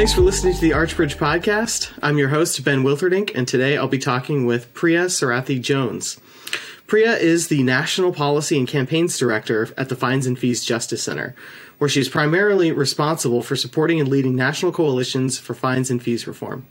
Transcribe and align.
Thanks 0.00 0.14
for 0.14 0.22
listening 0.22 0.54
to 0.54 0.60
the 0.62 0.70
Archbridge 0.70 1.18
podcast. 1.18 1.92
I'm 2.02 2.16
your 2.16 2.30
host, 2.30 2.64
Ben 2.64 2.82
Wilterdink, 2.82 3.32
and 3.34 3.46
today 3.46 3.76
I'll 3.76 3.86
be 3.86 3.98
talking 3.98 4.46
with 4.46 4.72
Priya 4.72 5.08
Sarathy 5.08 5.60
Jones. 5.60 6.18
Priya 6.86 7.16
is 7.16 7.48
the 7.48 7.62
National 7.62 8.10
Policy 8.10 8.58
and 8.58 8.66
Campaigns 8.66 9.18
Director 9.18 9.68
at 9.76 9.90
the 9.90 9.94
Fines 9.94 10.26
and 10.26 10.38
Fees 10.38 10.64
Justice 10.64 11.02
Center, 11.02 11.34
where 11.76 11.90
she's 11.90 12.08
primarily 12.08 12.72
responsible 12.72 13.42
for 13.42 13.56
supporting 13.56 14.00
and 14.00 14.08
leading 14.08 14.34
national 14.34 14.72
coalitions 14.72 15.38
for 15.38 15.52
fines 15.52 15.90
and 15.90 16.02
fees 16.02 16.26
reform. 16.26 16.66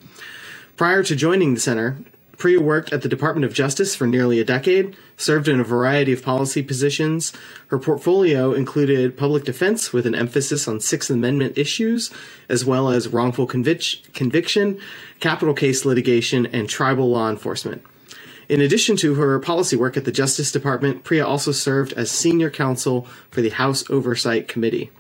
Prior 0.76 1.04
to 1.04 1.16
joining 1.16 1.54
the 1.54 1.60
center, 1.60 2.00
Priya 2.40 2.62
worked 2.62 2.94
at 2.94 3.02
the 3.02 3.10
Department 3.10 3.44
of 3.44 3.54
Justice 3.54 3.94
for 3.94 4.08
nearly 4.08 4.40
a 4.40 4.46
decade, 4.46 4.96
served 5.18 5.50
in 5.50 5.60
a 5.60 5.64
variety 5.64 6.14
of 6.14 6.24
policy 6.24 6.64
positions. 6.64 7.34
Her 7.68 7.78
portfolio 7.78 8.54
included 8.54 9.18
public 9.18 9.44
defense 9.44 9.92
with 9.92 10.08
an 10.08 10.16
emphasis 10.16 10.66
on 10.66 10.80
Sixth 10.80 11.10
Amendment 11.10 11.58
issues, 11.58 12.10
as 12.48 12.64
well 12.64 12.90
as 12.90 13.10
wrongful 13.10 13.46
convic- 13.46 14.14
conviction, 14.14 14.80
capital 15.20 15.54
case 15.54 15.84
litigation, 15.84 16.46
and 16.48 16.70
tribal 16.70 17.10
law 17.10 17.30
enforcement. 17.30 17.84
In 18.48 18.62
addition 18.62 18.96
to 18.98 19.16
her 19.16 19.38
policy 19.40 19.76
work 19.76 19.98
at 19.98 20.06
the 20.06 20.12
Justice 20.12 20.52
Department, 20.52 21.04
Priya 21.04 21.28
also 21.28 21.52
served 21.52 21.92
as 21.94 22.10
senior 22.10 22.50
counsel 22.50 23.06
for 23.30 23.42
the 23.42 23.50
House 23.50 23.88
Oversight 23.90 24.48
Committee. 24.48 24.92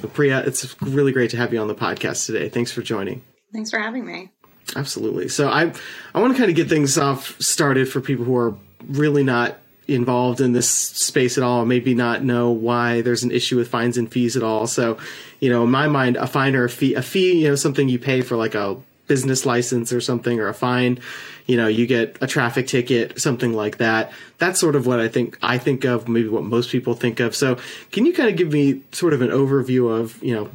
So 0.00 0.06
Priya, 0.06 0.44
it's 0.46 0.80
really 0.80 1.10
great 1.10 1.30
to 1.30 1.36
have 1.36 1.52
you 1.52 1.60
on 1.60 1.66
the 1.66 1.74
podcast 1.74 2.24
today. 2.24 2.48
Thanks 2.48 2.70
for 2.70 2.82
joining. 2.82 3.22
Thanks 3.52 3.70
for 3.70 3.80
having 3.80 4.06
me. 4.06 4.30
Absolutely. 4.76 5.28
So 5.28 5.48
I 5.48 5.72
I 6.14 6.20
want 6.20 6.32
to 6.32 6.38
kind 6.38 6.50
of 6.50 6.56
get 6.56 6.68
things 6.68 6.98
off 6.98 7.40
started 7.40 7.88
for 7.88 8.00
people 8.00 8.24
who 8.24 8.36
are 8.36 8.54
really 8.88 9.22
not 9.22 9.58
involved 9.86 10.40
in 10.40 10.52
this 10.52 10.70
space 10.70 11.36
at 11.36 11.44
all, 11.44 11.64
maybe 11.64 11.94
not 11.94 12.24
know 12.24 12.50
why 12.50 13.02
there's 13.02 13.22
an 13.22 13.30
issue 13.30 13.56
with 13.56 13.68
fines 13.68 13.98
and 13.98 14.10
fees 14.10 14.36
at 14.36 14.42
all. 14.42 14.66
So, 14.66 14.98
you 15.40 15.50
know, 15.50 15.64
in 15.64 15.70
my 15.70 15.88
mind, 15.88 16.16
a 16.16 16.26
fine 16.26 16.56
or 16.56 16.64
a 16.64 16.70
fee, 16.70 16.94
a 16.94 17.02
fee, 17.02 17.42
you 17.42 17.48
know, 17.48 17.54
something 17.54 17.88
you 17.88 17.98
pay 17.98 18.22
for 18.22 18.36
like 18.36 18.54
a 18.54 18.78
business 19.06 19.44
license 19.44 19.92
or 19.92 20.00
something 20.00 20.40
or 20.40 20.48
a 20.48 20.54
fine 20.54 20.98
you 21.46 21.56
know 21.56 21.66
you 21.66 21.86
get 21.86 22.16
a 22.22 22.26
traffic 22.26 22.66
ticket 22.66 23.20
something 23.20 23.52
like 23.52 23.76
that 23.76 24.10
that's 24.38 24.58
sort 24.58 24.74
of 24.74 24.86
what 24.86 24.98
i 24.98 25.08
think 25.08 25.36
i 25.42 25.58
think 25.58 25.84
of 25.84 26.08
maybe 26.08 26.28
what 26.28 26.42
most 26.42 26.70
people 26.70 26.94
think 26.94 27.20
of 27.20 27.36
so 27.36 27.58
can 27.92 28.06
you 28.06 28.14
kind 28.14 28.30
of 28.30 28.36
give 28.36 28.50
me 28.50 28.80
sort 28.92 29.12
of 29.12 29.20
an 29.20 29.28
overview 29.28 29.90
of 29.90 30.22
you 30.22 30.34
know 30.34 30.50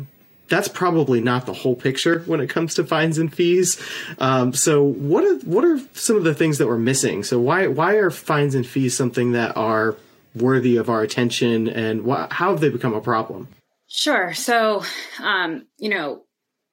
that's 0.50 0.68
probably 0.68 1.22
not 1.22 1.46
the 1.46 1.54
whole 1.54 1.76
picture 1.76 2.20
when 2.26 2.42
it 2.42 2.50
comes 2.50 2.76
to 2.76 2.84
fines 2.84 3.18
and 3.18 3.34
fees. 3.34 3.82
Um, 4.18 4.54
so 4.54 4.84
what 4.84 5.24
are 5.24 5.36
what 5.46 5.64
are 5.64 5.80
some 5.94 6.18
of 6.18 6.24
the 6.24 6.34
things 6.34 6.58
that 6.58 6.68
we're 6.68 6.78
missing? 6.78 7.24
So 7.24 7.40
why 7.40 7.68
why 7.68 7.94
are 7.94 8.10
fines 8.10 8.56
and 8.56 8.66
fees 8.66 8.96
something 8.96 9.34
that 9.34 9.56
are 9.56 9.96
worthy 10.36 10.78
of 10.78 10.90
our 10.90 11.02
attention, 11.02 11.68
and 11.68 12.06
wh- 12.06 12.30
how 12.32 12.52
have 12.52 12.60
they 12.60 12.70
become 12.70 12.94
a 12.94 13.02
problem? 13.02 13.48
Sure. 13.88 14.34
So 14.34 14.84
um, 15.22 15.68
you 15.78 15.90
know 15.90 16.24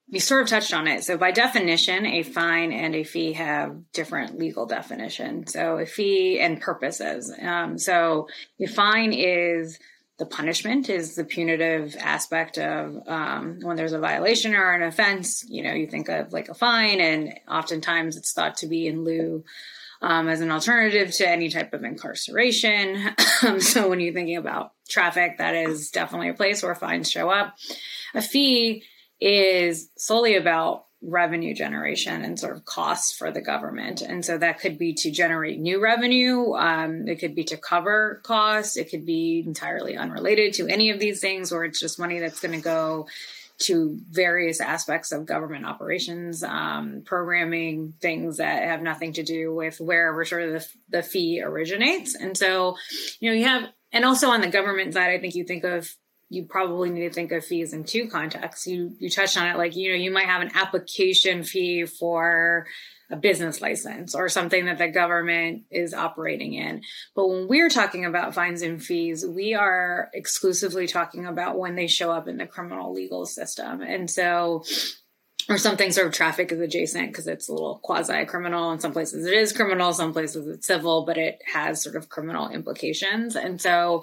you 0.08 0.20
sort 0.20 0.42
of 0.42 0.48
touched 0.48 0.72
on 0.72 0.86
it. 0.86 1.02
So 1.04 1.16
by 1.16 1.32
definition, 1.32 2.06
a 2.06 2.22
fine 2.22 2.72
and 2.72 2.94
a 2.94 3.02
fee 3.02 3.32
have 3.32 3.76
different 3.92 4.38
legal 4.38 4.66
definition. 4.66 5.46
So 5.48 5.78
a 5.78 5.86
fee 5.86 6.38
and 6.38 6.60
purposes. 6.60 7.32
Um, 7.42 7.76
so 7.76 8.28
a 8.60 8.66
fine 8.66 9.12
is 9.12 9.78
the 10.18 10.26
punishment 10.26 10.88
is 10.88 11.14
the 11.14 11.24
punitive 11.24 11.94
aspect 11.98 12.58
of 12.58 13.06
um, 13.06 13.58
when 13.60 13.76
there's 13.76 13.92
a 13.92 13.98
violation 13.98 14.54
or 14.54 14.72
an 14.72 14.82
offense. 14.82 15.44
You 15.46 15.62
know, 15.62 15.74
you 15.74 15.86
think 15.86 16.08
of 16.08 16.32
like 16.32 16.48
a 16.48 16.54
fine, 16.54 17.00
and 17.00 17.34
oftentimes 17.48 18.16
it's 18.16 18.32
thought 18.32 18.56
to 18.58 18.66
be 18.66 18.86
in 18.86 19.04
lieu 19.04 19.44
um, 20.00 20.28
as 20.28 20.40
an 20.40 20.50
alternative 20.50 21.12
to 21.12 21.28
any 21.28 21.50
type 21.50 21.74
of 21.74 21.84
incarceration. 21.84 23.14
so 23.58 23.88
when 23.88 24.00
you're 24.00 24.14
thinking 24.14 24.36
about 24.36 24.72
traffic, 24.88 25.38
that 25.38 25.54
is 25.54 25.90
definitely 25.90 26.30
a 26.30 26.34
place 26.34 26.62
where 26.62 26.74
fines 26.74 27.10
show 27.10 27.28
up. 27.28 27.56
A 28.14 28.22
fee 28.22 28.84
is 29.20 29.90
solely 29.96 30.36
about 30.36 30.85
revenue 31.06 31.54
generation 31.54 32.22
and 32.24 32.38
sort 32.38 32.56
of 32.56 32.64
costs 32.64 33.16
for 33.16 33.30
the 33.30 33.40
government. 33.40 34.02
And 34.02 34.24
so 34.24 34.36
that 34.38 34.58
could 34.58 34.76
be 34.76 34.92
to 34.94 35.10
generate 35.10 35.58
new 35.60 35.80
revenue. 35.80 36.52
Um, 36.54 37.06
it 37.06 37.20
could 37.20 37.34
be 37.34 37.44
to 37.44 37.56
cover 37.56 38.20
costs. 38.24 38.76
It 38.76 38.90
could 38.90 39.06
be 39.06 39.44
entirely 39.46 39.96
unrelated 39.96 40.54
to 40.54 40.66
any 40.66 40.90
of 40.90 40.98
these 40.98 41.20
things, 41.20 41.52
or 41.52 41.64
it's 41.64 41.80
just 41.80 41.98
money 41.98 42.18
that's 42.18 42.40
going 42.40 42.54
to 42.54 42.60
go 42.60 43.06
to 43.58 43.98
various 44.10 44.60
aspects 44.60 45.12
of 45.12 45.24
government 45.24 45.64
operations, 45.64 46.42
um, 46.42 47.02
programming, 47.04 47.94
things 48.00 48.36
that 48.36 48.64
have 48.64 48.82
nothing 48.82 49.14
to 49.14 49.22
do 49.22 49.54
with 49.54 49.80
wherever 49.80 50.24
sort 50.24 50.42
of 50.42 50.52
the, 50.52 50.68
the 50.90 51.02
fee 51.02 51.40
originates. 51.42 52.14
And 52.14 52.36
so, 52.36 52.76
you 53.20 53.30
know, 53.30 53.36
you 53.36 53.44
have, 53.44 53.70
and 53.92 54.04
also 54.04 54.28
on 54.28 54.42
the 54.42 54.48
government 54.48 54.92
side, 54.92 55.10
I 55.10 55.18
think 55.18 55.34
you 55.34 55.44
think 55.44 55.64
of 55.64 55.90
you 56.28 56.44
probably 56.44 56.90
need 56.90 57.08
to 57.08 57.12
think 57.12 57.32
of 57.32 57.44
fees 57.44 57.72
in 57.72 57.84
two 57.84 58.08
contexts. 58.08 58.66
You 58.66 58.94
you 58.98 59.10
touched 59.10 59.36
on 59.36 59.48
it, 59.48 59.56
like 59.56 59.76
you 59.76 59.90
know, 59.90 59.96
you 59.96 60.10
might 60.10 60.26
have 60.26 60.42
an 60.42 60.50
application 60.54 61.44
fee 61.44 61.86
for 61.86 62.66
a 63.10 63.16
business 63.16 63.60
license 63.60 64.14
or 64.14 64.28
something 64.28 64.66
that 64.66 64.78
the 64.78 64.88
government 64.88 65.62
is 65.70 65.94
operating 65.94 66.54
in. 66.54 66.82
But 67.14 67.28
when 67.28 67.46
we're 67.46 67.70
talking 67.70 68.04
about 68.04 68.34
fines 68.34 68.62
and 68.62 68.82
fees, 68.82 69.24
we 69.24 69.54
are 69.54 70.10
exclusively 70.12 70.88
talking 70.88 71.24
about 71.26 71.56
when 71.58 71.76
they 71.76 71.86
show 71.86 72.10
up 72.10 72.26
in 72.26 72.36
the 72.36 72.46
criminal 72.46 72.92
legal 72.92 73.24
system. 73.24 73.80
And 73.80 74.10
so 74.10 74.64
or 75.48 75.58
something 75.58 75.92
sort 75.92 76.08
of 76.08 76.12
traffic 76.12 76.50
is 76.50 76.60
adjacent 76.60 77.08
because 77.08 77.26
it's 77.26 77.48
a 77.48 77.52
little 77.52 77.78
quasi 77.82 78.24
criminal. 78.24 78.72
In 78.72 78.80
some 78.80 78.92
places 78.92 79.26
it 79.26 79.34
is 79.34 79.52
criminal, 79.52 79.92
some 79.92 80.12
places 80.12 80.46
it's 80.48 80.66
civil, 80.66 81.04
but 81.04 81.16
it 81.16 81.40
has 81.52 81.82
sort 81.82 81.96
of 81.96 82.08
criminal 82.08 82.48
implications. 82.48 83.36
And 83.36 83.60
so 83.60 84.02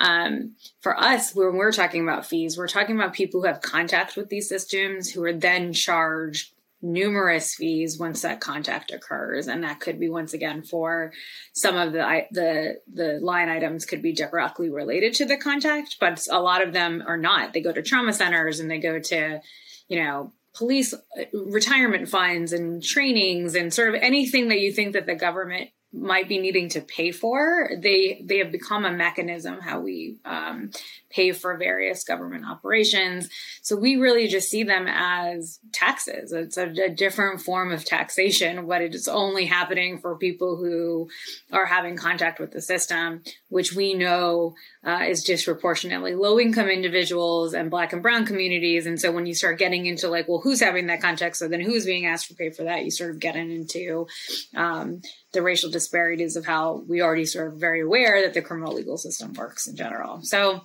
um, 0.00 0.54
for 0.80 0.98
us, 0.98 1.34
when 1.34 1.56
we're 1.56 1.72
talking 1.72 2.02
about 2.02 2.26
fees, 2.26 2.56
we're 2.56 2.68
talking 2.68 2.96
about 2.96 3.14
people 3.14 3.40
who 3.40 3.46
have 3.46 3.62
contact 3.62 4.16
with 4.16 4.28
these 4.28 4.48
systems 4.48 5.10
who 5.10 5.24
are 5.24 5.32
then 5.32 5.72
charged 5.72 6.52
numerous 6.82 7.54
fees 7.54 7.98
once 7.98 8.22
that 8.22 8.40
contact 8.40 8.92
occurs 8.92 9.48
and 9.48 9.64
that 9.64 9.80
could 9.80 9.98
be 9.98 10.10
once 10.10 10.34
again 10.34 10.62
for 10.62 11.10
some 11.54 11.74
of 11.74 11.92
the 11.92 12.26
the 12.30 12.74
the 12.92 13.18
line 13.22 13.48
items 13.48 13.86
could 13.86 14.02
be 14.02 14.12
directly 14.12 14.68
related 14.68 15.14
to 15.14 15.24
the 15.24 15.38
contact 15.38 15.96
but 15.98 16.24
a 16.30 16.40
lot 16.40 16.62
of 16.62 16.74
them 16.74 17.02
are 17.06 17.16
not 17.16 17.54
they 17.54 17.62
go 17.62 17.72
to 17.72 17.82
trauma 17.82 18.12
centers 18.12 18.60
and 18.60 18.70
they 18.70 18.78
go 18.78 19.00
to 19.00 19.40
you 19.88 20.02
know 20.02 20.32
police 20.56 20.94
uh, 20.94 21.24
retirement 21.32 22.08
funds 22.08 22.52
and 22.52 22.82
trainings 22.82 23.54
and 23.54 23.72
sort 23.72 23.88
of 23.88 24.00
anything 24.00 24.48
that 24.48 24.60
you 24.60 24.72
think 24.72 24.94
that 24.94 25.06
the 25.06 25.14
government 25.14 25.70
might 25.92 26.28
be 26.28 26.38
needing 26.38 26.68
to 26.68 26.80
pay 26.80 27.10
for 27.10 27.70
they 27.78 28.20
they 28.24 28.38
have 28.38 28.52
become 28.52 28.84
a 28.84 28.90
mechanism 28.90 29.60
how 29.60 29.80
we 29.80 30.18
um, 30.24 30.70
pay 31.16 31.32
for 31.32 31.56
various 31.56 32.04
government 32.04 32.44
operations. 32.46 33.30
So 33.62 33.74
we 33.74 33.96
really 33.96 34.28
just 34.28 34.50
see 34.50 34.62
them 34.62 34.86
as 34.86 35.58
taxes. 35.72 36.32
It's 36.32 36.58
a, 36.58 36.66
a 36.66 36.90
different 36.90 37.40
form 37.40 37.72
of 37.72 37.84
taxation 37.84 38.66
but 38.66 38.82
it's 38.82 39.08
only 39.08 39.46
happening 39.46 39.98
for 39.98 40.16
people 40.16 40.56
who 40.56 41.08
are 41.52 41.66
having 41.66 41.96
contact 41.96 42.38
with 42.38 42.52
the 42.52 42.60
system 42.60 43.22
which 43.48 43.74
we 43.74 43.94
know 43.94 44.54
uh, 44.84 45.04
is 45.08 45.24
disproportionately 45.24 46.14
low 46.14 46.38
income 46.38 46.68
individuals 46.68 47.54
and 47.54 47.70
black 47.70 47.92
and 47.92 48.02
brown 48.02 48.26
communities. 48.26 48.86
And 48.86 49.00
so 49.00 49.10
when 49.12 49.26
you 49.26 49.34
start 49.34 49.58
getting 49.58 49.86
into 49.86 50.08
like 50.08 50.28
well 50.28 50.40
who's 50.40 50.60
having 50.60 50.86
that 50.88 51.00
contact? 51.00 51.36
So 51.36 51.48
then 51.48 51.60
who's 51.60 51.86
being 51.86 52.06
asked 52.06 52.28
to 52.28 52.34
pay 52.34 52.50
for 52.50 52.64
that? 52.64 52.84
You 52.84 52.90
sort 52.90 53.10
of 53.10 53.20
get 53.20 53.36
into 53.36 54.06
um, 54.54 55.00
the 55.32 55.42
racial 55.42 55.70
disparities 55.70 56.36
of 56.36 56.44
how 56.44 56.84
we 56.88 57.00
already 57.00 57.24
sort 57.24 57.48
of 57.48 57.60
very 57.60 57.80
aware 57.80 58.22
that 58.22 58.34
the 58.34 58.42
criminal 58.42 58.74
legal 58.74 58.98
system 58.98 59.32
works 59.32 59.66
in 59.66 59.76
general. 59.76 60.22
So 60.22 60.64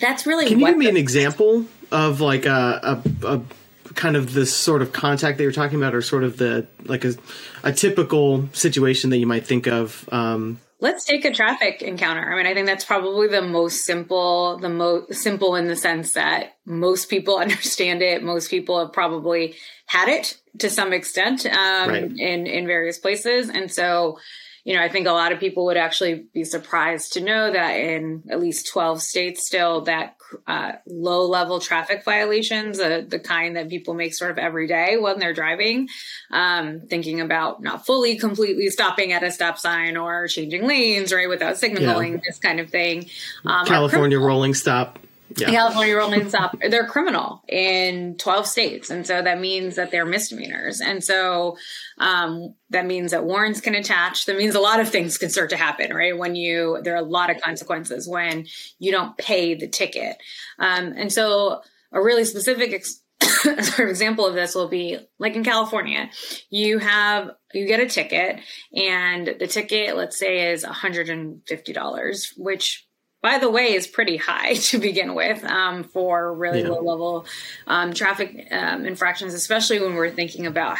that's 0.00 0.26
really. 0.26 0.46
Can 0.46 0.60
you 0.60 0.66
give 0.66 0.76
me 0.76 0.88
an 0.88 0.96
example 0.96 1.66
of 1.90 2.20
like 2.20 2.46
a, 2.46 3.00
a, 3.22 3.26
a 3.26 3.42
kind 3.94 4.16
of 4.16 4.32
this 4.32 4.54
sort 4.54 4.82
of 4.82 4.92
contact 4.92 5.38
that 5.38 5.44
you're 5.44 5.52
talking 5.52 5.78
about, 5.78 5.94
or 5.94 6.02
sort 6.02 6.24
of 6.24 6.36
the 6.36 6.66
like 6.84 7.04
a, 7.04 7.14
a 7.62 7.72
typical 7.72 8.48
situation 8.52 9.10
that 9.10 9.18
you 9.18 9.26
might 9.26 9.46
think 9.46 9.66
of 9.66 10.08
um, 10.12 10.60
Let's 10.84 11.06
take 11.06 11.24
a 11.24 11.32
traffic 11.32 11.80
encounter. 11.80 12.30
I 12.30 12.36
mean, 12.36 12.46
I 12.46 12.52
think 12.52 12.66
that's 12.66 12.84
probably 12.84 13.26
the 13.26 13.40
most 13.40 13.86
simple, 13.86 14.58
the 14.58 14.68
most 14.68 15.14
simple 15.14 15.56
in 15.56 15.66
the 15.66 15.76
sense 15.76 16.12
that 16.12 16.58
most 16.66 17.08
people 17.08 17.36
understand 17.38 18.02
it. 18.02 18.22
Most 18.22 18.50
people 18.50 18.78
have 18.78 18.92
probably 18.92 19.54
had 19.86 20.08
it 20.10 20.36
to 20.58 20.68
some 20.68 20.92
extent 20.92 21.46
um, 21.46 21.88
right. 21.88 22.04
in 22.04 22.46
in 22.46 22.66
various 22.66 22.98
places, 22.98 23.48
and 23.48 23.72
so 23.72 24.18
you 24.64 24.74
know, 24.74 24.82
I 24.82 24.88
think 24.88 25.06
a 25.06 25.12
lot 25.12 25.32
of 25.32 25.40
people 25.40 25.66
would 25.66 25.76
actually 25.76 26.24
be 26.32 26.44
surprised 26.44 27.12
to 27.12 27.20
know 27.20 27.52
that 27.52 27.72
in 27.72 28.22
at 28.30 28.40
least 28.40 28.66
12 28.68 29.02
states 29.02 29.46
still 29.46 29.82
that 29.82 30.16
uh, 30.46 30.72
low 30.86 31.26
level 31.26 31.60
traffic 31.60 32.02
violations, 32.02 32.80
uh, 32.80 33.02
the 33.06 33.18
kind 33.18 33.56
that 33.56 33.68
people 33.68 33.92
make 33.92 34.14
sort 34.14 34.30
of 34.30 34.38
every 34.38 34.66
day 34.66 34.96
when 34.96 35.18
they're 35.18 35.34
driving, 35.34 35.88
um, 36.30 36.80
thinking 36.80 37.20
about 37.20 37.62
not 37.62 37.84
fully 37.84 38.16
completely 38.16 38.70
stopping 38.70 39.12
at 39.12 39.22
a 39.22 39.30
stop 39.30 39.58
sign 39.58 39.98
or 39.98 40.28
changing 40.28 40.66
lanes, 40.66 41.12
right, 41.12 41.28
without 41.28 41.58
signaling, 41.58 42.14
yeah. 42.14 42.20
this 42.26 42.38
kind 42.38 42.58
of 42.58 42.70
thing. 42.70 43.10
Um, 43.44 43.66
California 43.66 44.18
rolling 44.18 44.54
stop 44.54 44.98
yeah. 45.36 45.50
California 45.50 45.96
rolling 45.96 46.28
stop, 46.28 46.56
they're 46.68 46.86
criminal 46.86 47.42
in 47.48 48.16
12 48.18 48.46
states. 48.46 48.90
And 48.90 49.06
so 49.06 49.22
that 49.22 49.40
means 49.40 49.76
that 49.76 49.90
they're 49.90 50.06
misdemeanors. 50.06 50.80
And 50.80 51.02
so 51.02 51.56
um, 51.98 52.54
that 52.70 52.86
means 52.86 53.10
that 53.10 53.24
warrants 53.24 53.60
can 53.60 53.74
attach. 53.74 54.26
That 54.26 54.36
means 54.36 54.54
a 54.54 54.60
lot 54.60 54.80
of 54.80 54.88
things 54.88 55.18
can 55.18 55.30
start 55.30 55.50
to 55.50 55.56
happen, 55.56 55.92
right? 55.94 56.16
When 56.16 56.36
you, 56.36 56.78
there 56.82 56.94
are 56.94 57.02
a 57.04 57.08
lot 57.08 57.30
of 57.30 57.40
consequences 57.40 58.08
when 58.08 58.46
you 58.78 58.92
don't 58.92 59.16
pay 59.16 59.54
the 59.54 59.68
ticket. 59.68 60.16
Um, 60.58 60.92
and 60.96 61.12
so 61.12 61.62
a 61.92 62.02
really 62.02 62.24
specific 62.24 62.72
ex- 62.72 63.00
sort 63.42 63.80
of 63.80 63.88
example 63.88 64.26
of 64.26 64.34
this 64.34 64.54
will 64.54 64.68
be 64.68 64.98
like 65.18 65.34
in 65.36 65.44
California, 65.44 66.10
you 66.50 66.78
have 66.78 67.30
you 67.52 67.66
get 67.66 67.80
a 67.80 67.86
ticket, 67.86 68.40
and 68.74 69.36
the 69.38 69.46
ticket, 69.46 69.96
let's 69.96 70.18
say, 70.18 70.50
is 70.50 70.64
$150, 70.64 72.32
which 72.36 72.86
by 73.24 73.38
the 73.38 73.48
way, 73.48 73.72
is 73.72 73.86
pretty 73.86 74.18
high 74.18 74.52
to 74.68 74.78
begin 74.78 75.14
with 75.14 75.42
um, 75.44 75.82
for 75.82 76.34
really 76.34 76.60
yeah. 76.60 76.68
low 76.68 76.82
level 76.82 77.26
um, 77.66 77.94
traffic 77.94 78.46
um, 78.52 78.84
infractions, 78.84 79.32
especially 79.32 79.80
when 79.80 79.94
we're 79.94 80.10
thinking 80.10 80.44
about 80.44 80.76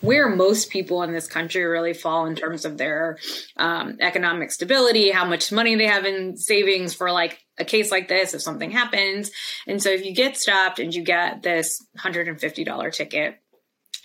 where 0.00 0.28
most 0.28 0.70
people 0.70 1.02
in 1.02 1.12
this 1.12 1.26
country 1.26 1.64
really 1.64 1.92
fall 1.92 2.26
in 2.26 2.36
terms 2.36 2.64
of 2.64 2.78
their 2.78 3.18
um, 3.56 3.96
economic 3.98 4.52
stability, 4.52 5.10
how 5.10 5.24
much 5.24 5.50
money 5.50 5.74
they 5.74 5.88
have 5.88 6.04
in 6.04 6.36
savings 6.36 6.94
for 6.94 7.10
like 7.10 7.40
a 7.58 7.64
case 7.64 7.90
like 7.90 8.06
this 8.06 8.32
if 8.32 8.40
something 8.40 8.70
happens. 8.70 9.32
And 9.66 9.82
so 9.82 9.90
if 9.90 10.04
you 10.04 10.14
get 10.14 10.36
stopped 10.36 10.78
and 10.78 10.94
you 10.94 11.02
get 11.02 11.42
this 11.42 11.84
$150 11.98 12.94
ticket, 12.94 13.40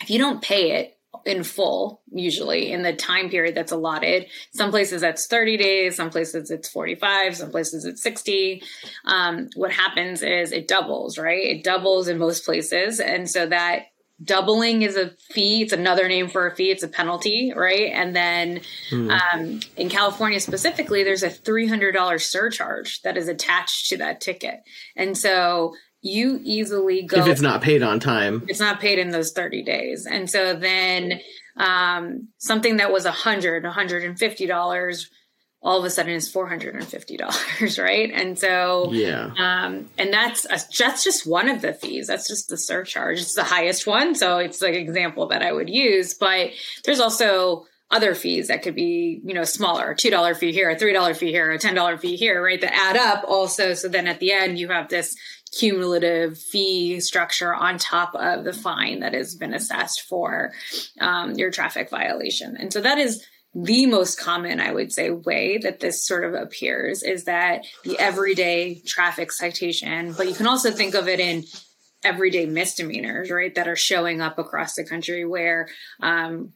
if 0.02 0.10
you 0.10 0.18
don't 0.18 0.42
pay 0.42 0.72
it, 0.80 0.97
in 1.28 1.44
full 1.44 2.02
usually 2.12 2.72
in 2.72 2.84
the 2.84 2.94
time 2.94 3.30
period 3.30 3.56
that's 3.56 3.72
allotted. 3.72 4.28
Some 4.54 4.72
places 4.72 5.02
that's 5.02 5.28
30 5.28 5.58
days 5.58 5.96
some 5.96 6.10
places 6.10 6.50
it's 6.52 6.70
45 6.70 7.38
some 7.38 7.52
places 7.52 7.86
it's 7.86 8.02
60 8.02 8.64
um, 9.06 9.50
what 9.56 9.72
happens 9.72 10.24
is 10.24 10.52
it 10.52 10.68
doubles 10.68 11.18
right? 11.18 11.44
It 11.44 11.64
doubles 11.64 12.08
in 12.08 12.18
most 12.18 12.46
places 12.46 13.00
and 13.00 13.30
so 13.30 13.46
that 13.48 13.88
doubling 14.24 14.82
is 14.82 14.96
a 14.96 15.12
fee. 15.30 15.62
It's 15.62 15.74
another 15.74 16.08
name 16.08 16.28
for 16.28 16.48
a 16.48 16.56
fee. 16.56 16.72
It's 16.72 16.82
a 16.82 16.88
penalty 16.88 17.54
right? 17.56 17.92
And 17.94 18.16
then 18.16 18.62
hmm. 18.90 19.12
um, 19.12 19.60
in 19.76 19.90
california 19.90 20.40
specifically 20.40 21.04
there's 21.04 21.24
a 21.24 21.30
$300 21.30 22.22
surcharge 22.22 23.02
that 23.04 23.18
is 23.18 23.28
attached 23.28 23.90
to 23.90 23.98
that 23.98 24.22
ticket. 24.22 24.62
And 24.96 25.18
so 25.18 25.76
you 26.02 26.40
easily 26.44 27.04
go 27.04 27.22
if 27.22 27.28
it's 27.28 27.42
not 27.42 27.62
paid 27.62 27.84
on 27.84 28.00
time. 28.00 28.44
It's 28.48 28.60
not 28.60 28.80
paid 28.80 29.00
in 29.00 29.10
those 29.10 29.32
30 29.32 29.64
days. 29.64 30.06
And 30.06 30.30
so 30.30 30.56
then 30.56 31.20
um, 31.58 32.30
something 32.38 32.78
that 32.78 32.92
was 32.92 33.06
a 33.06 33.12
hundred 33.12 33.64
150 33.64 34.46
dollars 34.46 35.10
all 35.62 35.80
of 35.80 35.86
a 35.86 35.90
sudden 35.90 36.14
is 36.14 36.32
$450 36.32 37.84
right? 37.84 38.12
And 38.14 38.38
so 38.38 38.92
yeah. 38.92 39.32
um, 39.38 39.90
and 39.98 40.14
that's 40.14 40.46
a, 40.46 40.60
that's 40.78 41.04
just 41.04 41.28
one 41.28 41.50
of 41.50 41.62
the 41.62 41.74
fees. 41.74 42.08
That's 42.08 42.28
just 42.28 42.48
the 42.48 42.58
surcharge. 42.58 43.20
It's 43.20 43.36
the 43.36 43.44
highest 43.44 43.88
one. 43.88 44.16
So 44.16 44.38
it's 44.38 44.62
like 44.62 44.76
an 44.76 44.82
example 44.82 45.28
that 45.30 45.42
i 45.42 45.52
would 45.52 45.70
use. 45.70 46.14
But 46.14 46.52
there's 46.86 47.00
also 47.00 47.66
other 47.90 48.14
fees 48.14 48.50
that 48.50 48.64
could 48.64 48.76
be 48.76 49.22
you 49.24 49.34
know 49.34 49.44
smaller 49.44 49.96
two 49.96 50.10
dollar 50.10 50.36
fee 50.36 50.52
here 50.52 50.70
a 50.70 50.78
three 50.78 50.94
dollar 50.94 51.14
fee 51.14 51.32
here 51.32 51.52
a 51.52 51.58
ten 51.58 51.74
dollar 51.74 51.98
fee 51.98 52.18
here 52.18 52.44
right 52.44 52.60
that 52.62 52.74
add 52.74 52.98
up 52.98 53.24
also. 53.28 53.74
So 53.74 53.88
then 53.88 54.08
at 54.08 54.20
the 54.20 54.32
end 54.32 54.60
you 54.60 54.68
have 54.70 54.90
this 54.90 55.16
cumulative 55.58 56.38
fee 56.38 57.00
structure 57.00 57.54
on 57.54 57.78
top 57.78 58.14
of 58.16 58.44
the 58.44 58.54
fine 58.54 59.00
that 59.00 59.14
has 59.14 59.36
been 59.36 59.54
assessed 59.54 60.02
for 60.02 60.52
um, 61.00 61.34
your 61.34 61.52
traffic 61.52 61.90
violation. 61.90 62.58
And 62.58 62.72
so 62.72 62.82
that 62.82 62.98
is 62.98 63.26
the 63.54 63.86
most 63.86 64.20
common, 64.20 64.60
I 64.60 64.72
would 64.72 64.92
say, 64.92 65.10
way 65.10 65.58
that 65.60 65.80
this 65.80 66.06
sort 66.06 66.26
of 66.26 66.34
appears 66.34 67.02
is 67.02 67.24
that 67.24 67.66
the 67.84 67.98
everyday 67.98 68.82
traffic 68.86 69.32
citation, 69.32 70.14
but 70.14 70.28
you 70.28 70.36
can 70.36 70.48
also 70.48 70.70
think 70.70 70.94
of 70.94 71.08
it 71.08 71.20
in 71.20 71.44
everyday 72.04 72.46
misdemeanors, 72.46 73.32
right, 73.32 73.56
that 73.56 73.68
are 73.68 73.76
showing 73.76 74.22
up 74.22 74.38
across 74.38 74.76
the 74.76 74.84
country 74.84 75.26
where 75.26 75.70
um, 76.02 76.54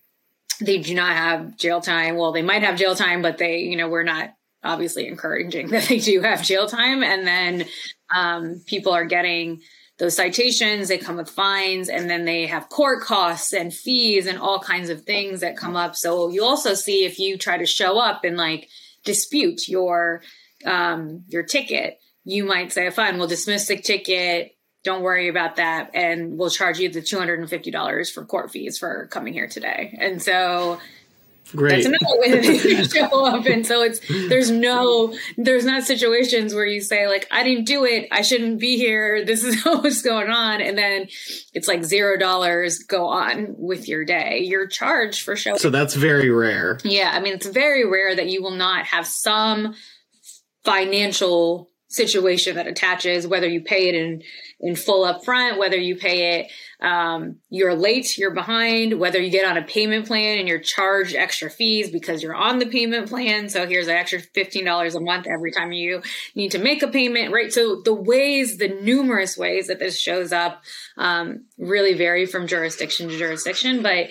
they 0.62 0.78
do 0.78 0.94
not 0.96 1.16
have 1.16 1.58
jail 1.58 1.82
time. 1.82 2.16
Well, 2.16 2.32
they 2.32 2.42
might 2.42 2.64
have 2.64 2.78
jail 2.78 2.96
time, 2.96 3.22
but 3.22 3.38
they, 3.38 3.60
you 3.60 3.76
know, 3.76 3.90
we're 3.90 4.04
not 4.04 4.34
obviously 4.64 5.08
encouraging 5.08 5.68
that 5.72 5.88
they 5.88 6.00
do 6.00 6.22
have 6.22 6.44
jail 6.44 6.68
time. 6.68 7.04
And 7.04 7.26
then 7.26 7.66
um, 8.14 8.62
people 8.66 8.94
are 8.94 9.06
getting 9.06 9.62
those 9.98 10.16
citations, 10.16 10.88
they 10.88 10.98
come 10.98 11.18
with 11.18 11.30
fines, 11.30 11.88
and 11.88 12.10
then 12.10 12.26
they 12.26 12.48
have 12.48 12.70
court 12.70 13.04
costs 13.04 13.54
and 13.54 13.72
fees 13.72 14.26
and 14.26 14.40
all 14.40 14.60
kinds 14.60 14.90
of 14.90 15.04
things 15.04 15.42
that 15.42 15.58
come 15.58 15.76
up. 15.76 15.96
So 15.96 16.30
you 16.30 16.44
also 16.44 16.74
see 16.74 17.06
if 17.06 17.20
you 17.20 17.38
try 17.38 17.58
to 17.58 17.68
show 17.68 18.00
up 18.00 18.24
and 18.24 18.36
like 18.36 18.68
dispute 19.04 19.68
your 19.68 20.24
um, 20.66 21.24
your 21.28 21.44
ticket, 21.44 22.00
you 22.24 22.46
might 22.46 22.72
say, 22.72 22.90
"Fine, 22.90 23.20
we'll 23.20 23.28
dismiss 23.28 23.68
the 23.68 23.78
ticket. 23.78 24.56
Don't 24.84 25.04
worry 25.04 25.28
about 25.28 25.58
that, 25.58 25.92
and 25.94 26.38
we'll 26.38 26.50
charge 26.50 26.80
you 26.80 26.90
the 26.90 27.02
two 27.02 27.18
hundred 27.18 27.40
and 27.40 27.50
fifty 27.50 27.72
dollars 27.72 28.10
for 28.10 28.26
court 28.26 28.52
fees 28.52 28.78
for 28.78 29.08
coming 29.12 29.34
here 29.34 29.48
today." 29.48 29.98
And 30.00 30.22
so 30.22 30.80
Great. 31.56 31.84
That's 31.84 31.86
another 31.88 32.20
way 32.20 32.32
that 32.32 32.64
they 32.64 32.84
show 33.00 33.26
up. 33.26 33.46
And 33.46 33.66
so 33.66 33.82
it's 33.82 34.00
there's 34.08 34.50
no 34.50 35.14
there's 35.38 35.66
not 35.66 35.84
situations 35.84 36.54
where 36.54 36.66
you 36.66 36.82
say 36.82 37.08
like 37.08 37.28
I 37.32 37.44
didn't 37.44 37.66
do 37.66 37.84
it, 37.86 38.08
I 38.12 38.22
shouldn't 38.22 38.60
be 38.60 38.78
here. 38.78 39.26
This 39.26 39.44
is 39.44 39.62
what's 39.66 40.02
going 40.02 40.30
on, 40.30 40.62
and 40.62 40.78
then 40.78 41.08
it's 41.54 41.68
like 41.68 41.84
zero 41.84 42.18
dollars. 42.18 42.80
Go 42.80 43.08
on 43.08 43.56
with 43.58 43.88
your 43.88 44.06
day. 44.06 44.40
You're 44.44 44.68
charged 44.68 45.24
for 45.24 45.36
showing. 45.36 45.60
So 45.60 45.70
that's 45.70 45.94
very 45.94 46.30
rare. 46.30 46.80
Yeah, 46.84 47.12
I 47.14 47.20
mean 47.20 47.34
it's 47.34 47.48
very 47.48 47.86
rare 47.86 48.16
that 48.16 48.30
you 48.30 48.42
will 48.42 48.52
not 48.52 48.86
have 48.86 49.06
some 49.06 49.76
financial 50.64 51.71
situation 51.92 52.56
that 52.56 52.68
attaches, 52.68 53.28
whether 53.28 53.48
you 53.48 53.62
pay 53.62 53.90
it 53.90 53.96
in 53.96 54.24
in 54.60 54.76
full 54.76 55.06
upfront, 55.06 55.58
whether 55.58 55.78
you 55.78 55.96
pay 55.96 56.40
it 56.40 56.52
um, 56.82 57.38
you're 57.52 57.76
late, 57.76 58.18
you're 58.18 58.34
behind, 58.34 59.00
whether 59.00 59.22
you 59.22 59.30
get 59.30 59.46
on 59.46 59.56
a 59.56 59.62
payment 59.62 60.08
plan 60.08 60.40
and 60.40 60.48
you're 60.48 60.60
charged 60.60 61.16
extra 61.16 61.50
fees 61.50 61.92
because 61.92 62.24
you're 62.24 62.36
on 62.36 62.58
the 62.58 62.66
payment 62.66 63.08
plan. 63.08 63.50
So 63.50 63.68
here's 63.68 63.88
an 63.88 63.96
extra 63.96 64.20
$15 64.20 64.96
a 64.96 65.00
month 65.00 65.28
every 65.28 65.52
time 65.52 65.72
you 65.72 66.02
need 66.34 66.52
to 66.52 66.60
make 66.60 66.82
a 66.82 66.88
payment, 66.88 67.32
right? 67.32 67.54
So 67.54 67.82
the 67.86 67.94
ways, 67.94 68.58
the 68.58 68.70
numerous 68.70 69.38
ways 69.38 69.68
that 69.68 69.78
this 69.78 70.00
shows 70.00 70.34
up 70.34 70.64
um, 70.98 71.46
really 71.60 71.94
vary 71.94 72.26
from 72.26 72.48
jurisdiction 72.48 73.10
to 73.10 73.18
jurisdiction, 73.18 73.84
but 73.84 74.08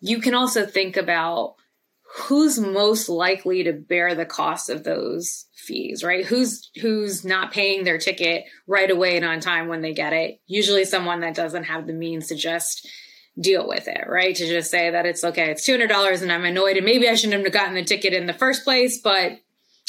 you 0.00 0.20
can 0.20 0.34
also 0.34 0.64
think 0.64 0.96
about 0.96 1.56
who's 2.14 2.58
most 2.58 3.08
likely 3.08 3.64
to 3.64 3.72
bear 3.72 4.14
the 4.14 4.26
cost 4.26 4.68
of 4.68 4.84
those 4.84 5.46
fees, 5.54 6.04
right? 6.04 6.26
Who's 6.26 6.70
who's 6.80 7.24
not 7.24 7.52
paying 7.52 7.84
their 7.84 7.98
ticket 7.98 8.44
right 8.66 8.90
away 8.90 9.16
and 9.16 9.24
on 9.24 9.40
time 9.40 9.68
when 9.68 9.80
they 9.80 9.94
get 9.94 10.12
it? 10.12 10.40
Usually 10.46 10.84
someone 10.84 11.20
that 11.20 11.34
doesn't 11.34 11.64
have 11.64 11.86
the 11.86 11.92
means 11.92 12.28
to 12.28 12.34
just 12.34 12.86
deal 13.40 13.66
with 13.66 13.88
it, 13.88 14.04
right? 14.08 14.36
To 14.36 14.46
just 14.46 14.70
say 14.70 14.90
that 14.90 15.06
it's 15.06 15.24
okay, 15.24 15.50
it's 15.50 15.66
$200 15.66 16.22
and 16.22 16.30
I'm 16.30 16.44
annoyed 16.44 16.76
and 16.76 16.84
maybe 16.84 17.08
I 17.08 17.14
shouldn't 17.14 17.42
have 17.42 17.52
gotten 17.52 17.74
the 17.74 17.84
ticket 17.84 18.12
in 18.12 18.26
the 18.26 18.34
first 18.34 18.64
place, 18.64 19.00
but 19.00 19.38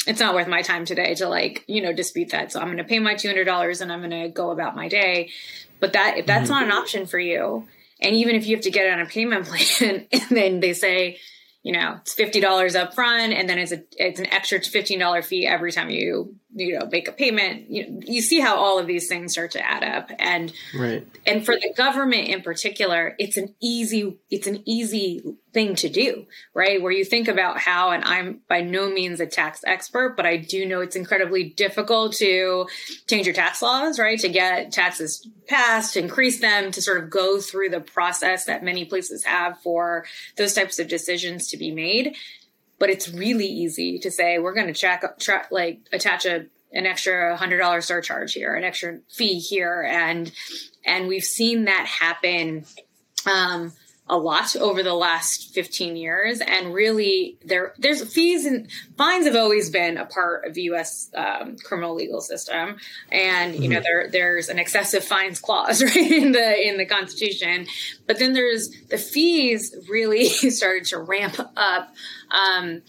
it's 0.06 0.20
not 0.20 0.34
worth 0.34 0.48
my 0.48 0.62
time 0.62 0.86
today 0.86 1.14
to 1.16 1.28
like, 1.28 1.64
you 1.66 1.82
know, 1.82 1.92
dispute 1.92 2.30
that. 2.30 2.52
So 2.52 2.60
I'm 2.60 2.66
going 2.66 2.78
to 2.78 2.84
pay 2.84 3.00
my 3.00 3.14
$200 3.14 3.80
and 3.80 3.92
I'm 3.92 4.00
going 4.00 4.22
to 4.22 4.28
go 4.28 4.50
about 4.50 4.76
my 4.76 4.88
day. 4.88 5.30
But 5.78 5.92
that 5.92 6.16
if 6.16 6.24
that's 6.24 6.44
mm-hmm. 6.44 6.52
not 6.52 6.62
an 6.62 6.72
option 6.72 7.04
for 7.04 7.18
you, 7.18 7.68
and 8.00 8.14
even 8.14 8.34
if 8.34 8.46
you 8.46 8.56
have 8.56 8.64
to 8.64 8.70
get 8.70 8.90
on 8.90 9.00
a 9.00 9.06
payment 9.06 9.46
plan 9.46 10.06
and 10.10 10.22
then 10.30 10.60
they 10.60 10.72
say, 10.72 11.18
you 11.64 11.72
know, 11.72 11.96
it's 12.02 12.12
fifty 12.12 12.40
dollars 12.40 12.76
up 12.76 12.94
front, 12.94 13.32
and 13.32 13.48
then 13.48 13.58
it's 13.58 13.72
a 13.72 13.82
it's 13.96 14.20
an 14.20 14.26
extra 14.26 14.60
fifteen 14.60 15.00
dollar 15.00 15.22
fee 15.22 15.46
every 15.46 15.72
time 15.72 15.90
you 15.90 16.36
you 16.54 16.78
know 16.78 16.86
make 16.90 17.08
a 17.08 17.12
payment. 17.12 17.70
You 17.70 18.00
you 18.04 18.22
see 18.22 18.40
how 18.40 18.56
all 18.56 18.78
of 18.78 18.86
these 18.86 19.08
things 19.08 19.32
start 19.32 19.50
to 19.52 19.64
add 19.64 19.82
up, 19.82 20.10
and 20.18 20.52
right. 20.78 21.06
And 21.26 21.44
for 21.44 21.54
the 21.54 21.72
government 21.76 22.28
in 22.28 22.42
particular, 22.42 23.14
it's 23.18 23.36
an 23.36 23.54
easy 23.60 24.18
it's 24.30 24.46
an 24.46 24.62
easy 24.64 25.22
thing 25.54 25.76
to 25.76 25.88
do, 25.88 26.26
right? 26.52 26.82
Where 26.82 26.92
you 26.92 27.04
think 27.04 27.28
about 27.28 27.58
how, 27.58 27.90
and 27.90 28.04
I'm 28.04 28.40
by 28.48 28.60
no 28.60 28.90
means 28.90 29.20
a 29.20 29.26
tax 29.26 29.60
expert, 29.66 30.16
but 30.16 30.26
I 30.26 30.36
do 30.36 30.66
know 30.66 30.80
it's 30.80 30.96
incredibly 30.96 31.44
difficult 31.44 32.14
to 32.14 32.66
change 33.06 33.26
your 33.26 33.34
tax 33.34 33.62
laws, 33.62 33.98
right? 33.98 34.18
To 34.18 34.28
get 34.28 34.72
taxes 34.72 35.26
passed, 35.46 35.94
to 35.94 36.00
increase 36.00 36.40
them, 36.40 36.70
to 36.72 36.82
sort 36.82 37.02
of 37.02 37.10
go 37.10 37.40
through 37.40 37.70
the 37.70 37.80
process 37.80 38.44
that 38.46 38.64
many 38.64 38.84
places 38.84 39.24
have 39.24 39.58
for 39.60 40.04
those 40.36 40.54
types 40.54 40.78
of 40.78 40.88
decisions 40.88 41.48
to 41.48 41.56
be 41.56 41.70
made. 41.70 42.16
But 42.78 42.90
it's 42.90 43.08
really 43.08 43.46
easy 43.46 43.98
to 44.00 44.10
say, 44.10 44.38
we're 44.38 44.54
going 44.54 44.66
to 44.66 44.78
track, 44.78 45.18
track, 45.18 45.48
like 45.50 45.80
attach 45.92 46.26
a, 46.26 46.46
an 46.72 46.86
extra 46.86 47.36
hundred 47.36 47.58
dollar 47.58 47.80
surcharge 47.80 48.32
here, 48.32 48.54
an 48.54 48.64
extra 48.64 48.98
fee 49.10 49.38
here. 49.38 49.82
And, 49.82 50.32
and 50.84 51.06
we've 51.06 51.24
seen 51.24 51.64
that 51.66 51.86
happen, 51.86 52.64
um, 53.32 53.72
a 54.06 54.18
lot 54.18 54.54
over 54.56 54.82
the 54.82 54.94
last 54.94 55.54
15 55.54 55.96
years. 55.96 56.40
And 56.40 56.74
really 56.74 57.38
there 57.44 57.74
there's 57.78 58.04
fees 58.12 58.44
and 58.44 58.68
fines 58.98 59.24
have 59.26 59.36
always 59.36 59.70
been 59.70 59.96
a 59.96 60.04
part 60.04 60.46
of 60.46 60.54
the 60.54 60.62
US 60.62 61.10
um, 61.14 61.56
criminal 61.56 61.94
legal 61.94 62.20
system. 62.20 62.76
And 63.10 63.54
you 63.54 63.68
know 63.68 63.76
mm-hmm. 63.76 63.82
there 63.84 64.08
there's 64.10 64.48
an 64.48 64.58
excessive 64.58 65.04
fines 65.04 65.40
clause 65.40 65.82
right 65.82 65.96
in 65.96 66.32
the 66.32 66.68
in 66.68 66.76
the 66.76 66.86
constitution. 66.86 67.66
But 68.06 68.18
then 68.18 68.34
there's 68.34 68.70
the 68.88 68.98
fees 68.98 69.74
really 69.88 70.28
started 70.50 70.84
to 70.86 70.98
ramp 70.98 71.40
up 71.56 71.94
um, 72.30 72.82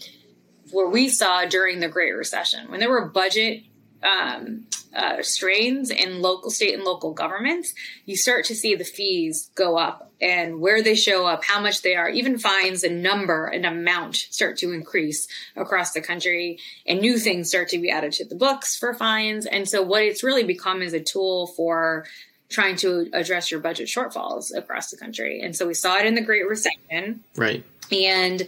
where 0.70 0.88
we 0.88 1.08
saw 1.08 1.46
during 1.46 1.80
the 1.80 1.88
Great 1.88 2.12
Recession. 2.12 2.70
When 2.70 2.80
there 2.80 2.90
were 2.90 3.08
budget 3.08 3.62
um, 4.06 4.66
uh, 4.94 5.22
strains 5.22 5.90
in 5.90 6.22
local, 6.22 6.50
state, 6.50 6.74
and 6.74 6.84
local 6.84 7.12
governments, 7.12 7.74
you 8.06 8.16
start 8.16 8.44
to 8.46 8.54
see 8.54 8.74
the 8.74 8.84
fees 8.84 9.50
go 9.54 9.76
up 9.76 10.10
and 10.20 10.60
where 10.60 10.82
they 10.82 10.94
show 10.94 11.26
up, 11.26 11.44
how 11.44 11.60
much 11.60 11.82
they 11.82 11.94
are, 11.94 12.08
even 12.08 12.38
fines 12.38 12.82
and 12.82 13.02
number 13.02 13.46
and 13.46 13.66
amount 13.66 14.16
start 14.16 14.56
to 14.56 14.72
increase 14.72 15.28
across 15.54 15.92
the 15.92 16.00
country, 16.00 16.58
and 16.86 17.00
new 17.00 17.18
things 17.18 17.48
start 17.48 17.68
to 17.68 17.78
be 17.78 17.90
added 17.90 18.12
to 18.12 18.24
the 18.24 18.34
books 18.34 18.76
for 18.76 18.94
fines. 18.94 19.44
And 19.44 19.68
so, 19.68 19.82
what 19.82 20.02
it's 20.02 20.22
really 20.22 20.44
become 20.44 20.80
is 20.80 20.94
a 20.94 21.00
tool 21.00 21.48
for 21.48 22.06
trying 22.48 22.76
to 22.76 23.08
address 23.12 23.50
your 23.50 23.60
budget 23.60 23.88
shortfalls 23.88 24.56
across 24.56 24.90
the 24.90 24.96
country. 24.96 25.40
And 25.42 25.56
so 25.56 25.66
we 25.66 25.74
saw 25.74 25.96
it 25.98 26.06
in 26.06 26.14
the 26.14 26.20
Great 26.20 26.48
Recession. 26.48 27.24
Right. 27.34 27.64
And 27.90 28.46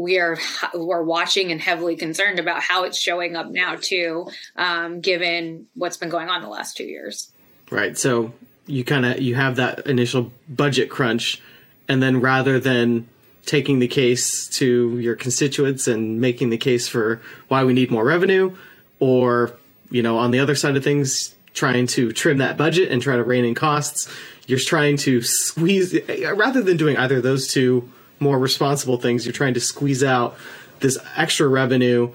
we 0.00 0.18
are 0.18 0.38
we're 0.74 1.02
watching 1.02 1.52
and 1.52 1.60
heavily 1.60 1.94
concerned 1.94 2.38
about 2.38 2.62
how 2.62 2.84
it's 2.84 2.98
showing 2.98 3.36
up 3.36 3.50
now 3.50 3.76
too, 3.76 4.28
um, 4.56 5.00
given 5.00 5.66
what's 5.74 5.98
been 5.98 6.08
going 6.08 6.30
on 6.30 6.40
the 6.40 6.48
last 6.48 6.76
two 6.76 6.84
years. 6.84 7.30
Right. 7.70 7.96
So 7.96 8.32
you 8.66 8.82
kind 8.82 9.04
of 9.04 9.20
you 9.20 9.34
have 9.34 9.56
that 9.56 9.86
initial 9.86 10.32
budget 10.48 10.88
crunch, 10.88 11.40
and 11.86 12.02
then 12.02 12.20
rather 12.20 12.58
than 12.58 13.08
taking 13.44 13.78
the 13.78 13.88
case 13.88 14.48
to 14.48 14.98
your 14.98 15.16
constituents 15.16 15.86
and 15.86 16.20
making 16.20 16.50
the 16.50 16.58
case 16.58 16.88
for 16.88 17.20
why 17.48 17.64
we 17.64 17.74
need 17.74 17.90
more 17.90 18.04
revenue, 18.04 18.56
or 19.00 19.52
you 19.90 20.02
know 20.02 20.16
on 20.16 20.30
the 20.30 20.38
other 20.38 20.54
side 20.54 20.76
of 20.76 20.82
things 20.82 21.34
trying 21.52 21.86
to 21.86 22.12
trim 22.12 22.38
that 22.38 22.56
budget 22.56 22.90
and 22.90 23.02
try 23.02 23.16
to 23.16 23.24
rein 23.24 23.44
in 23.44 23.54
costs, 23.54 24.08
you're 24.46 24.58
trying 24.58 24.96
to 24.96 25.20
squeeze 25.20 25.94
rather 26.34 26.62
than 26.62 26.78
doing 26.78 26.96
either 26.96 27.18
of 27.18 27.22
those 27.22 27.48
two 27.48 27.90
more 28.20 28.38
responsible 28.38 28.98
things, 28.98 29.24
you're 29.24 29.32
trying 29.32 29.54
to 29.54 29.60
squeeze 29.60 30.04
out 30.04 30.36
this 30.80 30.98
extra 31.16 31.48
revenue 31.48 32.12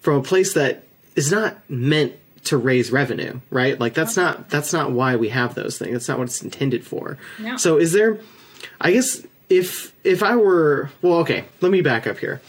from 0.00 0.16
a 0.16 0.22
place 0.22 0.54
that 0.54 0.84
is 1.16 1.30
not 1.30 1.58
meant 1.68 2.14
to 2.44 2.56
raise 2.56 2.90
revenue, 2.90 3.40
right? 3.50 3.78
Like 3.78 3.94
that's 3.94 4.16
not 4.16 4.48
that's 4.48 4.72
not 4.72 4.92
why 4.92 5.16
we 5.16 5.28
have 5.28 5.54
those 5.54 5.78
things. 5.78 5.92
That's 5.92 6.08
not 6.08 6.18
what 6.18 6.24
it's 6.24 6.42
intended 6.42 6.86
for. 6.86 7.18
No. 7.38 7.56
So 7.56 7.76
is 7.76 7.92
there 7.92 8.18
I 8.80 8.92
guess 8.92 9.22
if 9.48 9.92
if 10.04 10.22
I 10.22 10.36
were 10.36 10.90
well, 11.02 11.18
okay, 11.18 11.44
let 11.60 11.70
me 11.70 11.82
back 11.82 12.06
up 12.06 12.18
here. 12.18 12.40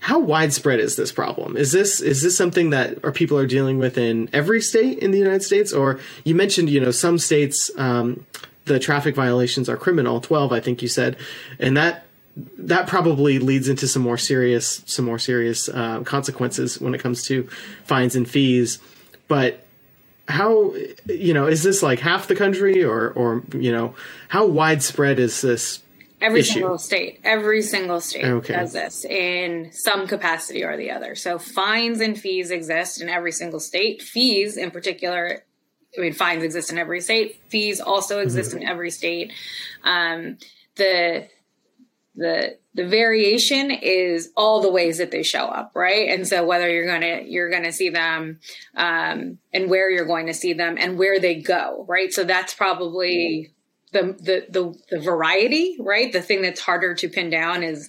How 0.00 0.18
widespread 0.18 0.80
is 0.80 0.96
this 0.96 1.12
problem? 1.12 1.56
Is 1.56 1.72
this 1.72 2.00
is 2.00 2.22
this 2.22 2.36
something 2.36 2.70
that 2.70 3.02
our 3.04 3.12
people 3.12 3.38
are 3.38 3.46
dealing 3.46 3.78
with 3.78 3.96
in 3.98 4.28
every 4.32 4.60
state 4.60 4.98
in 4.98 5.10
the 5.10 5.18
United 5.18 5.42
States? 5.42 5.72
Or 5.72 6.00
you 6.24 6.34
mentioned, 6.34 6.70
you 6.70 6.80
know, 6.80 6.90
some 6.90 7.18
states 7.18 7.70
um, 7.76 8.24
the 8.64 8.78
traffic 8.78 9.14
violations 9.14 9.68
are 9.68 9.76
criminal, 9.76 10.20
twelve, 10.20 10.52
I 10.52 10.60
think 10.60 10.82
you 10.82 10.88
said, 10.88 11.16
and 11.58 11.76
that 11.76 12.04
that 12.36 12.86
probably 12.86 13.38
leads 13.38 13.68
into 13.68 13.86
some 13.88 14.02
more 14.02 14.18
serious 14.18 14.82
some 14.86 15.04
more 15.04 15.18
serious 15.18 15.68
uh, 15.68 16.00
consequences 16.04 16.80
when 16.80 16.94
it 16.94 16.98
comes 16.98 17.24
to 17.24 17.48
fines 17.84 18.14
and 18.14 18.28
fees. 18.28 18.78
But 19.28 19.64
how 20.28 20.74
you 21.06 21.34
know 21.34 21.46
is 21.46 21.62
this 21.62 21.82
like 21.82 21.98
half 21.98 22.28
the 22.28 22.36
country 22.36 22.84
or 22.84 23.10
or 23.10 23.42
you 23.52 23.72
know 23.72 23.94
how 24.28 24.46
widespread 24.46 25.18
is 25.18 25.40
this 25.40 25.82
every 26.20 26.40
issue? 26.40 26.52
single 26.52 26.78
state 26.78 27.18
every 27.24 27.62
single 27.62 28.00
state 28.00 28.24
Okay. 28.24 28.52
does 28.54 28.72
this 28.72 29.04
in 29.04 29.70
some 29.72 30.06
capacity 30.06 30.62
or 30.62 30.76
the 30.76 30.90
other 30.92 31.16
so 31.16 31.36
fines 31.38 32.00
and 32.00 32.16
fees 32.20 32.52
exist 32.52 33.00
in 33.00 33.08
every 33.08 33.32
single 33.32 33.58
state 33.58 34.02
fees 34.02 34.56
in 34.56 34.70
particular 34.70 35.42
i 35.98 36.00
mean 36.00 36.12
fines 36.12 36.44
exist 36.44 36.70
in 36.70 36.78
every 36.78 37.00
state 37.00 37.42
fees 37.48 37.80
also 37.80 38.20
exist 38.20 38.54
in 38.54 38.62
every 38.62 38.90
state 38.90 39.32
um, 39.82 40.38
the 40.76 41.26
the 42.20 42.56
the 42.74 42.86
variation 42.86 43.70
is 43.70 44.30
all 44.36 44.60
the 44.60 44.70
ways 44.70 44.98
that 44.98 45.10
they 45.10 45.22
show 45.22 45.46
up 45.46 45.72
right 45.74 46.10
and 46.10 46.28
so 46.28 46.44
whether 46.44 46.70
you're 46.70 46.86
gonna 46.86 47.22
you're 47.24 47.50
gonna 47.50 47.72
see 47.72 47.88
them 47.88 48.38
um, 48.76 49.38
and 49.52 49.70
where 49.70 49.90
you're 49.90 50.06
going 50.06 50.26
to 50.26 50.34
see 50.34 50.52
them 50.52 50.76
and 50.78 50.98
where 50.98 51.18
they 51.18 51.34
go 51.34 51.84
right 51.88 52.12
so 52.12 52.22
that's 52.22 52.54
probably 52.54 53.52
the 53.92 54.02
the 54.20 54.46
the, 54.50 54.74
the 54.90 55.00
variety 55.00 55.76
right 55.80 56.12
the 56.12 56.22
thing 56.22 56.42
that's 56.42 56.60
harder 56.60 56.94
to 56.94 57.08
pin 57.08 57.30
down 57.30 57.62
is 57.62 57.88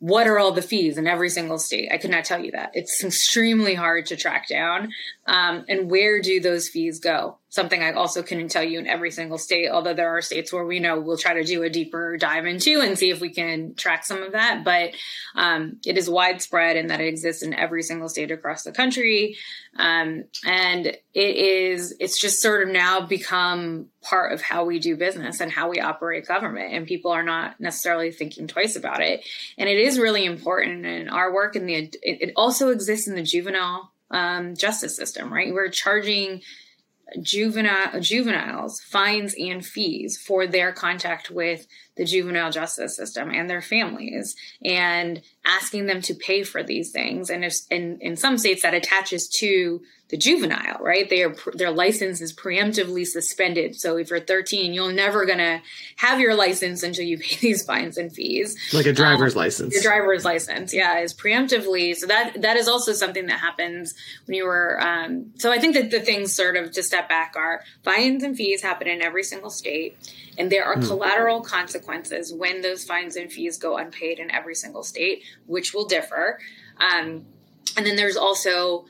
what 0.00 0.26
are 0.26 0.38
all 0.38 0.52
the 0.52 0.62
fees 0.62 0.96
in 0.96 1.06
every 1.06 1.28
single 1.28 1.58
state? 1.58 1.90
I 1.92 1.98
could 1.98 2.10
not 2.10 2.24
tell 2.24 2.42
you 2.42 2.52
that. 2.52 2.70
It's 2.72 3.04
extremely 3.04 3.74
hard 3.74 4.06
to 4.06 4.16
track 4.16 4.48
down. 4.48 4.92
Um, 5.26 5.66
and 5.68 5.90
where 5.90 6.22
do 6.22 6.40
those 6.40 6.70
fees 6.70 6.98
go? 6.98 7.36
Something 7.52 7.82
I 7.82 7.92
also 7.94 8.22
couldn't 8.22 8.50
tell 8.50 8.62
you 8.62 8.78
in 8.78 8.86
every 8.86 9.10
single 9.10 9.36
state, 9.36 9.68
although 9.68 9.92
there 9.92 10.16
are 10.16 10.22
states 10.22 10.52
where 10.52 10.64
we 10.64 10.78
know 10.78 11.00
we'll 11.00 11.16
try 11.16 11.34
to 11.34 11.42
do 11.42 11.64
a 11.64 11.68
deeper 11.68 12.16
dive 12.16 12.46
into 12.46 12.80
and 12.80 12.96
see 12.96 13.10
if 13.10 13.20
we 13.20 13.30
can 13.30 13.74
track 13.74 14.04
some 14.04 14.22
of 14.22 14.32
that. 14.32 14.62
But 14.64 14.92
um, 15.34 15.78
it 15.84 15.98
is 15.98 16.08
widespread 16.08 16.76
in 16.76 16.86
that 16.86 17.00
it 17.00 17.08
exists 17.08 17.42
in 17.42 17.52
every 17.52 17.82
single 17.82 18.08
state 18.08 18.30
across 18.30 18.62
the 18.62 18.70
country. 18.70 19.36
Um, 19.76 20.26
and 20.44 20.86
it 20.86 21.00
is, 21.14 21.92
it's 21.98 22.20
just 22.20 22.40
sort 22.40 22.62
of 22.62 22.72
now 22.72 23.00
become 23.00 23.86
part 24.00 24.32
of 24.32 24.40
how 24.40 24.64
we 24.64 24.78
do 24.78 24.96
business 24.96 25.40
and 25.40 25.50
how 25.50 25.68
we 25.68 25.80
operate 25.80 26.28
government. 26.28 26.72
And 26.72 26.86
people 26.86 27.10
are 27.10 27.24
not 27.24 27.60
necessarily 27.60 28.12
thinking 28.12 28.46
twice 28.46 28.76
about 28.76 29.00
it. 29.00 29.26
And 29.58 29.68
it 29.68 29.78
is 29.78 29.98
really 29.98 30.24
important 30.24 30.86
in 30.86 31.08
our 31.08 31.34
work 31.34 31.56
in 31.56 31.66
the, 31.66 31.74
it, 31.74 31.96
it 32.02 32.32
also 32.36 32.68
exists 32.68 33.08
in 33.08 33.16
the 33.16 33.24
juvenile 33.24 33.90
um, 34.12 34.54
justice 34.56 34.96
system, 34.96 35.32
right? 35.32 35.52
We're 35.52 35.68
charging 35.68 36.42
juvenile 37.20 38.00
juveniles 38.00 38.80
fines 38.80 39.34
and 39.38 39.64
fees 39.64 40.16
for 40.18 40.46
their 40.46 40.72
contact 40.72 41.30
with 41.30 41.66
the 41.96 42.04
juvenile 42.04 42.50
justice 42.50 42.96
system 42.96 43.30
and 43.30 43.48
their 43.48 43.62
families 43.62 44.36
and 44.64 45.22
asking 45.44 45.86
them 45.86 46.00
to 46.02 46.14
pay 46.14 46.42
for 46.42 46.62
these 46.62 46.90
things. 46.90 47.30
And 47.30 47.44
if 47.44 47.56
in, 47.70 47.98
in 48.00 48.16
some 48.16 48.38
states 48.38 48.62
that 48.62 48.74
attaches 48.74 49.28
to 49.28 49.82
the 50.10 50.16
juvenile 50.16 50.78
right? 50.80 51.08
They 51.08 51.22
are 51.22 51.34
their 51.54 51.70
license 51.70 52.20
is 52.20 52.32
preemptively 52.32 53.06
suspended. 53.06 53.76
So 53.76 53.96
if 53.96 54.10
you're 54.10 54.20
13 54.20 54.72
you're 54.72 54.92
never 54.92 55.24
going 55.24 55.38
to 55.38 55.60
have 55.96 56.20
your 56.20 56.34
license 56.34 56.82
until 56.82 57.04
you 57.04 57.18
pay 57.18 57.36
these 57.40 57.64
fines 57.64 57.96
and 57.96 58.12
fees. 58.12 58.56
Like 58.72 58.86
a 58.86 58.92
driver's 58.92 59.36
license 59.36 59.74
your 59.74 59.82
driver's 59.82 60.24
license 60.24 60.74
yeah 60.74 60.98
is 60.98 61.14
preemptively 61.14 61.94
so 61.94 62.06
that 62.06 62.42
that 62.42 62.56
is 62.56 62.68
also 62.68 62.92
something 62.92 63.26
that 63.26 63.40
happens 63.40 63.94
when 64.26 64.36
you 64.36 64.44
were 64.44 64.80
um, 64.80 65.32
so 65.38 65.52
i 65.52 65.58
think 65.58 65.74
that 65.74 65.90
the 65.90 66.00
things 66.00 66.34
sort 66.34 66.56
of 66.56 66.70
to 66.72 66.82
step 66.82 67.08
back 67.08 67.34
are 67.36 67.62
fines 67.84 68.22
and 68.22 68.36
fees 68.36 68.62
happen 68.62 68.88
in 68.88 69.02
every 69.02 69.22
single 69.22 69.50
state 69.50 69.96
and 70.38 70.50
there 70.50 70.64
are 70.64 70.76
collateral 70.76 71.42
consequences 71.42 72.32
when 72.32 72.62
those 72.62 72.84
fines 72.84 73.16
and 73.16 73.30
fees 73.30 73.58
go 73.58 73.76
unpaid 73.76 74.18
in 74.18 74.30
every 74.30 74.54
single 74.54 74.82
state 74.82 75.22
which 75.46 75.74
will 75.74 75.84
differ. 75.84 76.38
Um, 76.78 77.26
and 77.76 77.86
then 77.86 77.96
there's 77.96 78.16
also 78.16 78.86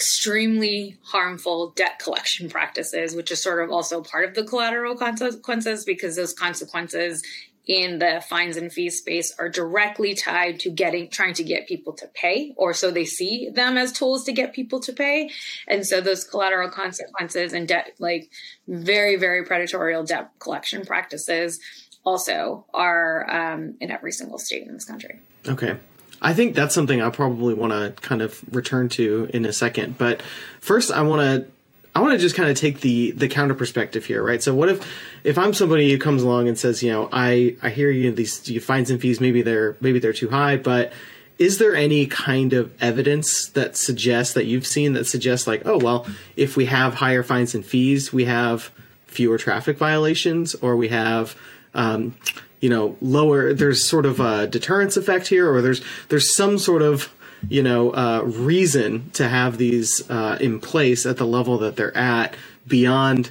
extremely 0.00 0.96
harmful 1.02 1.72
debt 1.76 1.98
collection 2.02 2.48
practices, 2.48 3.14
which 3.14 3.30
is 3.30 3.42
sort 3.42 3.62
of 3.62 3.70
also 3.70 4.00
part 4.00 4.26
of 4.26 4.34
the 4.34 4.42
collateral 4.42 4.96
consequences 4.96 5.84
because 5.84 6.16
those 6.16 6.32
consequences 6.32 7.22
in 7.66 7.98
the 7.98 8.24
fines 8.26 8.56
and 8.56 8.72
fees 8.72 8.96
space 8.96 9.34
are 9.38 9.50
directly 9.50 10.14
tied 10.14 10.58
to 10.58 10.70
getting 10.70 11.10
trying 11.10 11.34
to 11.34 11.44
get 11.44 11.68
people 11.68 11.92
to 11.92 12.06
pay 12.14 12.54
or 12.56 12.72
so 12.72 12.90
they 12.90 13.04
see 13.04 13.50
them 13.50 13.76
as 13.76 13.92
tools 13.92 14.24
to 14.24 14.32
get 14.32 14.54
people 14.54 14.80
to 14.80 14.94
pay 14.94 15.30
and 15.68 15.86
so 15.86 16.00
those 16.00 16.24
collateral 16.24 16.70
consequences 16.70 17.52
and 17.52 17.68
debt 17.68 17.92
like 17.98 18.30
very 18.66 19.16
very 19.16 19.44
predatory 19.44 19.94
debt 20.06 20.30
collection 20.38 20.86
practices 20.86 21.60
also 22.02 22.64
are 22.72 23.30
um, 23.30 23.76
in 23.78 23.90
every 23.90 24.10
single 24.10 24.38
state 24.38 24.66
in 24.66 24.72
this 24.72 24.86
country 24.86 25.20
Okay. 25.48 25.78
I 26.22 26.34
think 26.34 26.54
that's 26.54 26.74
something 26.74 27.00
I 27.00 27.10
probably 27.10 27.54
want 27.54 27.72
to 27.72 28.00
kind 28.02 28.22
of 28.22 28.42
return 28.54 28.88
to 28.90 29.28
in 29.32 29.44
a 29.44 29.52
second. 29.52 29.96
But 29.96 30.22
first, 30.60 30.90
I 30.90 31.02
want 31.02 31.22
to 31.22 31.50
I 31.94 32.00
want 32.00 32.12
to 32.12 32.18
just 32.18 32.36
kind 32.36 32.48
of 32.48 32.56
take 32.56 32.80
the 32.80 33.10
the 33.12 33.28
counter 33.28 33.54
perspective 33.54 34.04
here, 34.04 34.22
right? 34.22 34.42
So, 34.42 34.54
what 34.54 34.68
if 34.68 34.86
if 35.24 35.38
I'm 35.38 35.52
somebody 35.52 35.90
who 35.90 35.98
comes 35.98 36.22
along 36.22 36.48
and 36.48 36.58
says, 36.58 36.82
you 36.82 36.92
know, 36.92 37.08
I 37.12 37.56
I 37.62 37.70
hear 37.70 37.90
you 37.90 38.12
these 38.12 38.48
you 38.48 38.60
fines 38.60 38.90
and 38.90 39.00
fees 39.00 39.20
maybe 39.20 39.42
they're 39.42 39.76
maybe 39.80 39.98
they're 39.98 40.12
too 40.12 40.30
high, 40.30 40.56
but 40.56 40.92
is 41.38 41.58
there 41.58 41.74
any 41.74 42.06
kind 42.06 42.52
of 42.52 42.70
evidence 42.82 43.48
that 43.48 43.74
suggests 43.74 44.34
that 44.34 44.44
you've 44.44 44.66
seen 44.66 44.92
that 44.92 45.06
suggests 45.06 45.46
like, 45.46 45.62
oh 45.64 45.78
well, 45.78 46.06
if 46.36 46.56
we 46.56 46.66
have 46.66 46.94
higher 46.94 47.22
fines 47.22 47.54
and 47.54 47.64
fees, 47.64 48.12
we 48.12 48.26
have 48.26 48.70
fewer 49.06 49.38
traffic 49.38 49.76
violations, 49.76 50.54
or 50.56 50.76
we 50.76 50.88
have 50.88 51.34
um, 51.74 52.14
you 52.60 52.68
know 52.68 52.96
lower 53.00 53.52
there's 53.52 53.84
sort 53.84 54.06
of 54.06 54.20
a 54.20 54.46
deterrence 54.46 54.96
effect 54.96 55.28
here 55.28 55.52
or 55.52 55.60
there's 55.62 55.82
there's 56.08 56.34
some 56.34 56.58
sort 56.58 56.82
of 56.82 57.12
you 57.48 57.62
know 57.62 57.90
uh, 57.90 58.22
reason 58.24 59.10
to 59.12 59.28
have 59.28 59.58
these 59.58 60.08
uh, 60.10 60.36
in 60.40 60.60
place 60.60 61.06
at 61.06 61.16
the 61.16 61.26
level 61.26 61.58
that 61.58 61.76
they're 61.76 61.96
at 61.96 62.34
beyond 62.66 63.30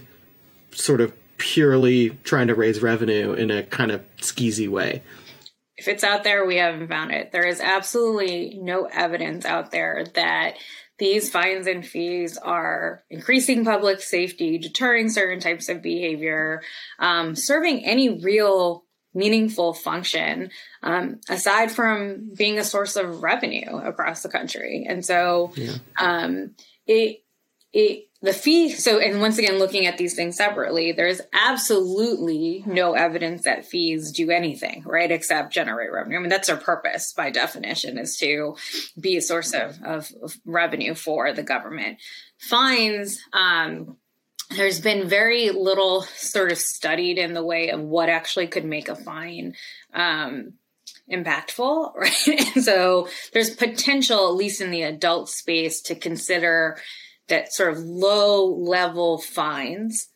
sort 0.72 1.02
of 1.02 1.14
purely 1.38 2.10
trying 2.24 2.48
to 2.48 2.56
raise 2.56 2.82
revenue 2.82 3.34
in 3.34 3.50
a 3.50 3.64
kind 3.64 3.92
of 3.92 4.04
skeezy 4.18 4.68
way 4.68 5.02
if 5.80 5.88
it's 5.88 6.04
out 6.04 6.26
there, 6.26 6.46
we 6.46 6.58
haven't 6.58 6.90
found 6.90 7.12
it. 7.12 7.32
There 7.32 7.48
is 7.48 7.62
absolutely 7.62 8.60
no 8.62 8.84
evidence 8.84 9.46
out 9.46 9.72
there 9.72 10.04
that 10.14 10.56
these 10.98 11.30
fines 11.30 11.68
and 11.68 11.88
fees 11.88 12.38
are 12.38 13.02
increasing 13.10 13.64
public 13.64 14.02
safety, 14.02 14.58
deterring 14.58 15.10
certain 15.10 15.40
types 15.40 15.70
of 15.70 15.82
behavior, 15.82 16.62
um, 17.00 17.34
serving 17.34 17.86
any 17.86 18.22
real 18.22 18.84
meaningful 19.14 19.74
function 19.74 20.52
um, 20.84 21.20
aside 21.30 21.72
from 21.72 22.32
being 22.36 22.60
a 22.60 22.64
source 22.64 22.96
of 22.96 23.24
revenue 23.24 23.78
across 23.78 24.22
the 24.22 24.30
country. 24.30 24.86
And 24.88 25.06
so 25.06 25.52
um, 26.00 26.56
it 26.86 27.24
it 27.72 28.08
the 28.22 28.34
fee 28.34 28.70
so 28.70 29.00
and 29.00 29.22
once 29.22 29.38
again 29.38 29.60
looking 29.60 29.86
at 29.86 29.98
these 29.98 30.16
things 30.16 30.36
separately 30.36 30.92
there's 30.92 31.22
absolutely 31.32 32.64
no 32.66 32.94
evidence 32.94 33.44
that 33.44 33.64
fees 33.64 34.12
do 34.12 34.32
anything 34.32 34.84
right 34.86 35.12
except 35.12 35.54
generate 35.54 35.92
revenue. 35.92 36.18
I 36.18 36.20
mean 36.20 36.30
that's 36.30 36.48
their 36.48 36.58
purpose 36.58 37.14
by 37.14 37.30
definition 37.30 37.98
is 37.98 38.18
to 38.18 38.56
be 39.00 39.18
a 39.18 39.22
source 39.22 39.54
of, 39.54 39.80
of, 39.84 40.12
of 40.22 40.36
revenue 40.46 40.96
for 40.96 41.32
the 41.32 41.44
government. 41.44 42.00
Fines 42.40 43.22
um 43.34 43.98
there's 44.50 44.80
been 44.80 45.08
very 45.08 45.52
little 45.52 46.02
sort 46.16 46.52
of 46.52 46.58
studied 46.58 47.18
in 47.18 47.34
the 47.34 47.44
way 47.44 47.70
of 47.70 47.82
what 47.82 48.10
actually 48.10 48.48
could 48.48 48.66
make 48.66 48.90
a 48.90 48.96
fine 48.96 49.56
um, 49.94 50.54
impactful, 51.12 51.96
right? 51.96 52.56
and 52.56 52.64
so 52.64 53.08
there's 53.34 53.56
potential, 53.56 54.28
at 54.28 54.36
least 54.36 54.62
in 54.62 54.72
the 54.72 54.84
adult 54.84 55.30
space, 55.30 55.82
to 55.84 55.96
consider 55.96 56.78
that 57.28 57.54
sort 57.54 57.74
of 57.74 57.80
low 57.80 58.46
level 58.46 59.20
fines 59.20 60.10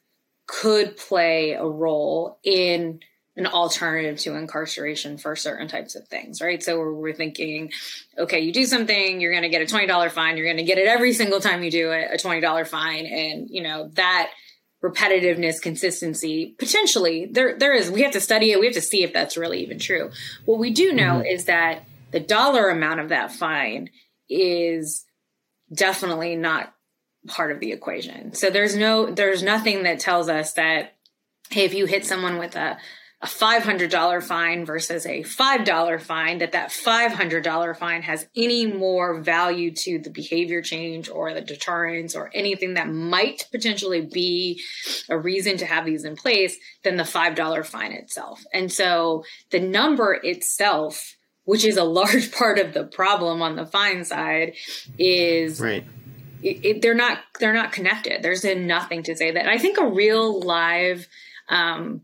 could 0.47 0.97
play 0.97 1.51
a 1.53 1.65
role 1.65 2.39
in 2.43 2.99
an 3.35 3.47
alternative 3.47 4.19
to 4.19 4.35
incarceration 4.35 5.17
for 5.17 5.35
certain 5.35 5.67
types 5.67 5.95
of 5.95 6.07
things, 6.07 6.39
right? 6.39 6.61
So 6.61 6.77
we're, 6.77 6.93
we're 6.93 7.13
thinking, 7.13 7.71
okay, 8.17 8.41
you 8.41 8.53
do 8.53 8.65
something, 8.65 9.21
you're 9.21 9.31
going 9.31 9.43
to 9.43 9.49
get 9.49 9.61
a 9.61 9.65
$20 9.65 10.11
fine. 10.11 10.37
You're 10.37 10.45
going 10.45 10.57
to 10.57 10.63
get 10.63 10.77
it 10.77 10.87
every 10.87 11.13
single 11.13 11.39
time 11.39 11.63
you 11.63 11.71
do 11.71 11.91
it, 11.91 12.09
a 12.13 12.17
$20 12.17 12.67
fine. 12.67 13.05
And, 13.07 13.49
you 13.49 13.63
know, 13.63 13.89
that 13.93 14.29
repetitiveness, 14.83 15.61
consistency, 15.61 16.55
potentially 16.59 17.25
there, 17.25 17.57
there 17.57 17.73
is, 17.73 17.89
we 17.89 18.03
have 18.03 18.11
to 18.13 18.21
study 18.21 18.51
it. 18.51 18.59
We 18.59 18.67
have 18.67 18.75
to 18.75 18.81
see 18.81 19.03
if 19.03 19.13
that's 19.13 19.35
really 19.35 19.61
even 19.63 19.79
true. 19.79 20.11
What 20.45 20.59
we 20.59 20.71
do 20.71 20.93
know 20.93 21.15
mm-hmm. 21.15 21.25
is 21.25 21.45
that 21.45 21.85
the 22.11 22.19
dollar 22.19 22.69
amount 22.69 22.99
of 22.99 23.09
that 23.09 23.31
fine 23.31 23.89
is 24.29 25.05
definitely 25.73 26.35
not 26.35 26.71
part 27.27 27.51
of 27.51 27.59
the 27.59 27.71
equation. 27.71 28.35
So 28.35 28.51
there's 28.51 28.75
no, 28.75 29.09
there's 29.09 29.41
nothing 29.41 29.83
that 29.83 29.99
tells 29.99 30.29
us 30.29 30.53
that, 30.53 30.93
hey, 31.49 31.63
if 31.63 31.73
you 31.73 31.87
hit 31.87 32.05
someone 32.05 32.37
with 32.37 32.55
a, 32.55 32.77
a 33.24 33.25
$500 33.25 34.22
fine 34.22 34.65
versus 34.65 35.06
a 35.06 35.24
$5 35.24 36.01
fine, 36.01 36.39
that 36.39 36.51
that 36.51 36.72
$500 36.72 37.77
fine 37.77 38.01
has 38.01 38.27
any 38.36 38.65
more 38.65 39.22
value 39.22 39.72
to 39.72 39.98
the 39.98 40.10
behavior 40.10 40.62
change 40.62 41.08
or 41.08 41.34
the 41.34 41.39
deterrence 41.39 42.18
or 42.18 42.30
anything 42.34 42.74
that 42.74 42.89
might 42.89 43.48
potentially 43.50 44.01
be 44.01 44.62
a 45.08 45.18
reason 45.18 45.56
to 45.56 45.65
have 45.65 45.86
these 45.86 46.03
in 46.03 46.18
place 46.18 46.58
than 46.84 46.98
the 46.98 47.03
$5 47.03 47.65
fine 47.65 47.94
itself. 47.94 48.44
And 48.53 48.70
so 48.70 49.24
the 49.51 49.62
number 49.62 50.20
itself, 50.22 51.15
which 51.46 51.63
is 51.63 51.77
a 51.77 51.84
large 51.86 52.30
part 52.34 52.60
of 52.60 52.74
the 52.74 52.84
problem 52.84 53.42
on 53.42 53.56
the 53.56 53.65
fine 53.65 54.03
side, 54.03 54.56
is 55.00 55.62
right. 55.62 55.86
It, 56.42 56.65
it, 56.65 56.82
they're 56.82 56.94
not 56.94 57.20
they're 57.39 57.53
not 57.53 57.72
connected. 57.72 58.22
There's 58.22 58.44
nothing 58.44 59.03
to 59.03 59.15
say 59.15 59.32
that. 59.32 59.39
And 59.39 59.50
I 59.50 59.58
think 59.58 59.77
a 59.77 59.88
real 59.88 60.42
live 60.42 61.08
um, 61.48 62.01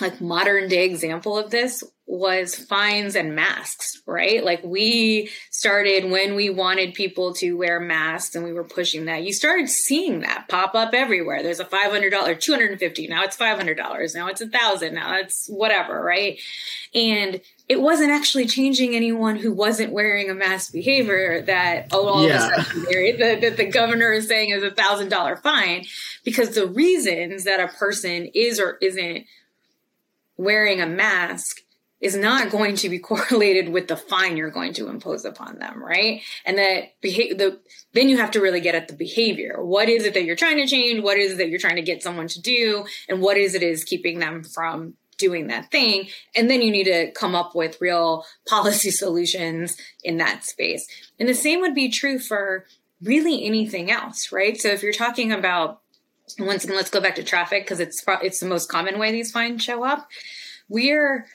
like 0.00 0.20
modern 0.20 0.68
day 0.68 0.84
example 0.84 1.36
of 1.36 1.50
this 1.50 1.84
was 2.08 2.54
fines 2.54 3.14
and 3.14 3.36
masks, 3.36 4.00
right? 4.06 4.42
Like 4.42 4.64
we 4.64 5.28
started 5.50 6.10
when 6.10 6.34
we 6.34 6.48
wanted 6.48 6.94
people 6.94 7.34
to 7.34 7.52
wear 7.52 7.80
masks 7.80 8.34
and 8.34 8.42
we 8.42 8.52
were 8.54 8.64
pushing 8.64 9.04
that. 9.04 9.24
You 9.24 9.34
started 9.34 9.68
seeing 9.68 10.20
that 10.20 10.48
pop 10.48 10.74
up 10.74 10.94
everywhere. 10.94 11.42
There's 11.42 11.60
a 11.60 11.66
$500, 11.66 12.40
250. 12.40 13.08
Now 13.08 13.24
it's 13.24 13.36
$500. 13.36 14.14
Now 14.14 14.28
it's 14.28 14.40
a 14.40 14.48
thousand. 14.48 14.94
Now 14.94 15.18
it's 15.18 15.48
whatever, 15.48 16.02
right? 16.02 16.40
And 16.94 17.42
it 17.68 17.82
wasn't 17.82 18.10
actually 18.10 18.46
changing 18.46 18.94
anyone 18.94 19.36
who 19.36 19.52
wasn't 19.52 19.92
wearing 19.92 20.30
a 20.30 20.34
mask 20.34 20.72
behavior 20.72 21.42
that, 21.42 21.88
oh, 21.92 22.08
all 22.08 22.26
yeah. 22.26 22.46
of 22.46 22.52
a 22.52 22.64
sudden 22.64 23.18
that, 23.18 23.40
that 23.42 23.56
the 23.58 23.66
governor 23.66 24.12
is 24.12 24.26
saying 24.26 24.48
is 24.48 24.62
a 24.62 24.70
thousand 24.70 25.10
dollar 25.10 25.36
fine 25.36 25.84
because 26.24 26.54
the 26.54 26.66
reasons 26.66 27.44
that 27.44 27.60
a 27.60 27.68
person 27.68 28.30
is 28.32 28.58
or 28.58 28.78
isn't 28.80 29.26
wearing 30.38 30.80
a 30.80 30.86
mask 30.86 31.60
is 32.00 32.16
not 32.16 32.50
going 32.50 32.76
to 32.76 32.88
be 32.88 32.98
correlated 33.10 33.68
with 33.68 33.88
the 33.88 33.96
fine 33.96 34.36
you're 34.36 34.50
going 34.50 34.72
to 34.72 34.88
impose 34.88 35.24
upon 35.24 35.58
them, 35.58 35.82
right? 35.82 36.22
And 36.46 36.58
that 36.58 37.00
behavior, 37.00 37.34
the, 37.36 37.60
then 37.92 38.08
you 38.08 38.16
have 38.18 38.30
to 38.32 38.40
really 38.40 38.60
get 38.60 38.74
at 38.74 38.88
the 38.88 38.94
behavior. 38.94 39.62
What 39.62 39.88
is 39.88 40.04
it 40.04 40.14
that 40.14 40.24
you're 40.24 40.36
trying 40.36 40.58
to 40.58 40.66
change? 40.66 41.02
What 41.02 41.18
is 41.18 41.32
it 41.32 41.38
that 41.38 41.48
you're 41.48 41.58
trying 41.58 41.76
to 41.76 41.82
get 41.82 42.02
someone 42.02 42.28
to 42.28 42.40
do? 42.40 42.86
And 43.08 43.20
what 43.20 43.36
is 43.36 43.54
it 43.54 43.62
is 43.62 43.84
keeping 43.84 44.20
them 44.20 44.44
from 44.44 44.94
doing 45.18 45.48
that 45.48 45.70
thing? 45.70 46.08
And 46.36 46.48
then 46.48 46.62
you 46.62 46.70
need 46.70 46.84
to 46.84 47.10
come 47.12 47.34
up 47.34 47.54
with 47.54 47.80
real 47.80 48.24
policy 48.48 48.90
solutions 48.90 49.76
in 50.04 50.18
that 50.18 50.44
space. 50.44 50.86
And 51.18 51.28
the 51.28 51.34
same 51.34 51.60
would 51.60 51.74
be 51.74 51.90
true 51.90 52.18
for 52.18 52.66
really 53.02 53.44
anything 53.44 53.90
else, 53.90 54.32
right? 54.32 54.60
So 54.60 54.68
if 54.68 54.82
you're 54.82 54.92
talking 54.92 55.32
about 55.32 55.80
once 56.38 56.64
again, 56.64 56.76
let's 56.76 56.90
go 56.90 57.00
back 57.00 57.16
to 57.16 57.22
traffic 57.22 57.64
because 57.64 57.80
it's 57.80 58.04
it's 58.22 58.40
the 58.40 58.46
most 58.46 58.68
common 58.68 58.98
way 58.98 59.12
these 59.12 59.32
fines 59.32 59.62
show 59.62 59.84
up. 59.84 60.08
We're 60.68 61.26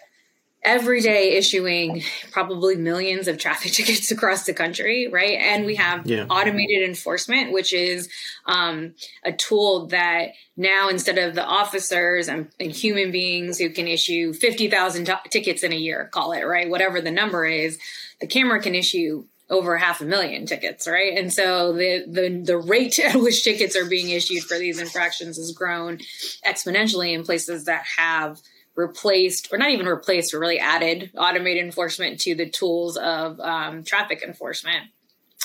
every 0.64 1.02
day 1.02 1.36
issuing 1.36 2.02
probably 2.32 2.76
millions 2.76 3.28
of 3.28 3.38
traffic 3.38 3.72
tickets 3.74 4.12
across 4.12 4.46
the 4.46 4.54
country, 4.54 5.08
right? 5.08 5.38
And 5.40 5.66
we 5.66 5.76
have 5.76 6.08
yeah. 6.08 6.26
automated 6.30 6.84
enforcement, 6.84 7.52
which 7.52 7.74
is 7.74 8.10
um, 8.46 8.94
a 9.24 9.34
tool 9.34 9.88
that 9.88 10.30
now 10.56 10.90
instead 10.90 11.18
of 11.18 11.36
the 11.36 11.44
officers 11.44 12.28
and, 12.28 12.50
and 12.60 12.72
human 12.72 13.12
beings 13.12 13.58
who 13.58 13.70
can 13.70 13.88
issue 13.88 14.34
50,000 14.34 15.06
t- 15.06 15.14
tickets 15.30 15.64
in 15.64 15.74
a 15.74 15.78
year, 15.78 16.10
call 16.12 16.32
it, 16.32 16.44
right? 16.44 16.70
Whatever 16.70 17.02
the 17.02 17.12
number 17.12 17.46
is, 17.46 17.78
the 18.22 18.28
camera 18.28 18.62
can 18.62 18.76
issue 18.76 19.26
over 19.50 19.78
half 19.78 20.02
a 20.02 20.06
million 20.06 20.46
tickets, 20.46 20.88
right? 20.88 21.18
And 21.18 21.32
so 21.32 21.74
the 21.74 22.06
the 22.08 22.42
the 22.44 22.58
rate 22.58 23.00
at 23.00 23.16
which 23.16 23.44
tickets 23.44 23.76
are 23.76 23.86
being 23.86 24.10
issued 24.10 24.44
for 24.44 24.58
these 24.58 24.80
infractions 24.80 25.38
has 25.38 25.52
grown 25.52 26.00
exponentially 26.46 27.14
in 27.14 27.24
places 27.24 27.66
that 27.66 27.86
have 27.98 28.42
replaced 28.76 29.54
or 29.54 29.58
not 29.58 29.70
even 29.70 29.86
replaced 29.86 30.34
or 30.34 30.40
really 30.40 30.60
added 30.60 31.12
automated 31.18 31.64
enforcement 31.64 32.20
to 32.22 32.36
the 32.36 32.50
tools 32.50 32.98
of 32.98 33.40
um, 33.40 33.84
traffic 33.84 34.24
enforcement. 34.24 34.88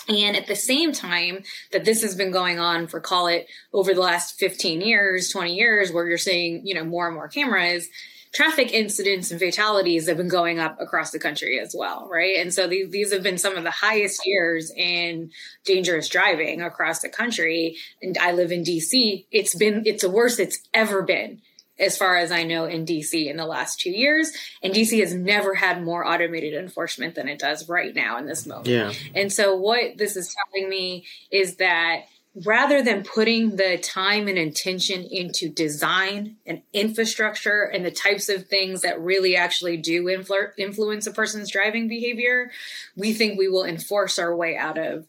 And 0.09 0.37
at 0.37 0.47
the 0.47 0.57
same 0.57 0.93
time 0.93 1.43
that 1.73 1.85
this 1.85 2.01
has 2.01 2.15
been 2.15 2.31
going 2.31 2.59
on 2.59 2.87
for 2.87 2.99
call 2.99 3.27
it 3.27 3.47
over 3.75 3.93
the 3.93 4.01
last 4.01 4.39
15 4.39 4.81
years, 4.81 5.29
20 5.29 5.55
years, 5.55 5.93
where 5.93 6.09
you're 6.09 6.17
seeing, 6.17 6.67
you 6.67 6.75
know, 6.75 6.85
more 6.85 7.07
and 7.07 7.15
more 7.15 7.29
cameras, 7.29 7.89
traffic 8.33 8.73
incidents 8.73 9.31
and 9.31 9.41
fatalities 9.41 10.09
have 10.09 10.17
been 10.17 10.29
going 10.29 10.59
up 10.59 10.81
across 10.81 11.11
the 11.11 11.19
country 11.19 11.59
as 11.59 11.75
well, 11.77 12.09
right? 12.11 12.39
And 12.39 12.53
so 12.53 12.67
these, 12.67 12.91
these 12.91 13.13
have 13.13 13.23
been 13.23 13.39
some 13.39 13.57
of 13.57 13.65
the 13.65 13.71
highest 13.71 14.23
years 14.25 14.71
in 14.77 15.31
dangerous 15.65 16.09
driving 16.09 16.63
across 16.63 17.01
the 17.01 17.09
country. 17.09 17.77
And 18.03 18.17
I 18.19 18.33
live 18.33 18.53
in 18.53 18.63
DC. 18.63 19.27
It's 19.31 19.55
been, 19.55 19.83
it's 19.87 20.03
the 20.03 20.11
worst 20.11 20.41
it's 20.41 20.59
ever 20.75 21.03
been 21.03 21.41
as 21.79 21.97
far 21.97 22.17
as 22.17 22.33
I 22.33 22.43
know, 22.43 22.65
in 22.65 22.85
DC 22.85 23.29
in 23.29 23.37
the 23.37 23.47
last 23.47 23.81
two 23.81 23.91
years. 23.91 24.33
And 24.63 24.75
DC 24.75 24.99
has 25.01 25.15
never 25.15 25.55
had 25.55 25.83
more 25.83 26.07
automated 26.07 26.55
enforcement 26.55 27.15
than 27.15 27.29
it 27.29 27.39
does 27.39 27.69
right 27.69 27.95
now 27.95 28.19
in 28.19 28.27
this 28.27 28.47
moment. 28.47 28.67
Yeah. 28.67 28.93
And 29.15 29.33
so, 29.33 29.55
what 29.57 29.97
this 29.97 30.17
is 30.17 30.35
telling 30.35 30.69
me 30.69 31.07
is 31.31 31.57
that 31.57 32.03
rather 32.45 32.83
than 32.83 33.03
putting 33.03 33.57
the 33.57 33.79
time 33.79 34.29
and 34.29 34.39
intention 34.39 35.05
into 35.05 35.49
design 35.49 36.37
and 36.47 36.63
infrastructure 36.73 37.63
and 37.63 37.85
the 37.85 37.91
types 37.91 38.29
of 38.29 38.47
things 38.47 38.83
that 38.83 39.01
really 39.01 39.37
actually 39.37 39.77
do 39.77 40.05
influ- 40.05 40.53
influence 40.57 41.07
a 41.07 41.13
person's 41.13 41.51
driving 41.51 41.89
behavior, 41.89 42.51
we 42.97 43.13
think 43.13 43.39
we 43.39 43.49
will 43.49 43.65
enforce 43.65 44.19
our 44.19 44.35
way 44.35 44.57
out 44.57 44.79
of 44.79 45.07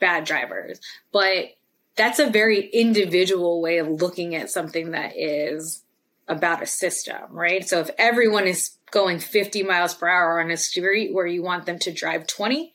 bad 0.00 0.24
drivers. 0.24 0.80
But 1.12 1.56
that's 1.96 2.18
a 2.18 2.30
very 2.30 2.68
individual 2.68 3.60
way 3.60 3.78
of 3.78 3.88
looking 3.88 4.34
at 4.34 4.50
something 4.50 4.92
that 4.92 5.12
is 5.16 5.82
about 6.28 6.62
a 6.62 6.66
system, 6.66 7.20
right? 7.30 7.68
So 7.68 7.80
if 7.80 7.90
everyone 7.98 8.46
is 8.46 8.76
going 8.90 9.18
50 9.18 9.62
miles 9.62 9.94
per 9.94 10.08
hour 10.08 10.40
on 10.40 10.50
a 10.50 10.56
street 10.56 11.12
where 11.12 11.26
you 11.26 11.42
want 11.42 11.66
them 11.66 11.78
to 11.80 11.92
drive 11.92 12.26
20, 12.26 12.72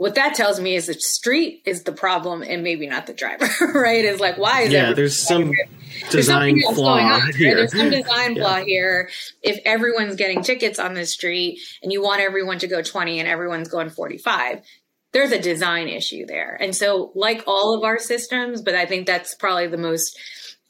what 0.00 0.14
that 0.14 0.34
tells 0.34 0.58
me 0.58 0.76
is 0.76 0.86
the 0.86 0.94
street 0.94 1.60
is 1.66 1.82
the 1.82 1.92
problem 1.92 2.40
and 2.40 2.62
maybe 2.62 2.86
not 2.86 3.06
the 3.06 3.12
driver, 3.12 3.46
right? 3.74 4.02
Is 4.02 4.18
like, 4.18 4.38
why 4.38 4.62
is 4.62 4.72
yeah, 4.72 4.94
there's 4.94 5.20
some 5.20 5.52
design 6.10 6.58
there's 6.58 6.74
flaw 6.74 6.96
on, 6.98 7.34
here. 7.34 7.48
Right? 7.48 7.56
There's 7.56 7.76
some 7.76 7.90
design 7.90 8.34
yeah. 8.34 8.42
flaw 8.42 8.64
here. 8.64 9.10
If 9.42 9.60
everyone's 9.66 10.16
getting 10.16 10.42
tickets 10.42 10.78
on 10.78 10.94
the 10.94 11.04
street 11.04 11.60
and 11.82 11.92
you 11.92 12.02
want 12.02 12.22
everyone 12.22 12.60
to 12.60 12.66
go 12.66 12.80
20 12.80 13.20
and 13.20 13.28
everyone's 13.28 13.68
going 13.68 13.90
45, 13.90 14.62
there's 15.12 15.32
a 15.32 15.38
design 15.38 15.88
issue 15.88 16.24
there. 16.24 16.56
And 16.58 16.74
so, 16.74 17.12
like 17.14 17.44
all 17.46 17.76
of 17.76 17.84
our 17.84 17.98
systems, 17.98 18.62
but 18.62 18.74
I 18.74 18.86
think 18.86 19.06
that's 19.06 19.34
probably 19.34 19.66
the 19.66 19.76
most 19.76 20.18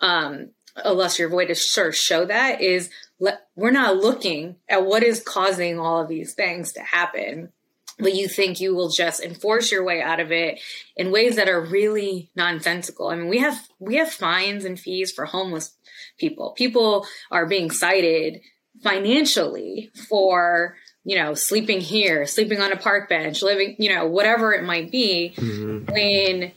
um, 0.00 0.50
illustrative 0.84 1.32
way 1.32 1.46
to 1.46 1.54
sort 1.54 1.86
of 1.86 1.94
show 1.94 2.24
that 2.24 2.60
is 2.60 2.90
le- 3.20 3.38
we're 3.54 3.70
not 3.70 3.98
looking 3.98 4.56
at 4.68 4.84
what 4.84 5.04
is 5.04 5.22
causing 5.22 5.78
all 5.78 6.02
of 6.02 6.08
these 6.08 6.34
things 6.34 6.72
to 6.72 6.80
happen 6.80 7.52
but 8.00 8.14
you 8.14 8.28
think 8.28 8.60
you 8.60 8.74
will 8.74 8.88
just 8.88 9.22
enforce 9.22 9.70
your 9.70 9.84
way 9.84 10.02
out 10.02 10.20
of 10.20 10.32
it 10.32 10.60
in 10.96 11.10
ways 11.10 11.36
that 11.36 11.48
are 11.48 11.60
really 11.60 12.30
nonsensical. 12.34 13.08
I 13.08 13.16
mean, 13.16 13.28
we 13.28 13.38
have 13.38 13.68
we 13.78 13.96
have 13.96 14.10
fines 14.10 14.64
and 14.64 14.78
fees 14.78 15.12
for 15.12 15.24
homeless 15.24 15.74
people. 16.18 16.52
People 16.56 17.06
are 17.30 17.46
being 17.46 17.70
cited 17.70 18.40
financially 18.82 19.90
for 20.08 20.76
you 21.04 21.16
know 21.16 21.34
sleeping 21.34 21.80
here, 21.80 22.26
sleeping 22.26 22.60
on 22.60 22.72
a 22.72 22.76
park 22.76 23.08
bench, 23.08 23.42
living 23.42 23.76
you 23.78 23.94
know 23.94 24.06
whatever 24.06 24.52
it 24.52 24.64
might 24.64 24.90
be. 24.90 25.34
Mm-hmm. 25.36 25.92
When 25.92 26.52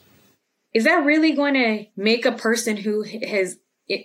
is 0.72 0.84
that 0.84 1.04
really 1.04 1.32
going 1.32 1.54
to 1.54 1.86
make 1.96 2.26
a 2.26 2.32
person 2.32 2.76
who 2.76 3.02
has 3.02 3.56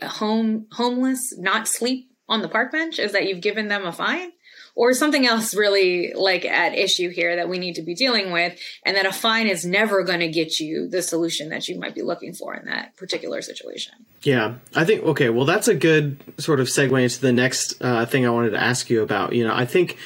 home 0.03 0.67
homeless 0.71 1.37
not 1.37 1.67
sleep 1.67 2.11
on 2.27 2.41
the 2.41 2.49
park 2.49 2.71
bench? 2.71 2.99
Is 2.99 3.13
that 3.13 3.27
you've 3.27 3.41
given 3.41 3.67
them 3.67 3.85
a 3.85 3.91
fine? 3.91 4.31
Or 4.79 4.93
something 4.93 5.27
else 5.27 5.53
really 5.53 6.13
like 6.13 6.45
at 6.45 6.73
issue 6.73 7.09
here 7.09 7.35
that 7.35 7.49
we 7.49 7.59
need 7.59 7.75
to 7.75 7.81
be 7.81 7.93
dealing 7.93 8.31
with 8.31 8.57
and 8.85 8.95
that 8.95 9.05
a 9.05 9.11
fine 9.11 9.45
is 9.45 9.65
never 9.65 10.03
going 10.03 10.21
to 10.21 10.29
get 10.29 10.57
you 10.57 10.87
the 10.87 11.01
solution 11.01 11.49
that 11.49 11.67
you 11.67 11.77
might 11.77 11.93
be 11.93 12.01
looking 12.01 12.33
for 12.33 12.55
in 12.55 12.65
that 12.65 12.95
particular 12.95 13.41
situation 13.41 13.93
yeah 14.23 14.55
i 14.75 14.85
think 14.85 15.03
okay 15.03 15.29
well 15.29 15.43
that's 15.43 15.67
a 15.67 15.75
good 15.75 16.17
sort 16.37 16.61
of 16.61 16.67
segue 16.67 17.03
into 17.03 17.19
the 17.19 17.33
next 17.33 17.73
uh, 17.81 18.05
thing 18.05 18.25
i 18.25 18.29
wanted 18.29 18.51
to 18.51 18.61
ask 18.61 18.89
you 18.89 19.03
about 19.03 19.33
you 19.33 19.45
know 19.45 19.53
i 19.53 19.65
think 19.65 19.97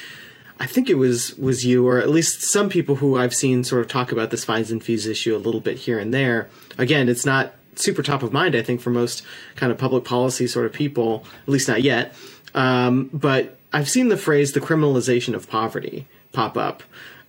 I 0.60 0.66
think 0.66 0.88
it 0.88 0.94
was 0.94 1.36
was 1.36 1.66
you, 1.66 1.84
or 1.84 1.98
at 1.98 2.08
least 2.08 2.42
some 2.42 2.68
people 2.68 2.94
who 2.94 3.18
I've 3.18 3.34
seen 3.34 3.64
sort 3.64 3.80
of 3.80 3.88
talk 3.88 4.12
about 4.12 4.30
this 4.30 4.44
fines 4.44 4.70
and 4.70 4.82
fees 4.82 5.04
issue 5.04 5.34
a 5.34 5.36
little 5.36 5.60
bit 5.60 5.78
here 5.78 5.98
and 5.98 6.14
there. 6.14 6.48
Again, 6.78 7.08
it's 7.08 7.26
not 7.26 7.54
super 7.74 8.04
top 8.04 8.22
of 8.22 8.32
mind, 8.32 8.54
I 8.54 8.62
think, 8.62 8.80
for 8.80 8.90
most 8.90 9.24
kind 9.56 9.72
of 9.72 9.78
public 9.78 10.04
policy 10.04 10.46
sort 10.46 10.64
of 10.66 10.72
people, 10.72 11.26
at 11.42 11.48
least 11.48 11.66
not 11.66 11.82
yet. 11.82 12.14
Um, 12.54 13.10
but 13.12 13.58
I've 13.74 13.88
seen 13.88 14.08
the 14.08 14.16
phrase 14.16 14.52
"the 14.52 14.60
criminalization 14.60 15.34
of 15.34 15.48
poverty" 15.48 16.06
pop 16.32 16.56
up. 16.56 16.82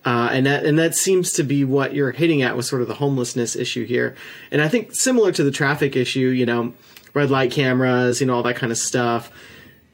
Uh, 0.06 0.30
and 0.32 0.46
that 0.46 0.66
and 0.66 0.78
that 0.78 0.96
seems 0.96 1.32
to 1.34 1.44
be 1.44 1.64
what 1.66 1.96
you're 1.96 2.12
hitting 2.12 2.44
at 2.44 2.56
with 2.56 2.66
sort 2.66 2.82
of 2.82 2.88
the 2.88 2.94
homelessness 2.94 3.56
issue 3.56 3.86
here. 3.86 4.16
And 4.52 4.62
I 4.62 4.68
think 4.68 4.96
similar 4.96 5.32
to 5.32 5.44
the 5.44 5.52
traffic 5.52 5.96
issue, 5.96 6.28
you 6.28 6.46
know, 6.46 6.74
red 7.16 7.32
light 7.32 7.52
cameras, 7.52 8.22
you 8.22 8.28
know, 8.28 8.36
all 8.36 8.44
that 8.44 8.56
kind 8.56 8.72
of 8.72 8.78
stuff 8.78 9.32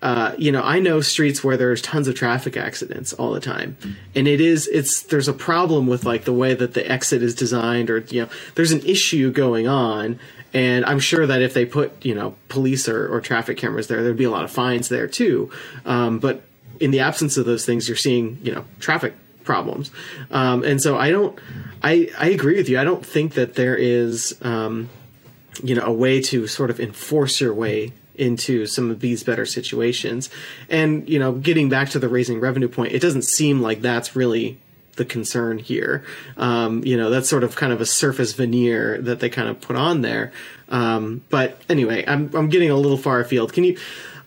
uh, 0.02 0.34
you 0.38 0.52
know, 0.52 0.64
I 0.64 0.80
know 0.80 1.00
streets 1.02 1.44
where 1.44 1.58
there's 1.58 1.82
tons 1.82 2.08
of 2.08 2.16
traffic 2.16 2.58
accidents 2.58 3.14
all 3.14 3.32
the 3.32 3.40
time, 3.40 3.78
and 4.16 4.28
it 4.28 4.42
is 4.42 4.68
it's 4.68 5.04
there's 5.04 5.28
a 5.28 5.34
problem 5.34 5.86
with 5.86 6.06
like 6.06 6.24
the 6.24 6.34
way 6.34 6.56
that 6.56 6.74
the 6.74 6.90
exit 6.92 7.22
is 7.22 7.36
designed, 7.36 7.92
or 7.92 8.00
you 8.10 8.24
know, 8.24 8.30
there's 8.56 8.72
an 8.72 8.82
issue 8.82 9.32
going 9.32 9.68
on, 9.68 10.20
and 10.54 10.86
I'm 10.86 11.00
sure 11.00 11.26
that 11.26 11.42
if 11.42 11.54
they 11.54 11.66
put 11.66 12.06
you 12.06 12.16
know 12.16 12.36
police 12.50 12.88
or, 12.88 13.14
or 13.14 13.22
traffic 13.22 13.58
cameras 13.58 13.88
there, 13.88 14.04
there'd 14.04 14.18
be 14.18 14.24
a 14.24 14.32
lot 14.32 14.44
of 14.44 14.52
fines 14.52 14.90
there 14.90 15.08
too. 15.08 15.52
Um, 15.86 16.20
but 16.20 16.42
in 16.80 16.92
the 16.92 17.00
absence 17.00 17.38
of 17.38 17.46
those 17.46 17.66
things, 17.66 17.88
you're 17.88 17.98
seeing 17.98 18.40
you 18.44 18.54
know 18.54 18.66
traffic 18.80 19.14
problems, 19.44 19.92
um, 20.32 20.64
and 20.64 20.82
so 20.82 20.98
I 20.98 21.12
don't, 21.12 21.38
I 21.84 22.10
I 22.18 22.30
agree 22.30 22.58
with 22.58 22.70
you. 22.70 22.80
I 22.80 22.84
don't 22.84 23.06
think 23.06 23.34
that 23.34 23.56
there 23.56 23.76
is. 23.76 24.38
Um, 24.42 24.90
you 25.62 25.76
know, 25.76 25.84
a 25.84 25.92
way 25.92 26.22
to 26.22 26.48
sort 26.48 26.70
of 26.70 26.80
enforce 26.80 27.42
your 27.42 27.54
way 27.54 27.92
into 28.16 28.66
some 28.66 28.92
of 28.92 29.00
these 29.00 29.24
better 29.24 29.46
situations. 29.46 30.30
And, 30.70 31.08
you 31.10 31.20
know, 31.20 31.34
getting 31.34 31.70
back 31.70 31.90
to 31.90 32.00
the 32.00 32.08
raising 32.10 32.40
revenue 32.40 32.68
point, 32.68 32.94
it 32.94 33.00
doesn't 33.00 33.24
seem 33.24 33.62
like 33.62 33.82
that's 33.82 34.16
really 34.16 34.58
the 35.02 35.06
concern 35.06 35.58
here. 35.58 36.04
Um, 36.38 36.84
you 36.86 36.96
know, 36.96 37.10
that's 37.10 37.28
sort 37.28 37.44
of 37.44 37.56
kind 37.56 37.74
of 37.74 37.82
a 37.82 37.88
surface 37.88 38.34
veneer 38.34 39.02
that 39.02 39.20
they 39.20 39.30
kind 39.30 39.50
of 39.50 39.60
put 39.60 39.76
on 39.76 40.02
there. 40.02 40.32
Um, 40.70 41.24
but 41.30 41.60
anyway, 41.68 42.06
I'm, 42.08 42.30
I'm 42.36 42.50
getting 42.50 42.70
a 42.70 42.76
little 42.76 43.00
far 43.00 43.20
afield. 43.20 43.52
Can 43.52 43.64
you, 43.64 43.78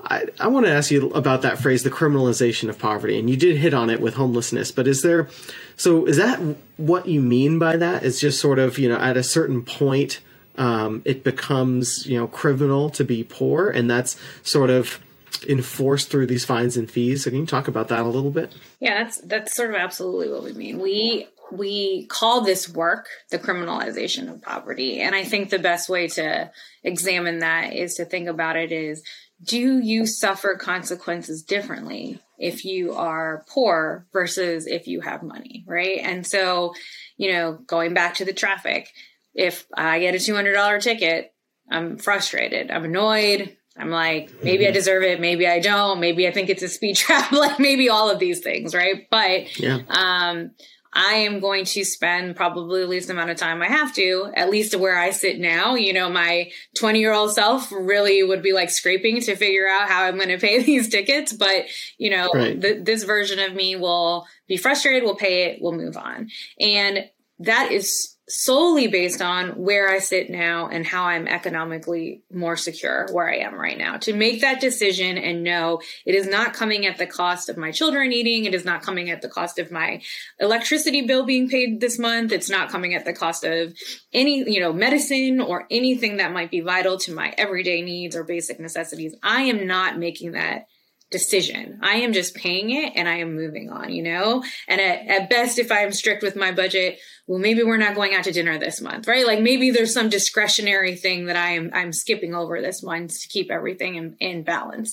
I, 0.02 0.24
I 0.40 0.48
want 0.48 0.66
to 0.66 0.72
ask 0.72 0.90
you 0.90 1.10
about 1.10 1.42
that 1.42 1.58
phrase, 1.58 1.84
the 1.84 1.90
criminalization 1.90 2.68
of 2.68 2.76
poverty. 2.76 3.18
And 3.20 3.30
you 3.30 3.36
did 3.36 3.56
hit 3.56 3.72
on 3.72 3.88
it 3.88 4.00
with 4.00 4.14
homelessness, 4.14 4.72
but 4.72 4.88
is 4.88 5.02
there, 5.02 5.28
so 5.76 6.06
is 6.06 6.16
that 6.16 6.40
what 6.76 7.06
you 7.06 7.20
mean 7.20 7.60
by 7.60 7.76
that? 7.76 8.02
Is 8.02 8.20
just 8.20 8.40
sort 8.40 8.58
of, 8.58 8.78
you 8.78 8.88
know, 8.88 8.98
at 8.98 9.16
a 9.16 9.22
certain 9.22 9.62
point, 9.62 10.20
um, 10.56 11.02
it 11.04 11.24
becomes 11.24 12.06
you 12.06 12.16
know 12.16 12.28
criminal 12.28 12.88
to 12.90 13.02
be 13.04 13.24
poor, 13.24 13.68
and 13.68 13.90
that's 13.90 14.16
sort 14.44 14.70
of 14.70 15.00
enforced 15.42 16.10
through 16.10 16.26
these 16.26 16.44
fines 16.44 16.76
and 16.76 16.90
fees. 16.90 17.24
So 17.24 17.30
can 17.30 17.40
you 17.40 17.46
talk 17.46 17.68
about 17.68 17.88
that 17.88 18.00
a 18.00 18.08
little 18.08 18.30
bit? 18.30 18.54
Yeah, 18.80 19.02
that's 19.02 19.18
that's 19.22 19.54
sort 19.54 19.70
of 19.70 19.76
absolutely 19.76 20.30
what 20.30 20.44
we 20.44 20.52
mean. 20.52 20.78
We 20.78 21.26
we 21.52 22.06
call 22.06 22.42
this 22.42 22.68
work 22.68 23.08
the 23.30 23.38
criminalization 23.38 24.30
of 24.30 24.42
poverty, 24.42 25.00
and 25.00 25.14
I 25.14 25.24
think 25.24 25.50
the 25.50 25.58
best 25.58 25.88
way 25.88 26.08
to 26.08 26.50
examine 26.82 27.40
that 27.40 27.72
is 27.72 27.94
to 27.94 28.04
think 28.04 28.28
about 28.28 28.56
it 28.56 28.72
is 28.72 29.02
do 29.42 29.78
you 29.80 30.06
suffer 30.06 30.56
consequences 30.56 31.42
differently 31.42 32.20
if 32.38 32.64
you 32.64 32.94
are 32.94 33.44
poor 33.48 34.06
versus 34.12 34.66
if 34.66 34.86
you 34.86 35.00
have 35.00 35.22
money, 35.22 35.64
right? 35.66 35.98
And 36.02 36.26
so, 36.26 36.74
you 37.16 37.32
know, 37.32 37.58
going 37.66 37.94
back 37.94 38.16
to 38.16 38.24
the 38.24 38.32
traffic, 38.32 38.88
if 39.34 39.66
I 39.76 40.00
get 40.00 40.14
a 40.14 40.18
$200 40.18 40.82
ticket, 40.82 41.32
I'm 41.70 41.98
frustrated. 41.98 42.70
I'm 42.70 42.84
annoyed. 42.84 43.56
I'm 43.76 43.90
like, 43.90 44.30
maybe 44.42 44.66
I 44.68 44.70
deserve 44.70 45.02
it. 45.02 45.20
Maybe 45.20 45.48
I 45.48 45.58
don't. 45.58 45.98
Maybe 45.98 46.28
I 46.28 46.30
think 46.30 46.48
it's 46.48 46.62
a 46.62 46.68
speed 46.68 46.96
trap. 46.96 47.32
like 47.32 47.58
maybe 47.58 47.88
all 47.88 48.10
of 48.10 48.18
these 48.18 48.40
things, 48.40 48.74
right? 48.74 49.06
But, 49.10 49.58
yeah. 49.58 49.78
um, 49.88 50.52
I 50.96 51.14
am 51.14 51.40
going 51.40 51.64
to 51.64 51.84
spend 51.84 52.36
probably 52.36 52.82
the 52.82 52.86
least 52.86 53.10
amount 53.10 53.30
of 53.30 53.36
time 53.36 53.60
I 53.60 53.66
have 53.66 53.92
to, 53.96 54.30
at 54.36 54.48
least 54.48 54.72
to 54.72 54.78
where 54.78 54.96
I 54.96 55.10
sit 55.10 55.40
now. 55.40 55.74
You 55.74 55.92
know, 55.92 56.08
my 56.08 56.52
20 56.76 57.00
year 57.00 57.12
old 57.12 57.32
self 57.32 57.72
really 57.72 58.22
would 58.22 58.42
be 58.42 58.52
like 58.52 58.70
scraping 58.70 59.20
to 59.22 59.34
figure 59.34 59.66
out 59.66 59.88
how 59.88 60.04
I'm 60.04 60.16
going 60.16 60.28
to 60.28 60.38
pay 60.38 60.62
these 60.62 60.88
tickets. 60.88 61.32
But, 61.32 61.64
you 61.98 62.10
know, 62.10 62.30
right. 62.32 62.60
th- 62.60 62.84
this 62.84 63.02
version 63.02 63.40
of 63.40 63.54
me 63.54 63.74
will 63.74 64.26
be 64.46 64.56
frustrated, 64.56 65.02
will 65.02 65.16
pay 65.16 65.46
it, 65.46 65.60
will 65.60 65.72
move 65.72 65.96
on. 65.96 66.28
And 66.60 67.10
that 67.40 67.72
is 67.72 68.13
solely 68.28 68.86
based 68.86 69.20
on 69.20 69.50
where 69.50 69.88
I 69.88 69.98
sit 69.98 70.30
now 70.30 70.68
and 70.68 70.86
how 70.86 71.04
I'm 71.04 71.28
economically 71.28 72.22
more 72.32 72.56
secure 72.56 73.06
where 73.12 73.28
I 73.28 73.38
am 73.38 73.54
right 73.54 73.76
now. 73.76 73.98
To 73.98 74.14
make 74.14 74.40
that 74.40 74.60
decision 74.60 75.18
and 75.18 75.44
know 75.44 75.80
it 76.06 76.14
is 76.14 76.26
not 76.26 76.54
coming 76.54 76.86
at 76.86 76.96
the 76.96 77.06
cost 77.06 77.50
of 77.50 77.58
my 77.58 77.70
children 77.70 78.12
eating, 78.12 78.46
it 78.46 78.54
is 78.54 78.64
not 78.64 78.82
coming 78.82 79.10
at 79.10 79.20
the 79.20 79.28
cost 79.28 79.58
of 79.58 79.70
my 79.70 80.00
electricity 80.40 81.02
bill 81.02 81.24
being 81.24 81.50
paid 81.50 81.80
this 81.80 81.98
month, 81.98 82.32
it's 82.32 82.48
not 82.48 82.70
coming 82.70 82.94
at 82.94 83.04
the 83.04 83.12
cost 83.12 83.44
of 83.44 83.74
any, 84.12 84.50
you 84.50 84.60
know, 84.60 84.72
medicine 84.72 85.40
or 85.40 85.66
anything 85.70 86.16
that 86.16 86.32
might 86.32 86.50
be 86.50 86.60
vital 86.60 86.98
to 86.98 87.14
my 87.14 87.34
everyday 87.36 87.82
needs 87.82 88.16
or 88.16 88.24
basic 88.24 88.58
necessities. 88.58 89.14
I 89.22 89.42
am 89.42 89.66
not 89.66 89.98
making 89.98 90.32
that 90.32 90.66
decision. 91.14 91.78
I 91.80 91.98
am 91.98 92.12
just 92.12 92.34
paying 92.34 92.70
it 92.70 92.94
and 92.96 93.08
I 93.08 93.18
am 93.18 93.36
moving 93.36 93.70
on, 93.70 93.92
you 93.92 94.02
know? 94.02 94.42
And 94.66 94.80
at, 94.80 95.06
at 95.06 95.30
best, 95.30 95.60
if 95.60 95.70
I'm 95.70 95.92
strict 95.92 96.24
with 96.24 96.34
my 96.34 96.50
budget, 96.50 96.98
well, 97.28 97.38
maybe 97.38 97.62
we're 97.62 97.76
not 97.76 97.94
going 97.94 98.16
out 98.16 98.24
to 98.24 98.32
dinner 98.32 98.58
this 98.58 98.80
month, 98.80 99.06
right? 99.06 99.24
Like 99.24 99.40
maybe 99.40 99.70
there's 99.70 99.94
some 99.94 100.08
discretionary 100.08 100.96
thing 100.96 101.26
that 101.26 101.36
I 101.36 101.50
am, 101.50 101.70
I'm 101.72 101.92
skipping 101.92 102.34
over 102.34 102.60
this 102.60 102.82
month 102.82 103.20
to 103.20 103.28
keep 103.28 103.48
everything 103.48 103.94
in, 103.94 104.16
in 104.18 104.42
balance. 104.42 104.92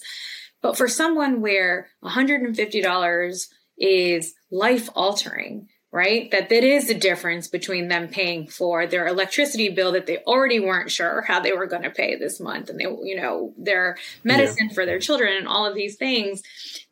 But 0.61 0.77
for 0.77 0.87
someone 0.87 1.41
where 1.41 1.89
$150 2.03 3.47
is 3.79 4.33
life 4.51 4.89
altering, 4.93 5.69
right? 5.91 6.31
That 6.31 6.47
that 6.49 6.63
is 6.63 6.87
the 6.87 6.93
difference 6.93 7.47
between 7.47 7.89
them 7.89 8.07
paying 8.07 8.47
for 8.47 8.87
their 8.87 9.07
electricity 9.07 9.69
bill 9.69 9.91
that 9.91 10.07
they 10.07 10.19
already 10.19 10.59
weren't 10.59 10.89
sure 10.89 11.21
how 11.21 11.41
they 11.41 11.51
were 11.51 11.65
going 11.65 11.83
to 11.83 11.89
pay 11.89 12.15
this 12.15 12.39
month 12.39 12.69
and 12.69 12.79
they, 12.79 12.85
you 12.85 13.17
know, 13.17 13.53
their 13.57 13.97
medicine 14.23 14.67
yeah. 14.69 14.73
for 14.73 14.85
their 14.85 14.99
children 14.99 15.35
and 15.35 15.47
all 15.47 15.65
of 15.65 15.75
these 15.75 15.97
things, 15.97 16.41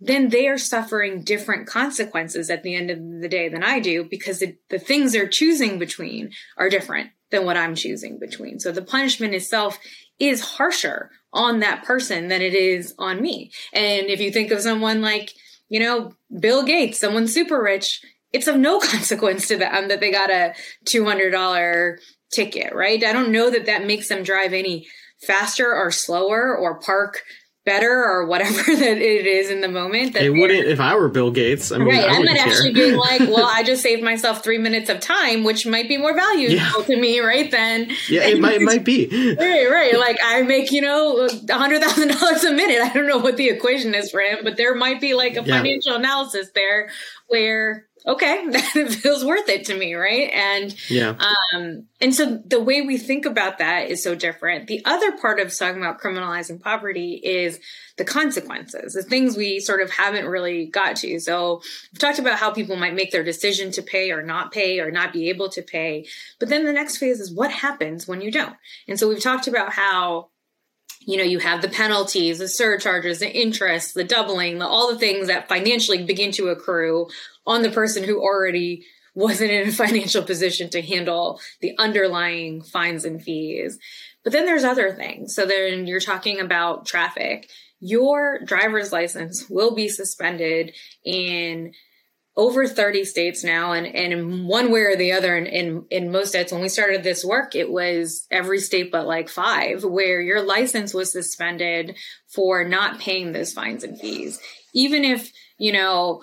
then 0.02 0.30
they 0.30 0.48
are 0.48 0.58
suffering 0.58 1.24
different 1.24 1.66
consequences 1.66 2.50
at 2.50 2.64
the 2.64 2.76
end 2.76 2.92
of 2.92 3.22
the 3.22 3.30
day 3.30 3.48
than 3.48 3.64
I 3.64 3.80
do 3.80 4.04
because 4.04 4.40
the, 4.40 4.58
the 4.70 4.80
things 4.80 5.14
they're 5.14 5.30
choosing 5.30 5.80
between 5.80 6.32
are 6.58 6.70
different 6.70 7.12
than 7.32 7.46
what 7.46 7.58
I'm 7.58 7.76
choosing 7.76 8.20
between. 8.20 8.60
So 8.60 8.72
the 8.72 8.82
punishment 8.82 9.34
itself 9.34 9.80
is 10.20 10.42
harsher 10.42 11.12
on 11.32 11.60
that 11.60 11.86
person 11.86 12.28
than 12.28 12.42
it 12.42 12.54
is 12.54 12.94
on 12.98 13.22
me. 13.22 13.52
And 13.72 14.08
if 14.08 14.20
you 14.20 14.32
think 14.32 14.52
of 14.52 14.62
someone 14.62 15.02
like, 15.02 15.34
you 15.70 15.80
know, 15.80 16.14
Bill 16.38 16.64
Gates, 16.64 17.00
someone 17.00 17.28
super 17.28 17.62
rich, 17.62 18.02
it's 18.32 18.48
of 18.48 18.58
no 18.58 18.80
consequence 18.80 19.48
to 19.48 19.58
them 19.58 19.88
that 19.88 20.00
they 20.00 20.12
got 20.12 20.30
a 20.30 20.54
$200 20.86 22.00
ticket, 22.32 22.74
right? 22.74 23.04
I 23.04 23.14
don't 23.14 23.32
know 23.32 23.50
that 23.50 23.66
that 23.66 23.86
makes 23.86 24.08
them 24.08 24.24
drive 24.24 24.54
any 24.54 24.88
faster 25.22 25.74
or 25.74 25.92
slower 25.92 26.56
or 26.56 26.80
park 26.80 27.24
better 27.66 28.04
or 28.04 28.26
whatever 28.26 28.64
that 28.76 28.98
it 28.98 29.28
is 29.28 29.52
in 29.52 29.62
the 29.62 29.68
moment. 29.68 30.14
That 30.14 30.24
it 30.24 30.32
wouldn't 30.32 30.68
if 30.68 30.80
I 30.80 30.96
were 30.96 31.08
Bill 31.08 31.30
Gates. 31.30 31.72
I 31.72 31.78
mean, 31.78 31.90
right. 31.90 32.10
I 32.10 32.16
am 32.16 32.28
actually 32.28 32.74
being 32.74 32.96
like, 33.10 33.20
well, 33.22 33.46
I 33.46 33.64
just 33.64 33.84
saved 33.84 34.02
myself 34.02 34.44
three 34.44 34.58
minutes 34.58 34.90
of 34.90 35.00
time, 35.00 35.44
which 35.44 35.68
might 35.68 35.88
be 35.88 35.98
more 35.98 36.16
valuable 36.16 36.56
yeah. 36.56 36.72
to 36.86 37.00
me, 37.00 37.20
right? 37.20 37.50
Then 37.52 37.92
yeah, 38.10 38.24
it 38.24 38.40
might 38.40 38.56
it 38.56 38.62
might 38.62 38.84
be 38.84 39.08
right, 39.40 39.70
right. 39.70 40.00
Like 40.00 40.18
I 40.24 40.42
make 40.44 40.72
you 40.72 40.82
know 40.82 41.28
a 41.28 41.54
hundred 41.54 41.84
thousand 41.84 42.10
dollars 42.10 42.44
a 42.44 42.54
minute. 42.54 42.82
I 42.82 42.92
don't 42.92 43.08
know 43.08 43.20
what 43.20 43.38
the 43.38 43.50
equation 43.50 43.94
is 43.94 44.10
for 44.10 44.22
him, 44.22 44.40
but 44.44 44.58
there 44.58 44.74
might 44.74 45.00
be 45.00 45.14
like 45.14 45.34
a 45.34 45.44
yeah. 45.44 45.58
financial 45.58 45.96
analysis 45.96 46.50
there 46.56 46.90
where 47.28 47.86
okay, 48.10 48.48
that 48.50 48.76
it 48.76 48.90
feels 48.92 49.24
worth 49.24 49.48
it 49.48 49.66
to 49.66 49.78
me, 49.78 49.94
right? 49.94 50.30
And 50.34 50.76
yeah, 50.90 51.16
um, 51.54 51.86
and 52.02 52.14
so 52.14 52.42
the 52.44 52.62
way 52.62 52.82
we 52.82 52.98
think 52.98 53.26
about 53.26 53.60
that 53.60 53.90
is 53.90 54.04
so 54.04 54.16
different. 54.16 54.68
The 54.68 54.84
other 54.84 55.18
part 55.18 55.40
of 55.40 55.56
talking 55.56 55.82
about 55.82 56.02
criminalizing 56.02 56.60
poverty 56.60 57.14
is 57.24 57.60
the 57.98 58.06
consequences, 58.06 58.94
the 58.94 59.04
things 59.04 59.38
we 59.38 59.60
sort 59.60 59.82
of 59.82 59.92
haven't 59.92 60.26
really 60.26 60.66
got 60.66 60.98
to. 60.98 61.20
So 61.20 61.62
we've 61.94 62.00
talked 62.00 62.20
about 62.20 62.40
how 62.40 62.52
people 62.52 62.76
might 62.76 62.96
make 62.96 63.12
their 63.12 63.24
decision 63.24 63.72
to 63.72 63.82
pay 63.82 64.12
or 64.12 64.24
not 64.24 64.52
pay 64.52 64.80
or 64.80 64.90
not 64.90 65.14
be 65.14 65.30
able 65.30 65.50
to 65.50 65.62
pay, 65.62 66.08
but 66.40 66.50
then 66.50 66.66
the 66.66 66.74
next 66.74 66.98
phase 66.98 67.20
is 67.20 67.32
what 67.32 67.52
happens 67.52 68.08
when 68.08 68.22
you 68.22 68.32
don't. 68.32 68.56
And 68.88 69.00
so 69.00 69.08
we've 69.08 69.22
talked 69.22 69.48
about 69.48 69.74
how 69.74 70.30
you 71.02 71.18
know, 71.18 71.24
you 71.24 71.40
have 71.40 71.62
the 71.62 71.70
penalties, 71.70 72.40
the 72.40 72.48
surcharges, 72.48 73.20
the 73.20 73.32
interest, 73.32 73.94
the 73.94 74.04
doubling, 74.04 74.60
the, 74.60 74.68
all 74.68 74.92
the 74.92 75.00
things 75.00 75.28
that 75.28 75.48
financially 75.48 76.04
begin 76.04 76.32
to 76.34 76.50
accrue 76.50 77.08
on 77.50 77.64
the 77.64 77.72
person 77.72 78.04
who 78.04 78.22
already 78.22 78.86
wasn't 79.16 79.52
in 79.52 79.68
a 79.68 79.72
financial 79.72 80.24
position 80.24 80.70
to 80.70 80.82
handle 80.82 81.42
the 81.62 81.76
underlying 81.78 82.62
fines 82.62 83.04
and 83.04 83.22
fees. 83.22 83.78
But 84.24 84.34
then 84.34 84.46
there's 84.46 84.64
other 84.64 84.94
things. 84.94 85.36
So 85.36 85.46
then 85.46 85.88
you're 85.88 86.00
talking 86.00 86.40
about 86.40 86.86
traffic. 86.86 87.50
your 87.82 88.40
driver's 88.46 88.92
license 88.92 89.50
will 89.50 89.74
be 89.74 89.88
suspended 89.88 90.76
in 91.04 91.74
over 92.36 92.68
30 92.68 93.04
states 93.06 93.44
now 93.44 93.72
and, 93.74 93.88
and 93.88 94.14
in 94.14 94.48
one 94.48 94.72
way 94.72 94.82
or 94.82 94.96
the 94.96 95.12
other 95.12 95.36
in, 95.36 95.46
in, 95.46 95.86
in 95.90 96.12
most 96.12 96.30
states 96.30 96.52
when 96.52 96.62
we 96.62 96.70
started 96.70 97.04
this 97.04 97.26
work 97.26 97.56
it 97.56 97.70
was 97.70 98.28
every 98.32 98.60
state 98.60 98.92
but 98.92 99.08
like 99.08 99.28
five 99.28 99.84
where 99.84 100.22
your 100.22 100.42
license 100.42 100.94
was 100.94 101.12
suspended 101.12 101.98
for 102.28 102.64
not 102.64 103.00
paying 103.00 103.32
those 103.32 103.52
fines 103.52 103.84
and 103.84 104.00
fees 104.00 104.40
even 104.74 105.04
if 105.04 105.34
you 105.58 105.74
know 105.74 106.22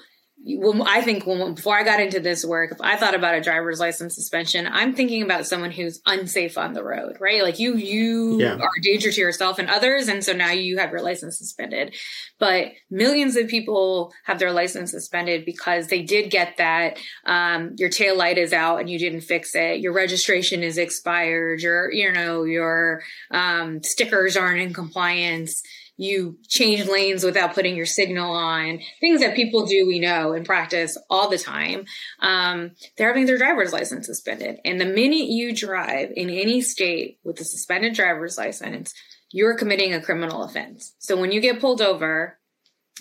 when 0.49 0.83
I 0.83 1.01
think 1.01 1.27
when, 1.27 1.55
before 1.55 1.77
I 1.77 1.83
got 1.83 1.99
into 1.99 2.21
this 2.21 2.45
work, 2.45 2.71
if 2.71 2.81
I 2.81 2.97
thought 2.97 3.17
about 3.17 3.35
a 3.35 3.41
driver's 3.41 3.81
license 3.81 4.15
suspension, 4.15 4.69
I'm 4.71 4.95
thinking 4.95 5.23
about 5.23 5.45
someone 5.45 5.73
who's 5.73 6.01
unsafe 6.07 6.57
on 6.57 6.73
the 6.73 6.85
road, 6.85 7.17
right? 7.19 7.43
Like 7.43 7.59
you, 7.59 7.75
you 7.75 8.41
yeah. 8.41 8.55
are 8.55 8.71
a 8.79 8.81
danger 8.81 9.11
to 9.11 9.21
yourself 9.21 9.59
and 9.59 9.69
others. 9.69 10.07
And 10.07 10.23
so 10.23 10.33
now 10.33 10.53
you 10.53 10.79
have 10.79 10.93
your 10.93 11.03
license 11.03 11.37
suspended. 11.37 11.97
But 12.39 12.73
millions 12.91 13.35
of 13.35 13.49
people 13.49 14.13
have 14.25 14.39
their 14.39 14.53
license 14.53 14.93
suspended 14.93 15.45
because 15.45 15.89
they 15.89 16.03
did 16.03 16.31
get 16.31 16.59
that. 16.59 16.99
Um, 17.25 17.75
your 17.77 17.89
tail 17.89 18.17
light 18.17 18.39
is 18.39 18.53
out 18.53 18.79
and 18.79 18.89
you 18.89 19.01
didn't 19.01 19.23
fix 19.23 19.55
it. 19.57 19.81
Your 19.81 19.93
registration 19.93 20.63
is 20.63 20.79
expired. 20.79 21.61
Your, 21.61 21.91
you 21.91 22.13
know, 22.13 22.45
your, 22.45 23.03
um, 23.33 23.83
stickers 23.83 24.37
aren't 24.37 24.61
in 24.61 24.73
compliance 24.73 25.63
you 25.97 26.39
change 26.47 26.87
lanes 26.87 27.25
without 27.25 27.55
putting 27.55 27.77
your 27.77 27.87
signal 27.87 28.33
on, 28.33 28.81
things 29.01 29.21
that 29.21 29.37
people 29.37 29.67
do, 29.67 29.87
we 29.87 29.99
know 29.99 30.33
in 30.33 30.45
practice 30.45 30.99
all 31.09 31.31
the 31.31 31.39
time. 31.39 31.85
Um, 32.21 32.73
they're 32.97 33.09
having 33.09 33.27
their 33.27 33.39
driver's 33.39 33.73
license 33.73 34.07
suspended. 34.07 34.59
And 34.65 34.81
the 34.81 34.87
minute 34.87 35.29
you 35.29 35.55
drive 35.55 36.11
in 36.15 36.29
any 36.29 36.61
state 36.61 37.19
with 37.25 37.41
a 37.41 37.45
suspended 37.45 37.95
driver's 37.95 38.37
license, 38.37 38.93
you're 39.31 39.57
committing 39.57 39.95
a 39.95 40.03
criminal 40.03 40.43
offense. 40.45 40.95
So 40.99 41.17
when 41.17 41.33
you 41.33 41.41
get 41.41 41.61
pulled 41.61 41.81
over, 41.81 42.39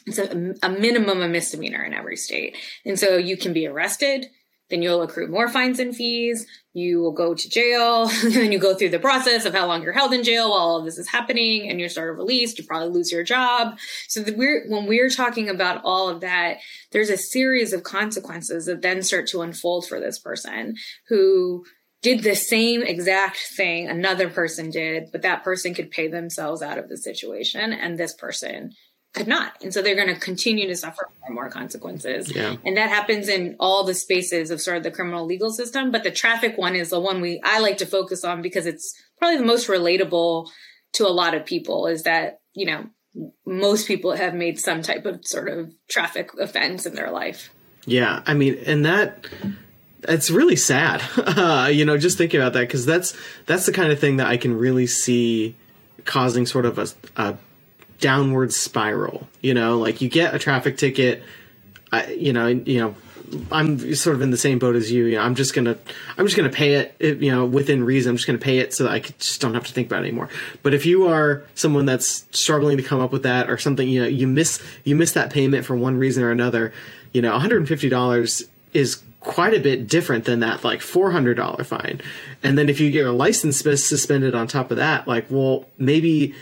it's 0.06 0.18
a, 0.18 0.54
a 0.64 0.70
minimum 0.70 1.22
of 1.22 1.32
misdemeanor 1.32 1.84
in 1.84 1.94
every 1.94 2.18
state. 2.18 2.58
And 2.86 3.00
so 3.00 3.18
you 3.18 3.38
can 3.38 3.54
be 3.54 3.68
arrested, 3.68 4.28
then 4.70 4.82
you'll 4.82 5.04
accrue 5.04 5.28
more 5.28 5.48
fines 5.48 5.80
and 5.80 5.96
fees. 5.96 6.46
You 6.74 7.00
will 7.00 7.12
go 7.12 7.34
to 7.34 7.50
jail, 7.50 8.10
and 8.24 8.34
then 8.34 8.52
you 8.52 8.60
go 8.60 8.76
through 8.76 8.90
the 8.90 9.00
process 9.00 9.46
of 9.46 9.54
how 9.54 9.68
long 9.68 9.84
you're 9.84 9.94
held 9.94 10.14
in 10.14 10.24
jail 10.24 10.50
while 10.50 10.60
all 10.60 10.84
this 10.84 10.98
is 10.98 11.10
happening, 11.10 11.70
and 11.70 11.80
you're 11.80 11.90
sort 11.90 12.10
of 12.10 12.18
released. 12.18 12.58
You 12.58 12.66
probably 12.66 12.90
lose 12.90 13.12
your 13.12 13.24
job. 13.24 13.78
So 14.08 14.24
we're, 14.36 14.68
when 14.68 14.86
we're 14.88 15.10
talking 15.10 15.50
about 15.50 15.82
all 15.84 16.10
of 16.10 16.22
that, 16.22 16.58
there's 16.92 17.10
a 17.10 17.18
series 17.18 17.74
of 17.74 17.84
consequences 17.84 18.66
that 18.66 18.82
then 18.82 19.04
start 19.04 19.28
to 19.28 19.42
unfold 19.42 19.88
for 19.88 20.00
this 20.00 20.20
person 20.20 20.76
who 21.08 21.66
did 22.02 22.22
the 22.22 22.36
same 22.36 22.84
exact 22.84 23.38
thing 23.56 23.88
another 23.88 24.30
person 24.30 24.70
did, 24.70 25.06
but 25.12 25.24
that 25.24 25.44
person 25.44 25.74
could 25.74 25.90
pay 25.90 26.08
themselves 26.08 26.62
out 26.62 26.78
of 26.78 26.88
the 26.90 26.98
situation, 26.98 27.74
and 27.74 27.98
this 27.98 28.14
person 28.14 28.72
could 29.16 29.28
not. 29.28 29.54
And 29.64 29.74
so 29.74 29.82
they're 29.82 29.96
going 29.96 30.14
to 30.14 30.20
continue 30.20 30.68
to 30.68 30.76
suffer 30.76 31.10
more 31.20 31.26
and 31.28 31.36
more 31.36 31.50
consequences. 31.50 32.34
Yeah. 32.36 32.58
And 32.64 32.78
that 32.78 32.90
happens 32.90 33.30
in 33.30 33.56
all 33.60 33.84
the 33.84 33.94
spaces 33.94 34.52
of 34.52 34.62
sort 34.62 34.78
of 34.78 34.84
the 34.84 34.92
criminal 34.92 35.26
legal 35.26 35.50
system. 35.50 35.92
But 35.92 36.04
the 36.04 36.12
traffic 36.12 36.58
one 36.58 36.76
is 36.76 36.90
the 36.90 37.00
one 37.00 37.22
we, 37.22 37.42
I 37.44 37.60
like 37.60 37.78
to 37.78 37.86
focus 37.86 38.24
on 38.24 38.42
because 38.42 38.66
it's 38.66 38.94
probably 39.18 39.38
the 39.38 39.46
most 39.46 39.68
relatable 39.68 40.50
to 40.94 41.08
a 41.08 41.10
lot 41.10 41.34
of 41.34 41.46
people 41.46 41.88
is 41.88 42.04
that, 42.04 42.40
you 42.54 42.66
know, 42.66 42.86
most 43.46 43.88
people 43.88 44.16
have 44.16 44.34
made 44.34 44.60
some 44.60 44.82
type 44.82 45.06
of 45.06 45.26
sort 45.26 45.48
of 45.48 45.74
traffic 45.90 46.32
offense 46.40 46.86
in 46.86 46.94
their 46.94 47.12
life. 47.12 47.50
Yeah. 47.86 48.22
I 48.26 48.34
mean, 48.34 48.60
and 48.66 48.86
that, 48.86 49.26
it's 50.08 50.30
really 50.30 50.58
sad, 50.58 51.02
uh, 51.18 51.70
you 51.74 51.86
know, 51.86 51.98
just 51.98 52.18
thinking 52.18 52.40
about 52.42 52.54
that 52.54 52.62
because 52.62 52.86
that's 52.86 53.18
that's 53.46 53.66
the 53.66 53.72
kind 53.72 53.92
of 53.92 54.00
thing 54.00 54.18
that 54.18 54.28
I 54.28 54.38
can 54.38 54.58
really 54.58 54.88
see 54.88 55.56
causing 56.04 56.46
sort 56.46 56.66
of 56.66 56.78
a, 56.78 56.88
a 57.16 57.38
downward 58.00 58.54
spiral. 58.54 59.28
You 59.42 59.54
know, 59.54 59.80
like 59.80 60.02
you 60.02 60.10
get 60.10 60.34
a 60.34 60.40
traffic 60.40 60.78
ticket, 60.78 61.24
I, 61.92 62.08
you 62.12 62.34
know, 62.34 62.48
you 62.48 62.80
know, 62.80 62.96
I'm 63.52 63.96
sort 63.96 64.16
of 64.16 64.22
in 64.22 64.32
the 64.32 64.38
same 64.38 64.60
boat 64.60 64.76
as 64.76 64.92
you. 64.92 65.06
you 65.06 65.16
know, 65.16 65.22
I'm 65.22 65.36
just 65.36 65.54
gonna, 65.54 65.78
I'm 66.18 66.26
just 66.26 66.38
gonna 66.38 66.50
pay 66.50 66.76
it, 66.76 66.96
you 67.00 67.32
know, 67.32 67.46
within 67.46 67.84
reason. 67.84 68.12
I'm 68.12 68.16
just 68.18 68.28
gonna 68.28 68.38
pay 68.38 68.60
it 68.60 68.74
so 68.74 68.84
that 68.84 68.92
I 68.92 69.00
just 69.00 69.42
don't 69.42 69.54
have 69.54 69.66
to 69.66 69.74
think 69.74 69.88
about 69.88 70.04
it 70.04 70.08
anymore. 70.08 70.30
But 70.64 70.74
if 70.74 70.86
you 70.86 71.08
are 71.08 71.44
someone 71.56 71.86
that's 71.86 72.26
struggling 72.32 72.78
to 72.78 72.84
come 72.84 73.00
up 73.00 73.12
with 73.12 73.24
that 73.24 73.50
or 73.50 73.58
something, 73.58 73.88
you 73.88 74.02
know, 74.02 74.08
you 74.08 74.28
miss, 74.28 74.62
you 74.84 74.96
miss 74.96 75.14
that 75.14 75.32
payment 75.32 75.66
for 75.66 75.76
one 75.76 75.98
reason 75.98 76.24
or 76.24 76.32
another. 76.32 76.74
You 77.14 77.22
know, 77.22 77.32
150 77.32 77.90
dollars 77.90 78.44
is 78.74 79.02
quite 79.22 79.56
a 79.56 79.60
bit 79.60 79.88
different 79.88 80.26
than 80.26 80.42
that 80.42 80.64
like 80.64 80.82
$400 80.82 81.66
fine. 81.66 82.00
And 82.44 82.58
then 82.58 82.70
if 82.70 82.80
you 82.80 82.92
get 82.92 83.00
your 83.00 83.12
license 83.12 83.58
suspended 83.60 84.36
on 84.36 84.48
top 84.48 84.70
of 84.70 84.78
that, 84.78 85.08
like, 85.08 85.26
well, 85.30 85.66
maybe 85.80 86.36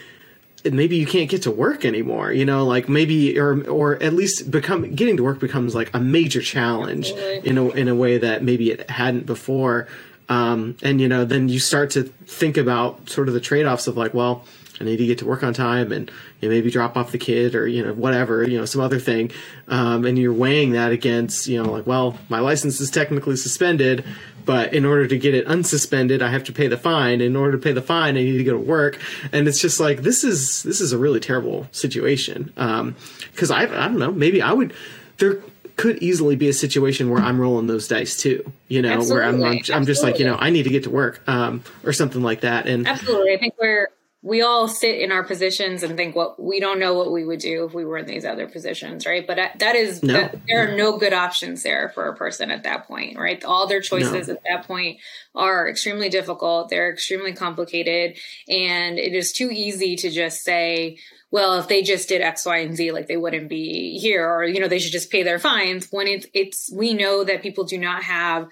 maybe 0.72 0.96
you 0.96 1.06
can't 1.06 1.30
get 1.30 1.42
to 1.42 1.52
work 1.52 1.84
anymore 1.84 2.32
you 2.32 2.46
know 2.46 2.66
like 2.66 2.88
maybe 2.88 3.38
or 3.40 3.68
or 3.70 4.02
at 4.02 4.14
least 4.14 4.50
become 4.50 4.94
getting 4.96 5.18
to 5.18 5.24
work 5.24 5.40
becomes 5.40 5.76
like 5.76 5.94
a 5.94 6.00
major 6.00 6.42
challenge 6.42 7.10
in 7.44 7.58
a 7.58 7.70
in 7.70 7.88
a 7.88 7.96
way 7.96 8.18
that 8.18 8.44
maybe 8.44 8.72
it 8.72 8.90
hadn't 8.90 9.26
before. 9.26 9.88
Um, 10.30 10.78
and 10.82 11.02
you 11.02 11.08
know 11.08 11.26
then 11.26 11.50
you 11.50 11.60
start 11.60 11.92
to 11.92 12.04
think 12.04 12.58
about 12.58 13.10
sort 13.10 13.28
of 13.28 13.34
the 13.34 13.42
trade-offs 13.42 13.88
of 13.88 13.98
like 13.98 14.14
well 14.14 14.46
I 14.84 14.92
need 14.92 14.98
to 14.98 15.06
get 15.06 15.18
to 15.20 15.26
work 15.26 15.44
on 15.44 15.54
time 15.54 15.92
and 15.92 16.12
you 16.40 16.50
know, 16.50 16.56
maybe 16.56 16.70
drop 16.70 16.98
off 16.98 17.12
the 17.12 17.18
kid 17.18 17.56
or 17.56 17.68
you 17.68 17.84
know 17.84 17.94
whatever 17.94 18.48
you 18.48 18.58
know 18.58 18.66
some 18.66 18.82
other 18.82 19.00
thing. 19.00 19.32
Um, 19.68 20.06
and 20.06 20.18
you're 20.18 20.34
weighing 20.34 20.72
that 20.72 20.92
against 20.92 21.48
you 21.48 21.62
know 21.62 21.72
like 21.72 21.88
well 21.88 22.18
my 22.30 22.40
license 22.40 22.80
is 22.80 22.90
technically 22.90 23.36
suspended 23.36 24.06
but 24.46 24.74
in 24.74 24.84
order 24.84 25.08
to 25.08 25.18
get 25.18 25.34
it 25.34 25.48
unsuspended 25.48 26.22
i 26.22 26.30
have 26.30 26.44
to 26.44 26.54
pay 26.54 26.68
the 26.68 26.78
fine. 26.78 27.22
In 27.22 27.36
order 27.36 27.54
to 27.54 27.58
pay 27.58 27.72
the 27.72 27.82
fine 27.82 28.18
i 28.18 28.24
need 28.24 28.38
to 28.38 28.44
go 28.44 28.54
to 28.54 28.58
work. 28.58 29.00
And 29.32 29.48
it's 29.48 29.60
just 29.60 29.80
like 29.80 30.02
this 30.02 30.24
is 30.24 30.64
this 30.64 30.82
is 30.82 30.92
a 30.92 30.98
really 30.98 31.20
terrible 31.20 31.68
situation. 31.72 32.52
Because 32.56 33.52
um, 33.52 33.58
I, 33.58 33.64
I 33.64 33.88
don't 33.88 34.00
know 34.00 34.12
maybe 34.12 34.42
i 34.42 34.52
would 34.52 34.74
there 35.18 35.40
could 35.76 35.98
easily 36.04 36.36
be 36.36 36.50
a 36.50 36.54
situation 36.54 37.10
where 37.10 37.22
i'm 37.22 37.42
rolling 37.42 37.66
those 37.66 37.88
dice 37.88 38.16
too 38.16 38.44
you 38.68 38.80
know 38.80 38.92
absolutely. 38.92 39.16
where 39.16 39.24
i'm 39.28 39.44
I'm, 39.44 39.62
I'm 39.74 39.86
just 39.88 40.04
like 40.04 40.20
you 40.20 40.26
know 40.26 40.36
i 40.36 40.52
need 40.52 40.64
to 40.64 40.70
get 40.70 40.84
to 40.84 40.92
work 40.92 41.24
um, 41.28 41.64
or 41.84 41.94
something 41.94 42.22
like 42.22 42.42
that. 42.42 42.68
And 42.68 42.88
absolutely. 42.88 43.34
I 43.34 43.38
think 43.38 43.56
we're 43.60 43.90
we 44.24 44.42
all 44.42 44.70
sit 44.70 45.02
in 45.02 45.12
our 45.12 45.24
positions 45.24 45.84
and 45.84 45.98
think 45.98 46.16
what 46.16 46.42
we 46.42 46.62
don't 46.62 46.80
know 46.80 46.94
what 46.94 47.12
we 47.12 47.26
would 47.26 47.40
do 47.40 47.66
if 47.66 47.74
we 47.74 47.84
were 47.84 47.98
in 47.98 48.06
these 48.06 48.24
other 48.24 48.48
positions 48.48 49.06
right? 49.06 49.28
But 49.28 49.38
that 49.60 49.76
is 49.76 50.02
no. 50.02 50.14
that, 50.14 50.40
there 50.48 50.72
are 50.72 50.78
no 50.78 50.98
good 50.98 51.14
options 51.14 51.62
there 51.62 51.90
for 51.90 52.08
a 52.08 52.16
person 52.16 52.50
at 52.50 52.64
that 52.64 52.88
point 52.88 53.18
right? 53.18 53.44
All 53.44 53.68
their 53.68 53.82
choices 53.82 54.30
no. 54.30 54.36
at 54.36 54.44
that 54.50 54.66
point 54.66 55.00
are 55.36 55.68
extremely 55.68 56.08
difficult. 56.08 56.70
They're 56.70 56.92
extremely 56.92 57.34
complicated. 57.34 58.18
And 58.48 58.98
it 58.98 59.14
is 59.14 59.34
too 59.34 59.50
easy 59.52 59.98
to 59.98 60.10
just 60.10 60.44
say 60.44 61.00
well 61.30 61.60
if 61.60 61.68
they 61.68 61.82
just 61.82 62.08
did 62.08 62.22
x 62.22 62.46
y 62.46 62.60
and 62.60 62.78
z 62.78 62.92
like 62.92 63.08
they 63.08 63.18
wouldn't 63.18 63.50
be 63.50 63.98
here 64.00 64.30
or 64.30 64.46
you 64.46 64.60
know 64.60 64.68
they 64.68 64.80
should 64.80 64.92
just 64.92 65.12
pay 65.12 65.24
their 65.24 65.40
fines 65.40 65.88
when 65.90 66.08
it's 66.08 66.28
it's 66.34 66.72
we 66.72 66.94
know 66.94 67.24
that 67.24 67.42
people 67.42 67.64
do 67.64 67.78
not 67.78 68.04
have 68.04 68.48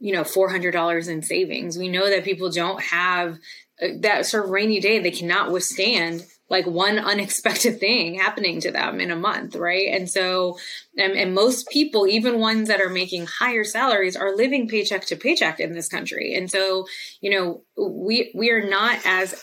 you 0.00 0.12
know 0.12 0.22
$400 0.22 1.08
in 1.08 1.22
savings. 1.22 1.78
We 1.78 1.88
know 1.88 2.10
that 2.10 2.24
people 2.24 2.50
don't 2.50 2.82
have 2.82 3.38
that 3.80 4.26
sort 4.26 4.44
of 4.44 4.50
rainy 4.50 4.80
day 4.80 4.98
they 4.98 5.10
cannot 5.10 5.50
withstand 5.50 6.24
like 6.50 6.66
one 6.66 6.98
unexpected 6.98 7.80
thing 7.80 8.14
happening 8.14 8.60
to 8.60 8.70
them 8.70 9.00
in 9.00 9.10
a 9.10 9.16
month 9.16 9.56
right? 9.56 9.88
And 9.88 10.08
so 10.08 10.58
and, 10.96 11.12
and, 11.14 11.34
most 11.34 11.68
people 11.68 12.06
even 12.06 12.38
ones 12.38 12.68
that 12.68 12.80
are 12.80 12.90
making 12.90 13.26
higher 13.26 13.64
salaries 13.64 14.16
are 14.16 14.36
living 14.36 14.68
paycheck 14.68 15.06
to 15.06 15.16
paycheck 15.16 15.58
in 15.60 15.72
this 15.72 15.88
country. 15.88 16.34
And 16.34 16.50
so 16.50 16.86
you 17.20 17.30
know 17.30 17.62
we 17.76 18.30
we 18.34 18.50
are 18.50 18.68
not 18.68 18.98
as 19.04 19.34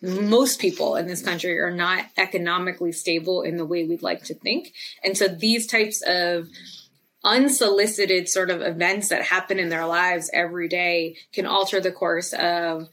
most 0.00 0.60
people 0.60 0.96
in 0.96 1.06
this 1.06 1.22
country 1.22 1.58
are 1.58 1.74
not 1.74 2.04
economically 2.16 2.92
stable 2.92 3.42
in 3.42 3.56
the 3.56 3.66
way 3.66 3.84
we'd 3.84 4.02
like 4.02 4.24
to 4.24 4.34
think. 4.34 4.72
And 5.02 5.16
so 5.16 5.26
these 5.26 5.66
types 5.66 6.02
of 6.02 6.48
unsolicited 7.24 8.28
sort 8.28 8.50
of 8.50 8.62
events 8.62 9.08
that 9.08 9.22
happen 9.22 9.58
in 9.58 9.70
their 9.70 9.86
lives 9.86 10.30
every 10.32 10.68
day 10.68 11.16
can 11.32 11.46
alter 11.46 11.80
the 11.80 11.90
course 11.90 12.32
of 12.32 12.88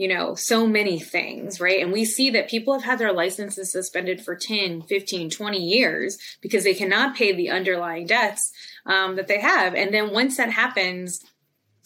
you 0.00 0.08
know, 0.08 0.34
so 0.34 0.66
many 0.66 0.98
things, 0.98 1.60
right? 1.60 1.82
And 1.82 1.92
we 1.92 2.06
see 2.06 2.30
that 2.30 2.48
people 2.48 2.72
have 2.72 2.82
had 2.82 2.98
their 2.98 3.12
licenses 3.12 3.70
suspended 3.70 4.24
for 4.24 4.34
10, 4.34 4.80
15, 4.80 5.28
20 5.28 5.58
years 5.58 6.16
because 6.40 6.64
they 6.64 6.72
cannot 6.72 7.14
pay 7.14 7.34
the 7.34 7.50
underlying 7.50 8.06
debts 8.06 8.50
um, 8.86 9.16
that 9.16 9.28
they 9.28 9.38
have. 9.38 9.74
And 9.74 9.92
then 9.92 10.10
once 10.10 10.38
that 10.38 10.50
happens, 10.50 11.22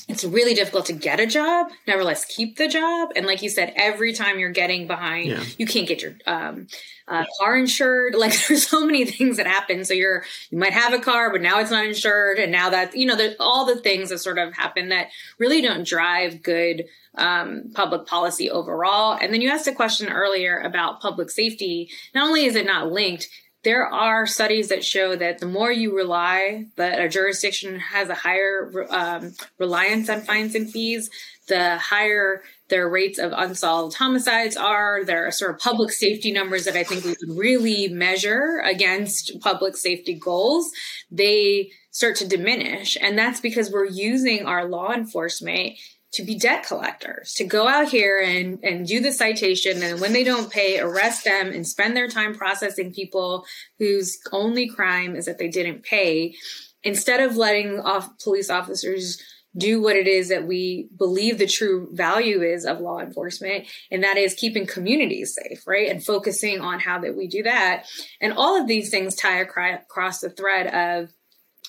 it's 0.07 0.23
really 0.23 0.55
difficult 0.55 0.87
to 0.87 0.93
get 0.93 1.19
a 1.19 1.27
job, 1.27 1.73
nevertheless 1.89 2.25
keep 2.25 2.57
the 2.57 2.69
job. 2.69 3.11
And 3.17 3.27
like 3.27 3.43
you 3.43 3.51
said, 3.51 3.73
every 3.75 4.13
time 4.13 4.39
you're 4.39 4.51
getting 4.51 4.87
behind, 4.87 5.31
yeah. 5.31 5.43
you 5.59 5.67
can't 5.67 5.89
get 5.89 6.01
your 6.01 6.15
um, 6.25 6.69
uh, 7.09 7.25
car 7.41 7.57
insured. 7.57 8.15
Like 8.25 8.35
there's 8.47 8.69
so 8.69 8.87
many 8.87 9.05
things 9.07 9.39
that 9.39 9.47
happen. 9.47 9.85
So 9.85 9.93
you're 9.93 10.25
you 10.51 10.59
might 10.59 10.73
have 10.73 10.93
a 10.93 11.01
car, 11.01 11.33
but 11.33 11.43
now 11.43 11.59
it's 11.59 11.71
not 11.71 11.85
insured, 11.85 12.39
and 12.39 12.53
now 12.53 12.71
that 12.71 12.97
you 12.97 13.07
know 13.07 13.17
there's 13.17 13.37
all 13.41 13.67
the 13.67 13.77
things 13.77 14.11
that 14.11 14.19
sort 14.19 14.39
of 14.39 14.55
happen 14.55 14.91
that 14.91 15.09
really 15.39 15.61
don't 15.61 15.87
drive 15.87 16.43
good 16.43 16.85
um, 17.17 17.71
public 17.75 18.07
policy 18.07 18.51
overall. 18.51 19.19
And 19.21 19.33
then 19.33 19.41
you 19.41 19.51
asked 19.51 19.67
a 19.67 19.73
question 19.73 20.09
earlier 20.09 20.59
about 20.59 21.01
public 21.01 21.31
safety. 21.31 21.91
Not 22.15 22.27
only 22.27 22.45
is 22.45 22.57
it 22.57 22.67
not 22.67 22.91
linked, 22.91 23.29
there 23.65 23.87
are 23.87 24.27
studies 24.27 24.69
that 24.69 24.85
show 24.85 25.17
that 25.17 25.39
the 25.39 25.47
more 25.47 25.73
you 25.73 25.97
rely, 25.97 26.67
that 26.77 27.01
a 27.01 27.09
jurisdiction 27.09 27.81
has 27.81 28.11
a 28.11 28.15
higher 28.15 28.87
um, 28.91 29.33
reliance 29.59 30.11
on 30.11 30.21
fines 30.21 30.55
and 30.55 30.71
fees, 30.71 31.09
the 31.49 31.79
higher 31.79 32.43
their 32.69 32.89
rates 32.89 33.19
of 33.19 33.33
unsolved 33.35 33.97
homicides 33.97 34.57
are. 34.57 35.05
There 35.05 35.27
are 35.27 35.31
sort 35.31 35.53
of 35.53 35.61
public 35.61 35.93
safety 35.93 36.33
numbers 36.33 36.65
that 36.65 36.77
I 36.77 36.85
think 36.85 37.05
we 37.05 37.15
could 37.15 37.37
really 37.37 37.89
measure 37.89 38.63
against 38.65 39.41
public 39.41 39.77
safety 39.77 40.15
goals. 40.15 40.71
They 41.11 41.71
start 41.91 42.17
to 42.17 42.29
diminish. 42.29 42.97
And 43.01 43.19
that's 43.19 43.41
because 43.41 43.71
we're 43.71 43.87
using 43.87 44.47
our 44.47 44.67
law 44.67 44.93
enforcement 44.93 45.79
to 46.15 46.23
be 46.23 46.39
debt 46.39 46.67
collectors, 46.67 47.33
to 47.35 47.45
go 47.45 47.69
out 47.69 47.89
here 47.89 48.21
and, 48.21 48.63
and 48.63 48.87
do 48.87 49.01
the 49.01 49.13
citation. 49.13 49.83
And 49.83 50.01
when 50.01 50.13
they 50.13 50.25
don't 50.25 50.51
pay, 50.51 50.79
arrest 50.79 51.25
them 51.25 51.49
and 51.49 51.67
spend 51.67 51.97
their 51.97 52.09
time 52.09 52.35
processing 52.35 52.93
people 52.93 53.45
whose 53.79 54.19
only 54.33 54.69
crime 54.69 55.17
is 55.17 55.27
that 55.27 55.39
they 55.39 55.49
didn't 55.49 55.83
pay 55.83 56.35
instead 56.83 57.21
of 57.21 57.37
letting 57.37 57.81
off 57.81 58.09
police 58.23 58.51
officers 58.51 59.21
do 59.57 59.81
what 59.81 59.97
it 59.97 60.09
is 60.09 60.29
that 60.29 60.47
we 60.47 60.89
believe 60.97 61.39
the 61.39 61.47
true 61.47 61.89
value 61.93 62.43
is 62.43 62.65
of 62.65 62.81
law 62.81 62.99
enforcement 62.99 63.67
and 63.91 64.03
that 64.03 64.17
is 64.17 64.35
keeping 64.35 64.67
communities 64.67 65.37
safe 65.41 65.65
right 65.67 65.89
and 65.91 66.05
focusing 66.05 66.61
on 66.61 66.81
how 66.81 66.99
that 66.99 67.17
we 67.17 67.29
do 67.29 67.43
that 67.43 67.85
and 68.21 68.33
all 68.33 68.61
of 68.61 68.67
these 68.67 68.91
things 68.91 69.15
tie 69.15 69.39
across 69.39 70.21
the 70.21 70.31
thread 70.31 70.67
of 70.67 71.11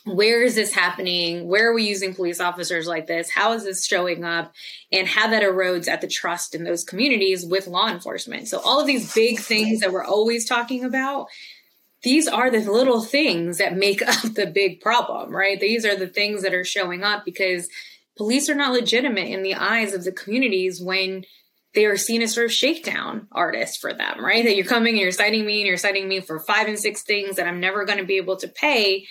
where 0.05 0.43
is 0.43 0.55
this 0.55 0.73
happening 0.73 1.47
where 1.47 1.69
are 1.69 1.73
we 1.73 1.83
using 1.83 2.13
police 2.13 2.39
officers 2.39 2.87
like 2.87 3.07
this 3.07 3.29
how 3.29 3.53
is 3.53 3.63
this 3.63 3.85
showing 3.85 4.23
up 4.23 4.53
and 4.91 5.07
how 5.07 5.27
that 5.27 5.43
erodes 5.43 5.87
at 5.87 6.01
the 6.01 6.07
trust 6.07 6.53
in 6.53 6.63
those 6.63 6.83
communities 6.83 7.45
with 7.45 7.67
law 7.67 7.89
enforcement 7.89 8.47
so 8.47 8.59
all 8.59 8.79
of 8.79 8.87
these 8.87 9.13
big 9.13 9.39
things 9.39 9.79
that 9.79 9.91
we're 9.91 10.05
always 10.05 10.47
talking 10.47 10.83
about 10.83 11.27
these 12.05 12.27
are 12.27 12.51
the 12.51 12.59
little 12.71 13.01
things 13.01 13.57
that 13.57 13.75
make 13.75 14.01
up 14.07 14.33
the 14.35 14.45
big 14.45 14.79
problem, 14.79 15.35
right? 15.35 15.59
These 15.59 15.85
are 15.85 15.97
the 15.97 16.07
things 16.07 16.43
that 16.43 16.53
are 16.53 16.63
showing 16.63 17.03
up 17.03 17.25
because 17.25 17.67
police 18.15 18.47
are 18.47 18.55
not 18.55 18.71
legitimate 18.71 19.27
in 19.27 19.43
the 19.43 19.55
eyes 19.55 19.93
of 19.93 20.05
the 20.05 20.11
communities 20.11 20.79
when 20.79 21.25
they 21.73 21.85
are 21.85 21.97
seen 21.97 22.21
as 22.21 22.33
sort 22.33 22.45
of 22.45 22.53
shakedown 22.53 23.27
artists 23.33 23.75
for 23.75 23.91
them, 23.91 24.23
right? 24.23 24.45
That 24.45 24.55
you're 24.55 24.65
coming 24.65 24.93
and 24.93 25.01
you're 25.01 25.11
citing 25.11 25.45
me 25.45 25.59
and 25.59 25.67
you're 25.67 25.77
citing 25.77 26.07
me 26.07 26.21
for 26.21 26.39
five 26.39 26.67
and 26.67 26.79
six 26.79 27.01
things 27.01 27.35
that 27.35 27.47
I'm 27.47 27.59
never 27.59 27.83
going 27.83 27.97
to 27.97 28.05
be 28.05 28.15
able 28.15 28.37
to 28.37 28.47
pay 28.47 29.05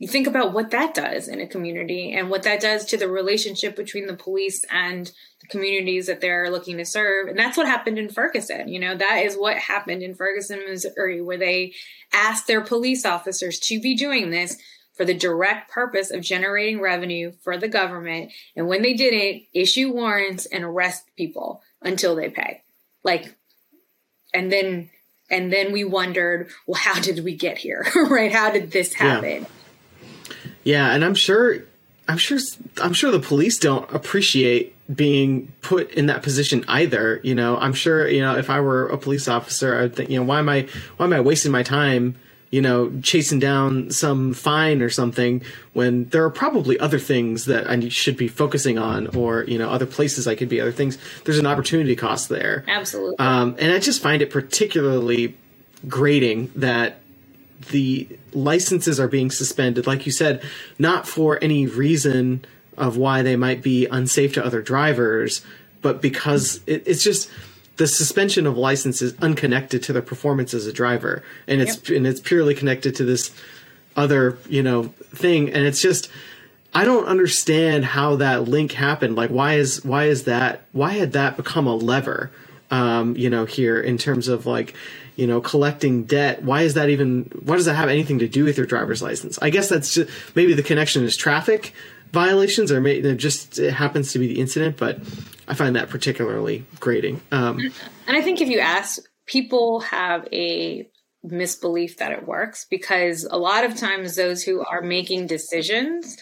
you 0.00 0.08
think 0.08 0.26
about 0.26 0.54
what 0.54 0.70
that 0.70 0.94
does 0.94 1.28
in 1.28 1.42
a 1.42 1.46
community 1.46 2.14
and 2.14 2.30
what 2.30 2.42
that 2.44 2.58
does 2.58 2.86
to 2.86 2.96
the 2.96 3.06
relationship 3.06 3.76
between 3.76 4.06
the 4.06 4.16
police 4.16 4.64
and 4.70 5.12
the 5.42 5.46
communities 5.46 6.06
that 6.06 6.22
they're 6.22 6.50
looking 6.50 6.78
to 6.78 6.86
serve. 6.86 7.28
And 7.28 7.38
that's 7.38 7.58
what 7.58 7.66
happened 7.66 7.98
in 7.98 8.08
Ferguson. 8.08 8.68
You 8.68 8.80
know, 8.80 8.96
that 8.96 9.22
is 9.26 9.36
what 9.36 9.58
happened 9.58 10.02
in 10.02 10.14
Ferguson, 10.14 10.62
Missouri, 10.66 11.20
where 11.20 11.36
they 11.36 11.74
asked 12.14 12.46
their 12.46 12.62
police 12.62 13.04
officers 13.04 13.60
to 13.60 13.78
be 13.78 13.94
doing 13.94 14.30
this 14.30 14.56
for 14.94 15.04
the 15.04 15.12
direct 15.12 15.70
purpose 15.70 16.10
of 16.10 16.22
generating 16.22 16.80
revenue 16.80 17.32
for 17.42 17.58
the 17.58 17.68
government. 17.68 18.32
And 18.56 18.68
when 18.68 18.80
they 18.80 18.94
didn't, 18.94 19.42
issue 19.52 19.92
warrants 19.92 20.46
and 20.46 20.64
arrest 20.64 21.04
people 21.14 21.62
until 21.82 22.16
they 22.16 22.30
pay. 22.30 22.62
Like, 23.04 23.36
and 24.32 24.50
then 24.50 24.88
and 25.28 25.52
then 25.52 25.72
we 25.72 25.84
wondered, 25.84 26.48
well, 26.66 26.80
how 26.80 26.98
did 26.98 27.22
we 27.22 27.36
get 27.36 27.58
here? 27.58 27.86
right? 27.94 28.32
How 28.32 28.50
did 28.50 28.70
this 28.70 28.94
happen? 28.94 29.42
Yeah. 29.42 29.48
Yeah, 30.64 30.92
and 30.92 31.04
I'm 31.04 31.14
sure, 31.14 31.58
I'm 32.08 32.18
sure, 32.18 32.38
I'm 32.82 32.92
sure 32.92 33.10
the 33.10 33.20
police 33.20 33.58
don't 33.58 33.90
appreciate 33.92 34.74
being 34.94 35.52
put 35.62 35.90
in 35.92 36.06
that 36.06 36.22
position 36.22 36.64
either. 36.68 37.20
You 37.22 37.34
know, 37.34 37.56
I'm 37.56 37.72
sure, 37.72 38.08
you 38.08 38.20
know, 38.20 38.36
if 38.36 38.50
I 38.50 38.60
were 38.60 38.88
a 38.88 38.98
police 38.98 39.28
officer, 39.28 39.76
I 39.76 39.82
would 39.82 39.94
think, 39.94 40.10
you 40.10 40.18
know, 40.18 40.24
why 40.24 40.40
am 40.40 40.48
I, 40.48 40.68
why 40.96 41.06
am 41.06 41.12
I 41.12 41.20
wasting 41.20 41.52
my 41.52 41.62
time? 41.62 42.16
You 42.50 42.60
know, 42.60 42.90
chasing 43.00 43.38
down 43.38 43.92
some 43.92 44.34
fine 44.34 44.82
or 44.82 44.90
something 44.90 45.42
when 45.72 46.08
there 46.08 46.24
are 46.24 46.30
probably 46.30 46.76
other 46.80 46.98
things 46.98 47.44
that 47.44 47.70
I 47.70 47.88
should 47.90 48.16
be 48.16 48.26
focusing 48.26 48.76
on, 48.76 49.06
or 49.16 49.44
you 49.44 49.56
know, 49.56 49.70
other 49.70 49.86
places 49.86 50.26
I 50.26 50.34
could 50.34 50.48
be, 50.48 50.60
other 50.60 50.72
things. 50.72 50.98
There's 51.24 51.38
an 51.38 51.46
opportunity 51.46 51.94
cost 51.94 52.28
there. 52.28 52.64
Absolutely. 52.66 53.16
Um, 53.20 53.54
and 53.60 53.72
I 53.72 53.78
just 53.78 54.02
find 54.02 54.20
it 54.20 54.30
particularly 54.30 55.36
grating 55.86 56.50
that 56.56 56.99
the 57.68 58.08
licenses 58.32 58.98
are 58.98 59.08
being 59.08 59.30
suspended, 59.30 59.86
like 59.86 60.06
you 60.06 60.12
said, 60.12 60.42
not 60.78 61.06
for 61.06 61.38
any 61.42 61.66
reason 61.66 62.44
of 62.78 62.96
why 62.96 63.22
they 63.22 63.36
might 63.36 63.62
be 63.62 63.86
unsafe 63.86 64.32
to 64.34 64.44
other 64.44 64.62
drivers, 64.62 65.42
but 65.82 66.00
because 66.00 66.60
it, 66.66 66.82
it's 66.86 67.04
just 67.04 67.30
the 67.76 67.86
suspension 67.86 68.46
of 68.46 68.56
licenses 68.56 69.14
unconnected 69.20 69.82
to 69.82 69.92
their 69.92 70.02
performance 70.02 70.54
as 70.54 70.66
a 70.66 70.72
driver, 70.72 71.22
and 71.46 71.60
it's 71.60 71.76
yep. 71.88 71.96
and 71.96 72.06
it's 72.06 72.20
purely 72.20 72.54
connected 72.54 72.94
to 72.96 73.04
this 73.04 73.30
other 73.96 74.38
you 74.48 74.62
know 74.62 74.84
thing, 75.14 75.50
and 75.50 75.66
it's 75.66 75.80
just. 75.80 76.10
I 76.72 76.84
don't 76.84 77.06
understand 77.06 77.84
how 77.84 78.14
that 78.14 78.44
link 78.44 78.70
happened. 78.70 79.16
Like, 79.16 79.30
why 79.30 79.54
is 79.54 79.84
why 79.84 80.04
is 80.04 80.22
that? 80.24 80.62
Why 80.70 80.92
had 80.92 81.14
that 81.14 81.36
become 81.36 81.66
a 81.66 81.74
lever? 81.74 82.30
Um, 82.70 83.16
you 83.16 83.28
know, 83.28 83.44
here 83.44 83.80
in 83.80 83.98
terms 83.98 84.28
of 84.28 84.46
like, 84.46 84.76
you 85.16 85.26
know, 85.26 85.40
collecting 85.40 86.04
debt. 86.04 86.42
Why 86.42 86.62
is 86.62 86.74
that 86.74 86.88
even? 86.88 87.30
Why 87.42 87.56
does 87.56 87.66
that 87.66 87.74
have 87.74 87.88
anything 87.88 88.18
to 88.20 88.28
do 88.28 88.44
with 88.44 88.56
your 88.56 88.66
driver's 88.66 89.02
license? 89.02 89.38
I 89.40 89.50
guess 89.50 89.68
that's 89.68 89.94
just 89.94 90.10
maybe 90.34 90.54
the 90.54 90.62
connection 90.62 91.04
is 91.04 91.16
traffic 91.16 91.74
violations, 92.12 92.72
or 92.72 92.80
maybe 92.80 93.14
just 93.16 93.58
it 93.58 93.72
happens 93.72 94.12
to 94.12 94.18
be 94.18 94.28
the 94.28 94.40
incident. 94.40 94.76
But 94.76 94.98
I 95.48 95.54
find 95.54 95.76
that 95.76 95.88
particularly 95.88 96.64
grating. 96.78 97.20
Um, 97.32 97.72
and 98.06 98.16
I 98.16 98.22
think 98.22 98.40
if 98.40 98.48
you 98.48 98.58
ask, 98.58 99.00
people 99.26 99.80
have 99.80 100.26
a 100.32 100.88
misbelief 101.22 101.98
that 101.98 102.12
it 102.12 102.26
works 102.26 102.66
because 102.70 103.28
a 103.30 103.38
lot 103.38 103.64
of 103.64 103.76
times 103.76 104.16
those 104.16 104.42
who 104.42 104.64
are 104.64 104.80
making 104.80 105.26
decisions 105.26 106.16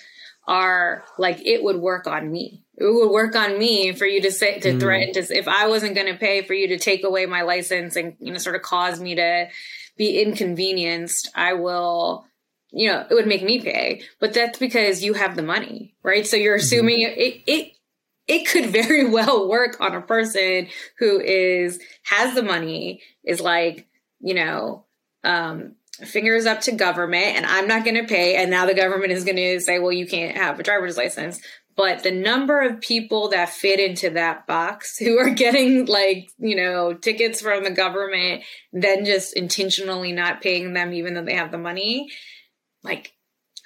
are 0.47 1.05
like 1.19 1.45
it 1.47 1.63
would 1.63 1.77
work 1.77 2.07
on 2.07 2.31
me 2.33 2.65
it 2.81 2.85
would 2.85 3.11
work 3.11 3.35
on 3.35 3.59
me 3.59 3.93
for 3.93 4.07
you 4.07 4.23
to 4.23 4.31
say 4.31 4.61
to 4.61 4.73
mm. 4.73 4.81
threaten 4.81 5.15
to 5.15 5.37
if 5.37 5.49
I 5.49 5.67
wasn't 5.67 5.97
going 5.97 6.13
to 6.13 6.19
pay 6.19 6.43
for 6.43 6.55
you 6.55 6.69
to 6.69 6.79
take 6.79 7.05
away 7.05 7.27
my 7.27 7.43
license 7.43 7.97
and 7.97 8.15
you 8.21 8.33
know 8.33 8.39
sort 8.39 8.57
of 8.57 8.63
cause 8.63 9.01
me 9.01 9.17
to 9.17 9.49
be 9.97 10.23
inconvenienced. 10.23 11.31
I 11.35 11.55
will, 11.55 12.25
you 12.71 12.89
know, 12.89 13.05
it 13.11 13.13
would 13.15 13.27
make 13.27 13.43
me 13.43 13.61
pay, 13.61 14.03
but 14.21 14.33
that's 14.33 14.59
because 14.59 15.03
you 15.03 15.15
have 15.15 15.35
the 15.35 15.43
money, 15.43 15.97
right? 16.05 16.27
So 16.27 16.37
you're 16.37 16.57
mm-hmm. 16.57 16.63
assuming 16.63 17.07
mm-hmm. 17.07 17.21
it 17.21 17.43
it 17.47 17.73
it 18.29 18.49
could 18.49 18.67
very 18.71 19.09
well 19.09 19.49
work 19.49 19.81
on 19.81 19.95
a 19.95 20.01
person 20.01 20.69
who 20.99 21.21
is 21.21 21.81
has 22.05 22.35
the 22.35 22.43
money 22.43 23.03
is 23.25 23.41
like 23.41 23.89
you 24.21 24.35
know 24.35 24.85
um 25.25 25.75
fingers 26.05 26.47
up 26.47 26.61
to 26.61 26.71
government 26.71 27.37
and 27.37 27.45
I'm 27.45 27.67
not 27.67 27.85
going 27.85 27.97
to 27.97 28.05
pay. 28.05 28.37
And 28.37 28.53
now 28.53 28.67
the 28.67 28.75
government 28.75 29.11
is 29.11 29.25
going 29.25 29.35
to 29.35 29.59
say, 29.59 29.81
well, 29.81 29.91
you 29.91 30.07
can't 30.07 30.37
have 30.37 30.61
a 30.61 30.63
driver's 30.63 30.97
license 30.97 31.41
but 31.79 32.03
the 32.03 32.11
number 32.11 32.61
of 32.61 32.81
people 32.81 33.29
that 33.29 33.49
fit 33.49 33.79
into 33.79 34.11
that 34.11 34.47
box 34.49 34.99
who 34.99 35.17
are 35.19 35.31
getting 35.31 35.87
like 35.87 36.29
you 36.39 36.57
know 36.57 36.93
tickets 36.93 37.41
from 37.41 37.65
the 37.65 37.71
government 37.71 38.43
then 38.75 39.07
just 39.07 39.35
intentionally 39.35 40.13
not 40.13 40.43
paying 40.43 40.75
them 40.75 40.93
even 40.93 41.15
though 41.15 41.25
they 41.25 41.37
have 41.37 41.53
the 41.53 41.59
money 41.59 42.09
like 42.83 43.13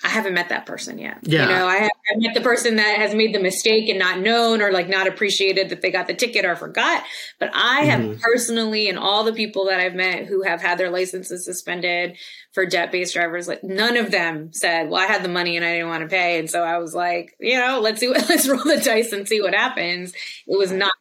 I 0.04 0.08
haven't 0.08 0.34
met 0.34 0.48
that 0.48 0.66
person 0.66 0.98
yet. 0.98 1.18
Yeah. 1.22 1.42
You 1.42 1.48
know, 1.54 1.66
I, 1.66 1.76
have, 1.76 1.90
I 2.10 2.18
met 2.18 2.34
the 2.34 2.40
person 2.40 2.76
that 2.76 2.98
has 2.98 3.14
made 3.14 3.32
the 3.32 3.38
mistake 3.38 3.88
and 3.88 3.98
not 3.98 4.18
known 4.18 4.60
or 4.60 4.72
like 4.72 4.88
not 4.88 5.06
appreciated 5.06 5.68
that 5.68 5.80
they 5.80 5.92
got 5.92 6.08
the 6.08 6.14
ticket 6.14 6.44
or 6.44 6.56
forgot. 6.56 7.04
But 7.38 7.50
I 7.54 7.82
have 7.82 8.00
mm-hmm. 8.00 8.20
personally, 8.20 8.88
and 8.88 8.98
all 8.98 9.22
the 9.22 9.32
people 9.32 9.66
that 9.66 9.78
I've 9.78 9.94
met 9.94 10.26
who 10.26 10.42
have 10.42 10.60
had 10.60 10.78
their 10.78 10.90
licenses 10.90 11.44
suspended 11.44 12.16
for 12.52 12.66
debt 12.66 12.90
based 12.90 13.14
drivers, 13.14 13.46
like 13.46 13.62
none 13.62 13.96
of 13.96 14.10
them 14.10 14.52
said, 14.52 14.90
well, 14.90 15.00
I 15.00 15.06
had 15.06 15.22
the 15.22 15.28
money 15.28 15.56
and 15.56 15.64
I 15.64 15.74
didn't 15.74 15.88
want 15.88 16.02
to 16.02 16.08
pay. 16.08 16.38
And 16.40 16.50
so 16.50 16.62
I 16.62 16.78
was 16.78 16.94
like, 16.94 17.36
you 17.38 17.56
know, 17.56 17.78
let's 17.80 18.00
see 18.00 18.08
what, 18.08 18.28
let's 18.28 18.48
roll 18.48 18.64
the 18.64 18.82
dice 18.84 19.12
and 19.12 19.28
see 19.28 19.40
what 19.40 19.54
happens. 19.54 20.12
It 20.46 20.58
was 20.58 20.72
not. 20.72 20.92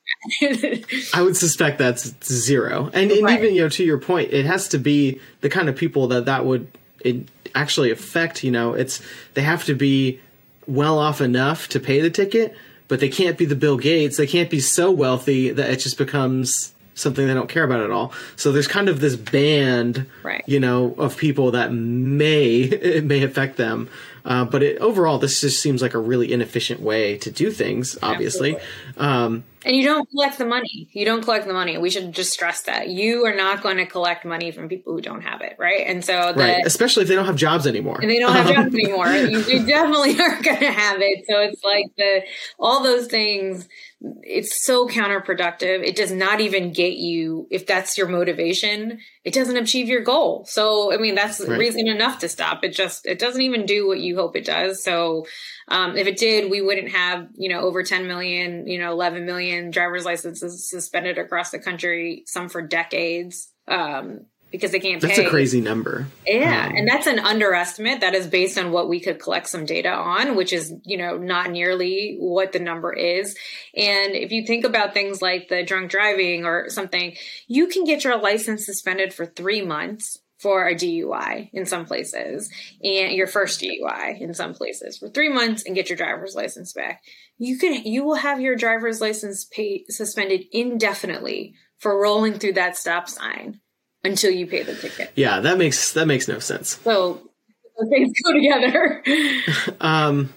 I 1.13 1.23
would 1.23 1.35
suspect 1.35 1.79
that's 1.79 2.13
zero. 2.23 2.91
And, 2.93 3.11
and 3.11 3.23
right. 3.23 3.39
even, 3.39 3.55
you 3.55 3.63
know, 3.63 3.69
to 3.69 3.83
your 3.83 3.99
point, 3.99 4.31
it 4.31 4.45
has 4.45 4.67
to 4.69 4.77
be 4.77 5.19
the 5.41 5.49
kind 5.49 5.69
of 5.69 5.75
people 5.75 6.07
that 6.09 6.25
that 6.25 6.45
would, 6.45 6.67
it, 7.05 7.27
actually 7.55 7.91
affect. 7.91 8.43
You 8.43 8.51
know, 8.51 8.73
it's 8.73 9.01
they 9.33 9.41
have 9.41 9.65
to 9.65 9.75
be 9.75 10.19
well 10.67 10.97
off 10.97 11.21
enough 11.21 11.67
to 11.69 11.79
pay 11.79 12.01
the 12.01 12.09
ticket, 12.09 12.55
but 12.87 12.99
they 12.99 13.09
can't 13.09 13.37
be 13.37 13.45
the 13.45 13.55
Bill 13.55 13.77
Gates. 13.77 14.17
They 14.17 14.27
can't 14.27 14.49
be 14.49 14.59
so 14.59 14.91
wealthy 14.91 15.51
that 15.51 15.69
it 15.69 15.77
just 15.77 15.97
becomes 15.97 16.73
something 16.93 17.25
they 17.25 17.33
don't 17.33 17.49
care 17.49 17.63
about 17.63 17.81
at 17.81 17.91
all. 17.91 18.13
So 18.35 18.51
there's 18.51 18.67
kind 18.67 18.89
of 18.89 18.99
this 18.99 19.15
band, 19.15 20.05
right. 20.23 20.43
you 20.45 20.59
know, 20.59 20.93
of 20.97 21.17
people 21.17 21.51
that 21.51 21.71
may 21.73 22.53
it 22.61 23.03
may 23.05 23.23
affect 23.23 23.57
them. 23.57 23.89
Uh, 24.23 24.45
but 24.45 24.61
it, 24.61 24.77
overall, 24.77 25.17
this 25.17 25.41
just 25.41 25.61
seems 25.61 25.81
like 25.81 25.95
a 25.95 25.99
really 25.99 26.31
inefficient 26.31 26.79
way 26.79 27.17
to 27.17 27.31
do 27.31 27.49
things. 27.49 27.97
Obviously, 28.03 28.55
um, 28.97 29.43
And 29.63 29.75
you 29.75 29.83
don't 29.83 30.09
collect 30.09 30.37
the 30.37 30.45
money. 30.45 30.89
You 30.91 31.05
don't 31.05 31.23
collect 31.23 31.45
the 31.45 31.53
money. 31.53 31.77
We 31.77 31.89
should 31.89 32.13
just 32.13 32.33
stress 32.33 32.61
that. 32.61 32.89
You 32.89 33.25
are 33.25 33.35
not 33.35 33.61
going 33.61 33.77
to 33.77 33.85
collect 33.85 34.25
money 34.25 34.51
from 34.51 34.67
people 34.67 34.93
who 34.93 35.01
don't 35.01 35.21
have 35.21 35.41
it, 35.41 35.55
right? 35.59 35.85
And 35.85 36.03
so, 36.03 36.33
the, 36.33 36.39
right, 36.39 36.65
especially 36.65 37.03
if 37.03 37.09
they 37.09 37.15
don't 37.15 37.25
have 37.25 37.35
jobs 37.35 37.67
anymore. 37.67 37.99
And 38.01 38.09
they 38.09 38.19
don't 38.19 38.33
have 38.33 38.47
jobs 38.47 38.73
anymore. 38.73 39.09
You, 39.09 39.39
you 39.41 39.65
definitely 39.65 40.19
aren't 40.19 40.43
going 40.43 40.59
to 40.59 40.71
have 40.71 40.97
it. 41.01 41.25
So 41.27 41.39
it's 41.41 41.63
like 41.63 41.85
the 41.97 42.23
all 42.59 42.83
those 42.83 43.07
things 43.07 43.67
it's 44.23 44.65
so 44.65 44.87
counterproductive. 44.87 45.83
It 45.83 45.95
does 45.95 46.11
not 46.11 46.41
even 46.41 46.73
get 46.73 46.93
you, 46.93 47.47
if 47.51 47.67
that's 47.67 47.97
your 47.97 48.07
motivation, 48.07 48.99
it 49.23 49.33
doesn't 49.33 49.57
achieve 49.57 49.87
your 49.87 50.01
goal. 50.01 50.45
So, 50.45 50.91
I 50.91 50.97
mean, 50.97 51.13
that's 51.13 51.39
right. 51.39 51.59
reason 51.59 51.87
enough 51.87 52.19
to 52.19 52.29
stop. 52.29 52.63
It 52.63 52.73
just, 52.73 53.05
it 53.05 53.19
doesn't 53.19 53.41
even 53.41 53.67
do 53.67 53.87
what 53.87 53.99
you 53.99 54.15
hope 54.15 54.35
it 54.35 54.45
does. 54.45 54.83
So, 54.83 55.27
um, 55.71 55.95
if 55.95 56.05
it 56.05 56.17
did, 56.17 56.51
we 56.51 56.61
wouldn't 56.61 56.89
have, 56.89 57.29
you 57.35 57.47
know, 57.47 57.61
over 57.61 57.81
10 57.81 58.05
million, 58.05 58.67
you 58.67 58.77
know, 58.77 58.91
11 58.91 59.25
million 59.25 59.71
driver's 59.71 60.03
licenses 60.03 60.69
suspended 60.69 61.17
across 61.17 61.51
the 61.51 61.59
country, 61.59 62.23
some 62.27 62.49
for 62.49 62.61
decades. 62.61 63.49
Um, 63.69 64.25
because 64.51 64.71
they 64.71 64.81
can't 64.81 65.01
that's 65.01 65.17
pay. 65.17 65.25
a 65.25 65.29
crazy 65.29 65.61
number 65.61 66.07
yeah 66.27 66.67
um, 66.67 66.75
and 66.75 66.85
that's 66.85 67.07
an 67.07 67.19
underestimate 67.19 68.01
that 68.01 68.13
is 68.13 68.27
based 68.27 68.57
on 68.57 68.73
what 68.73 68.89
we 68.89 68.99
could 68.99 69.17
collect 69.17 69.47
some 69.47 69.65
data 69.65 69.89
on 69.89 70.35
which 70.35 70.51
is 70.51 70.73
you 70.83 70.97
know 70.97 71.17
not 71.17 71.49
nearly 71.49 72.17
what 72.19 72.51
the 72.51 72.59
number 72.59 72.91
is 72.91 73.37
and 73.77 74.13
if 74.13 74.33
you 74.33 74.45
think 74.45 74.65
about 74.65 74.93
things 74.93 75.21
like 75.21 75.47
the 75.47 75.63
drunk 75.63 75.89
driving 75.89 76.43
or 76.43 76.69
something 76.69 77.15
you 77.47 77.67
can 77.67 77.85
get 77.85 78.03
your 78.03 78.17
license 78.17 78.65
suspended 78.65 79.13
for 79.13 79.25
three 79.25 79.61
months 79.61 80.17
for 80.41 80.67
a 80.67 80.73
DUI 80.73 81.49
in 81.53 81.65
some 81.65 81.85
places 81.85 82.49
and 82.83 83.13
your 83.13 83.27
first 83.27 83.61
DUI 83.61 84.19
in 84.19 84.33
some 84.33 84.53
places 84.53 84.97
for 84.97 85.07
three 85.09 85.29
months 85.29 85.63
and 85.63 85.75
get 85.75 85.89
your 85.89 85.97
driver's 85.97 86.33
license 86.35 86.73
back. 86.73 87.03
You 87.37 87.57
can, 87.57 87.83
you 87.85 88.03
will 88.03 88.15
have 88.15 88.41
your 88.41 88.55
driver's 88.55 89.01
license 89.01 89.45
pay, 89.45 89.85
suspended 89.89 90.45
indefinitely 90.51 91.53
for 91.77 91.99
rolling 91.99 92.33
through 92.33 92.53
that 92.53 92.75
stop 92.75 93.07
sign 93.07 93.59
until 94.03 94.31
you 94.31 94.47
pay 94.47 94.63
the 94.63 94.75
ticket. 94.75 95.11
Yeah, 95.15 95.41
that 95.41 95.57
makes 95.57 95.93
that 95.93 96.07
makes 96.07 96.27
no 96.27 96.39
sense. 96.39 96.79
So 96.83 97.21
things 97.89 98.11
go 98.23 98.33
together. 98.33 99.03
um, 99.81 100.33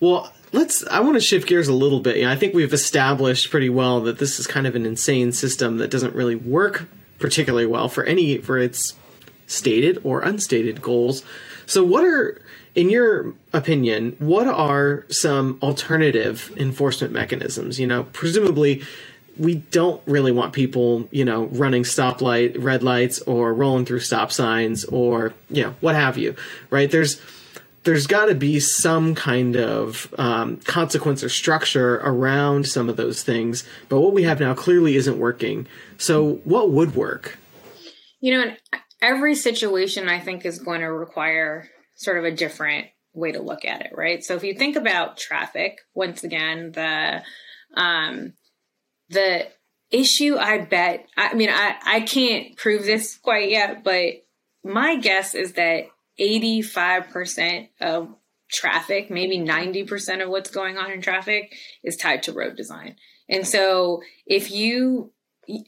well, 0.00 0.32
let's. 0.52 0.86
I 0.86 1.00
want 1.00 1.14
to 1.14 1.20
shift 1.20 1.48
gears 1.48 1.68
a 1.68 1.72
little 1.72 2.00
bit. 2.00 2.20
Know, 2.20 2.30
I 2.30 2.36
think 2.36 2.54
we've 2.54 2.72
established 2.72 3.50
pretty 3.50 3.70
well 3.70 4.00
that 4.02 4.18
this 4.18 4.38
is 4.38 4.46
kind 4.46 4.66
of 4.66 4.74
an 4.74 4.86
insane 4.86 5.32
system 5.32 5.78
that 5.78 5.90
doesn't 5.90 6.14
really 6.14 6.36
work 6.36 6.88
particularly 7.18 7.66
well 7.66 7.88
for 7.88 8.04
any 8.04 8.38
for 8.38 8.58
its 8.58 8.94
stated 9.46 9.98
or 10.04 10.20
unstated 10.20 10.82
goals. 10.82 11.24
So, 11.66 11.84
what 11.84 12.04
are 12.04 12.40
in 12.76 12.90
your 12.90 13.32
opinion, 13.54 14.14
what 14.18 14.46
are 14.46 15.06
some 15.08 15.58
alternative 15.62 16.52
enforcement 16.58 17.12
mechanisms? 17.12 17.80
You 17.80 17.86
know, 17.86 18.04
presumably 18.12 18.82
we 19.38 19.56
don't 19.56 20.00
really 20.06 20.30
want 20.30 20.52
people, 20.52 21.08
you 21.10 21.24
know, 21.24 21.44
running 21.46 21.82
stoplight, 21.82 22.62
red 22.62 22.82
lights, 22.82 23.20
or 23.22 23.52
rolling 23.52 23.86
through 23.86 24.00
stop 24.00 24.30
signs, 24.30 24.84
or 24.84 25.32
you 25.50 25.62
know, 25.62 25.74
what 25.80 25.94
have 25.94 26.16
you, 26.18 26.36
right? 26.70 26.90
There's 26.90 27.20
there's 27.84 28.06
got 28.06 28.26
to 28.26 28.34
be 28.34 28.58
some 28.60 29.14
kind 29.14 29.56
of 29.56 30.12
um, 30.18 30.56
consequence 30.58 31.22
or 31.22 31.28
structure 31.28 31.96
around 31.96 32.66
some 32.66 32.88
of 32.88 32.96
those 32.96 33.22
things. 33.22 33.64
But 33.88 34.00
what 34.00 34.12
we 34.12 34.24
have 34.24 34.40
now 34.40 34.54
clearly 34.54 34.96
isn't 34.96 35.18
working. 35.18 35.66
So, 35.96 36.40
what 36.44 36.70
would 36.70 36.94
work? 36.94 37.38
You 38.20 38.38
know, 38.38 38.54
every 39.00 39.34
situation 39.34 40.08
I 40.08 40.20
think 40.20 40.44
is 40.44 40.58
going 40.58 40.80
to 40.80 40.86
require 40.86 41.68
sort 41.94 42.18
of 42.18 42.24
a 42.24 42.30
different 42.30 42.86
way 43.12 43.32
to 43.32 43.40
look 43.40 43.64
at 43.64 43.82
it, 43.82 43.92
right? 43.94 44.22
So, 44.22 44.34
if 44.34 44.44
you 44.44 44.54
think 44.54 44.76
about 44.76 45.16
traffic, 45.16 45.78
once 45.94 46.24
again, 46.24 46.72
the 46.72 47.22
um, 47.74 48.34
the 49.08 49.46
issue 49.90 50.36
I 50.36 50.58
bet, 50.58 51.06
I 51.16 51.34
mean, 51.34 51.50
I, 51.50 51.76
I 51.84 52.00
can't 52.00 52.56
prove 52.56 52.84
this 52.84 53.16
quite 53.16 53.50
yet, 53.50 53.84
but 53.84 54.14
my 54.64 54.96
guess 54.96 55.34
is 55.34 55.52
that 55.52 55.84
85% 56.18 57.68
of 57.80 58.08
traffic, 58.50 59.10
maybe 59.10 59.38
90% 59.38 60.22
of 60.22 60.28
what's 60.28 60.50
going 60.50 60.76
on 60.76 60.90
in 60.90 61.00
traffic 61.00 61.54
is 61.84 61.96
tied 61.96 62.24
to 62.24 62.32
road 62.32 62.56
design. 62.56 62.96
And 63.28 63.46
so 63.46 64.02
if 64.26 64.50
you, 64.50 65.12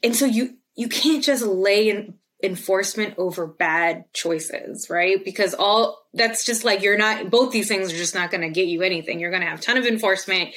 and 0.02 0.14
so 0.14 0.26
you, 0.26 0.56
you 0.74 0.88
can't 0.88 1.22
just 1.22 1.44
lay 1.44 1.90
in 1.90 2.14
enforcement 2.42 3.14
over 3.18 3.46
bad 3.46 4.04
choices, 4.12 4.88
right? 4.88 5.24
Because 5.24 5.54
all 5.54 6.06
that's 6.14 6.44
just 6.44 6.64
like 6.64 6.82
you're 6.82 6.96
not, 6.96 7.30
both 7.30 7.52
these 7.52 7.68
things 7.68 7.92
are 7.92 7.96
just 7.96 8.14
not 8.14 8.30
going 8.30 8.42
to 8.42 8.48
get 8.48 8.68
you 8.68 8.82
anything. 8.82 9.18
You're 9.18 9.30
going 9.30 9.42
to 9.42 9.48
have 9.48 9.58
a 9.58 9.62
ton 9.62 9.76
of 9.76 9.86
enforcement 9.86 10.54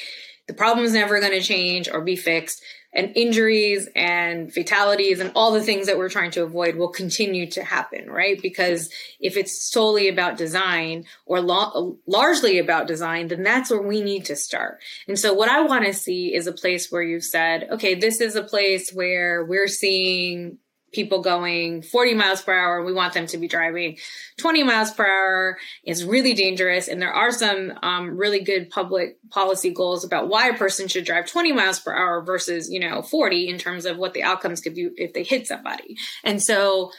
the 0.52 0.58
problem 0.58 0.86
is 0.86 0.94
never 0.94 1.20
going 1.20 1.32
to 1.32 1.42
change 1.42 1.88
or 1.90 2.02
be 2.02 2.16
fixed 2.16 2.62
and 2.94 3.16
injuries 3.16 3.88
and 3.96 4.54
fatalities 4.54 5.22
and 5.22 5.32
all 5.34 5.54
the 5.54 5.64
things 5.64 5.88
that 5.88 5.98
we're 5.98 6.10
trying 6.10 6.32
to 6.32 6.44
avoid 6.44 6.76
will 6.76 6.90
continue 6.90 7.50
to 7.52 7.64
happen, 7.64 8.10
right? 8.10 8.42
Because 8.42 8.90
if 9.22 9.38
it's 9.38 9.72
solely 9.72 10.10
about 10.10 10.38
design 10.38 11.06
or 11.26 11.40
lo- 11.40 12.00
largely 12.06 12.60
about 12.60 12.88
design, 12.88 13.30
then 13.30 13.44
that's 13.44 13.70
where 13.70 13.82
we 13.82 14.02
need 14.02 14.26
to 14.26 14.36
start. 14.36 14.82
And 15.08 15.18
so 15.18 15.34
what 15.34 15.48
I 15.48 15.62
want 15.62 15.86
to 15.86 15.94
see 15.94 16.36
is 16.36 16.48
a 16.48 16.52
place 16.52 16.92
where 16.92 17.04
you've 17.04 17.24
said, 17.24 17.70
okay, 17.72 17.96
this 17.96 18.20
is 18.20 18.36
a 18.36 18.44
place 18.44 18.92
where 18.92 19.46
we're 19.46 19.70
seeing 19.70 20.58
people 20.92 21.22
going 21.22 21.82
40 21.82 22.14
miles 22.16 22.42
per 22.42 22.54
hour. 22.54 22.84
We 22.84 22.94
want 22.94 23.14
them 23.14 23.28
to 23.28 23.38
be 23.38 23.48
driving 23.48 23.98
20 24.38 24.64
miles 24.64 24.92
per 24.92 25.06
hour. 25.06 25.58
It's 25.84 26.04
really 26.04 26.34
dangerous. 26.34 26.88
And 26.88 27.02
there 27.02 27.14
are 27.14 27.32
some 27.32 27.74
um, 27.82 28.18
really 28.18 28.44
good 28.44 28.70
public 28.70 29.18
policy 29.30 29.72
goals 29.72 30.04
about 30.04 30.28
why 30.28 30.50
a 30.50 30.58
person 30.58 30.88
should 30.88 31.06
drive 31.06 31.28
20 31.28 31.54
miles 31.54 31.80
per 31.80 31.94
hour 31.94 32.22
versus, 32.22 32.70
you 32.70 32.80
know, 32.80 33.02
40 33.02 33.48
in 33.48 33.58
terms 33.58 33.86
of 33.86 33.98
what 33.98 34.14
the 34.14 34.24
outcomes 34.24 34.62
could 34.62 34.76
be 34.76 34.90
if 34.98 35.14
they 35.14 35.24
hit 35.24 35.48
somebody. 35.48 35.98
And 36.24 36.42
so 36.42 36.92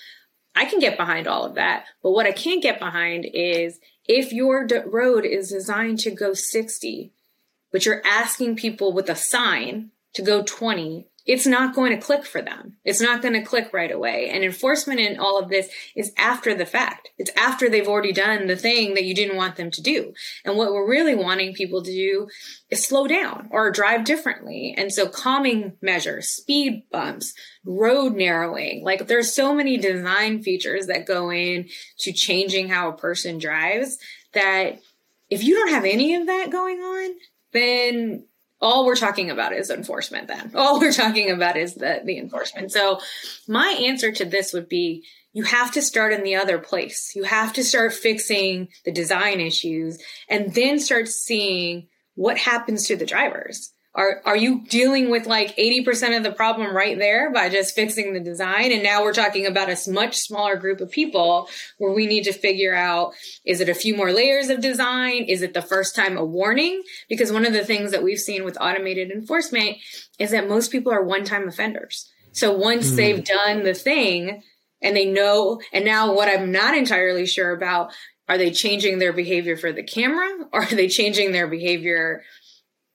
I 0.54 0.64
can 0.66 0.80
get 0.80 0.96
behind 0.96 1.26
all 1.26 1.44
of 1.44 1.54
that. 1.54 1.84
But 2.02 2.12
what 2.12 2.26
I 2.26 2.32
can't 2.32 2.62
get 2.62 2.78
behind 2.78 3.26
is 3.32 3.78
if 4.06 4.32
your 4.32 4.66
d- 4.66 4.80
road 4.86 5.24
is 5.24 5.50
designed 5.50 5.98
to 6.00 6.10
go 6.10 6.34
60, 6.34 7.12
but 7.70 7.86
you're 7.86 8.02
asking 8.04 8.56
people 8.56 8.92
with 8.92 9.08
a 9.08 9.16
sign 9.16 9.90
to 10.14 10.22
go 10.22 10.42
20 10.42 11.08
it's 11.26 11.46
not 11.46 11.74
going 11.74 11.92
to 11.92 12.04
click 12.04 12.24
for 12.24 12.42
them. 12.42 12.76
It's 12.84 13.00
not 13.00 13.22
going 13.22 13.34
to 13.34 13.42
click 13.42 13.70
right 13.72 13.90
away. 13.90 14.28
And 14.30 14.42
enforcement 14.44 15.00
in 15.00 15.18
all 15.18 15.38
of 15.38 15.48
this 15.48 15.68
is 15.94 16.12
after 16.16 16.54
the 16.54 16.66
fact. 16.66 17.10
It's 17.18 17.30
after 17.36 17.68
they've 17.68 17.86
already 17.86 18.12
done 18.12 18.46
the 18.46 18.56
thing 18.56 18.94
that 18.94 19.04
you 19.04 19.14
didn't 19.14 19.36
want 19.36 19.56
them 19.56 19.70
to 19.70 19.82
do. 19.82 20.14
And 20.44 20.56
what 20.56 20.72
we're 20.72 20.88
really 20.88 21.14
wanting 21.14 21.54
people 21.54 21.82
to 21.82 21.92
do 21.92 22.28
is 22.70 22.84
slow 22.84 23.06
down 23.06 23.48
or 23.50 23.70
drive 23.70 24.04
differently. 24.04 24.74
And 24.76 24.92
so 24.92 25.08
calming 25.08 25.74
measures, 25.80 26.28
speed 26.28 26.84
bumps, 26.90 27.34
road 27.64 28.14
narrowing, 28.14 28.82
like 28.84 29.06
there's 29.06 29.32
so 29.32 29.54
many 29.54 29.76
design 29.76 30.42
features 30.42 30.86
that 30.86 31.06
go 31.06 31.30
in 31.30 31.68
to 32.00 32.12
changing 32.12 32.68
how 32.68 32.88
a 32.88 32.96
person 32.96 33.38
drives 33.38 33.98
that 34.32 34.80
if 35.30 35.44
you 35.44 35.54
don't 35.54 35.70
have 35.70 35.84
any 35.84 36.14
of 36.14 36.26
that 36.26 36.50
going 36.50 36.78
on, 36.78 37.14
then 37.52 38.24
all 38.62 38.86
we're 38.86 38.94
talking 38.94 39.30
about 39.30 39.52
is 39.52 39.68
enforcement 39.68 40.28
then. 40.28 40.52
All 40.54 40.78
we're 40.78 40.92
talking 40.92 41.30
about 41.30 41.56
is 41.56 41.74
the 41.74 42.00
the 42.04 42.18
enforcement. 42.18 42.72
So 42.72 43.00
my 43.48 43.76
answer 43.86 44.12
to 44.12 44.24
this 44.24 44.52
would 44.52 44.68
be 44.68 45.04
you 45.32 45.44
have 45.44 45.72
to 45.72 45.82
start 45.82 46.12
in 46.12 46.22
the 46.22 46.36
other 46.36 46.58
place. 46.58 47.12
You 47.14 47.24
have 47.24 47.52
to 47.54 47.64
start 47.64 47.92
fixing 47.92 48.68
the 48.84 48.92
design 48.92 49.40
issues 49.40 49.98
and 50.28 50.54
then 50.54 50.78
start 50.78 51.08
seeing 51.08 51.88
what 52.14 52.38
happens 52.38 52.86
to 52.86 52.96
the 52.96 53.06
drivers 53.06 53.71
are 53.94 54.22
are 54.24 54.36
you 54.36 54.64
dealing 54.68 55.10
with 55.10 55.26
like 55.26 55.54
80% 55.56 56.16
of 56.16 56.22
the 56.22 56.32
problem 56.32 56.74
right 56.74 56.98
there 56.98 57.30
by 57.30 57.48
just 57.48 57.74
fixing 57.74 58.14
the 58.14 58.20
design? 58.20 58.72
And 58.72 58.82
now 58.82 59.02
we're 59.02 59.12
talking 59.12 59.46
about 59.46 59.68
a 59.68 59.90
much 59.90 60.16
smaller 60.16 60.56
group 60.56 60.80
of 60.80 60.90
people 60.90 61.48
where 61.78 61.92
we 61.92 62.06
need 62.06 62.24
to 62.24 62.32
figure 62.32 62.74
out 62.74 63.12
is 63.44 63.60
it 63.60 63.68
a 63.68 63.74
few 63.74 63.94
more 63.94 64.12
layers 64.12 64.48
of 64.48 64.60
design? 64.60 65.24
Is 65.24 65.42
it 65.42 65.52
the 65.52 65.60
first 65.60 65.94
time 65.94 66.16
a 66.16 66.24
warning? 66.24 66.82
Because 67.08 67.32
one 67.32 67.44
of 67.44 67.52
the 67.52 67.64
things 67.64 67.90
that 67.90 68.02
we've 68.02 68.18
seen 68.18 68.44
with 68.44 68.56
automated 68.60 69.10
enforcement 69.10 69.76
is 70.18 70.30
that 70.30 70.48
most 70.48 70.72
people 70.72 70.92
are 70.92 71.04
one-time 71.04 71.46
offenders. 71.46 72.10
So 72.32 72.52
once 72.52 72.90
mm. 72.90 72.96
they've 72.96 73.24
done 73.24 73.62
the 73.62 73.74
thing 73.74 74.42
and 74.82 74.96
they 74.96 75.06
know 75.06 75.60
and 75.72 75.84
now 75.84 76.12
what 76.12 76.28
i'm 76.28 76.50
not 76.50 76.76
entirely 76.76 77.26
sure 77.26 77.52
about 77.52 77.92
are 78.28 78.38
they 78.38 78.50
changing 78.50 78.98
their 78.98 79.12
behavior 79.12 79.56
for 79.56 79.72
the 79.72 79.82
camera 79.82 80.28
or 80.52 80.62
are 80.62 80.74
they 80.74 80.88
changing 80.88 81.32
their 81.32 81.46
behavior 81.46 82.22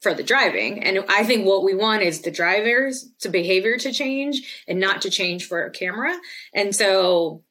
for 0.08 0.14
the 0.14 0.24
driving. 0.24 0.84
And 0.84 1.04
I 1.10 1.26
think 1.26 1.46
what 1.46 1.66
we 1.66 1.76
want 1.76 2.02
is 2.02 2.22
the 2.22 2.32
drivers 2.32 3.10
to 3.20 3.30
behavior 3.30 3.78
to 3.80 3.92
change 3.92 4.64
and 4.66 4.80
not 4.80 5.02
to 5.02 5.10
change 5.10 5.46
for 5.46 5.66
a 5.66 5.70
camera. 5.70 6.16
And 6.54 6.74
so, 6.74 7.44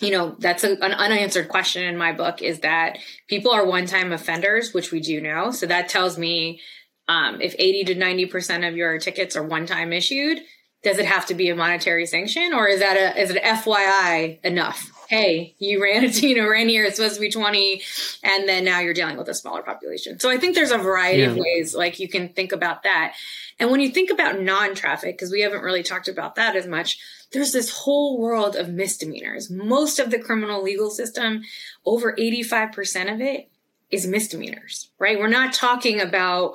you 0.00 0.12
know, 0.12 0.36
that's 0.38 0.62
a, 0.62 0.72
an 0.84 0.92
unanswered 0.92 1.48
question 1.48 1.82
in 1.82 1.96
my 1.96 2.12
book 2.12 2.42
is 2.42 2.60
that 2.60 2.98
people 3.28 3.50
are 3.50 3.66
one 3.66 3.86
time 3.86 4.12
offenders, 4.12 4.72
which 4.72 4.92
we 4.92 5.00
do 5.00 5.20
know. 5.20 5.50
So 5.50 5.66
that 5.66 5.88
tells 5.88 6.16
me 6.16 6.60
um, 7.08 7.40
if 7.40 7.56
80 7.58 7.84
to 7.84 7.94
90% 7.96 8.68
of 8.68 8.76
your 8.76 8.98
tickets 8.98 9.34
are 9.34 9.42
one 9.42 9.66
time 9.66 9.92
issued, 9.92 10.38
does 10.84 10.98
it 10.98 11.06
have 11.06 11.26
to 11.26 11.34
be 11.34 11.48
a 11.48 11.56
monetary 11.56 12.06
sanction 12.06 12.52
or 12.54 12.68
is 12.68 12.78
that 12.78 12.96
a 12.96 13.20
is 13.20 13.30
it 13.30 13.42
FYI 13.42 14.44
enough? 14.44 14.92
Hey, 15.08 15.54
you 15.58 15.82
ran 15.82 16.04
a 16.04 16.08
you 16.08 16.36
know 16.36 16.48
ran 16.48 16.68
here. 16.68 16.84
It's 16.84 16.96
supposed 16.96 17.14
to 17.16 17.20
be 17.20 17.30
twenty, 17.30 17.82
and 18.22 18.48
then 18.48 18.64
now 18.64 18.80
you're 18.80 18.94
dealing 18.94 19.16
with 19.16 19.28
a 19.28 19.34
smaller 19.34 19.62
population. 19.62 20.18
So 20.20 20.30
I 20.30 20.38
think 20.38 20.54
there's 20.54 20.70
a 20.70 20.78
variety 20.78 21.22
yeah. 21.22 21.30
of 21.30 21.36
ways 21.36 21.74
like 21.74 21.98
you 21.98 22.08
can 22.08 22.30
think 22.30 22.52
about 22.52 22.82
that. 22.82 23.14
And 23.58 23.70
when 23.70 23.80
you 23.80 23.90
think 23.90 24.10
about 24.10 24.40
non-traffic, 24.40 25.16
because 25.16 25.30
we 25.30 25.40
haven't 25.40 25.62
really 25.62 25.82
talked 25.82 26.08
about 26.08 26.34
that 26.34 26.56
as 26.56 26.66
much, 26.66 26.98
there's 27.32 27.52
this 27.52 27.70
whole 27.70 28.20
world 28.20 28.54
of 28.54 28.68
misdemeanors. 28.68 29.50
Most 29.50 29.98
of 29.98 30.10
the 30.10 30.18
criminal 30.18 30.62
legal 30.62 30.90
system, 30.90 31.42
over 31.84 32.12
85% 32.12 33.14
of 33.14 33.20
it 33.20 33.48
is 33.90 34.06
misdemeanors, 34.06 34.90
right? 34.98 35.18
We're 35.18 35.28
not 35.28 35.54
talking 35.54 36.00
about 36.00 36.54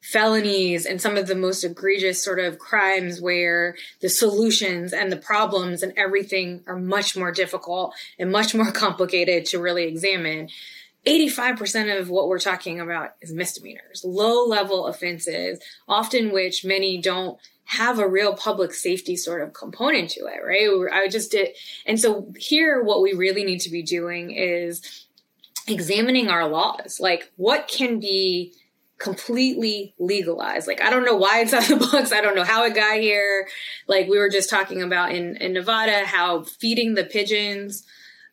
felonies 0.00 0.86
and 0.86 1.00
some 1.00 1.16
of 1.16 1.26
the 1.26 1.34
most 1.34 1.62
egregious 1.62 2.22
sort 2.22 2.38
of 2.38 2.58
crimes 2.58 3.20
where 3.20 3.76
the 4.00 4.08
solutions 4.08 4.92
and 4.92 5.12
the 5.12 5.16
problems 5.16 5.82
and 5.82 5.92
everything 5.96 6.62
are 6.66 6.78
much 6.78 7.16
more 7.16 7.30
difficult 7.30 7.94
and 8.18 8.32
much 8.32 8.54
more 8.54 8.72
complicated 8.72 9.44
to 9.46 9.58
really 9.58 9.84
examine. 9.84 10.48
85% 11.06 11.98
of 11.98 12.10
what 12.10 12.28
we're 12.28 12.38
talking 12.38 12.78
about 12.78 13.14
is 13.22 13.32
misdemeanors, 13.32 14.02
low 14.04 14.44
level 14.44 14.86
offenses, 14.86 15.58
often 15.88 16.30
which 16.30 16.64
many 16.64 17.00
don't 17.00 17.38
have 17.64 17.98
a 17.98 18.08
real 18.08 18.34
public 18.34 18.74
safety 18.74 19.16
sort 19.16 19.42
of 19.42 19.52
component 19.52 20.10
to 20.10 20.26
it, 20.26 20.40
right? 20.44 20.68
I 20.92 21.08
just 21.08 21.30
did. 21.30 21.50
And 21.86 21.98
so 21.98 22.32
here, 22.36 22.82
what 22.82 23.00
we 23.00 23.12
really 23.12 23.44
need 23.44 23.60
to 23.60 23.70
be 23.70 23.82
doing 23.82 24.32
is 24.32 25.06
examining 25.68 26.28
our 26.28 26.48
laws. 26.48 26.98
Like, 27.00 27.30
what 27.36 27.68
can 27.68 28.00
be 28.00 28.52
completely 29.00 29.94
legalized. 29.98 30.68
Like, 30.68 30.82
I 30.82 30.90
don't 30.90 31.04
know 31.04 31.16
why 31.16 31.40
it's 31.40 31.54
on 31.54 31.62
the 31.62 31.84
books. 31.90 32.12
I 32.12 32.20
don't 32.20 32.36
know 32.36 32.44
how 32.44 32.64
it 32.64 32.74
got 32.74 32.98
here. 32.98 33.48
Like, 33.88 34.08
we 34.08 34.18
were 34.18 34.28
just 34.28 34.50
talking 34.50 34.82
about 34.82 35.12
in, 35.12 35.36
in 35.38 35.54
Nevada, 35.54 36.04
how 36.04 36.44
feeding 36.44 36.94
the 36.94 37.04
pigeons 37.04 37.84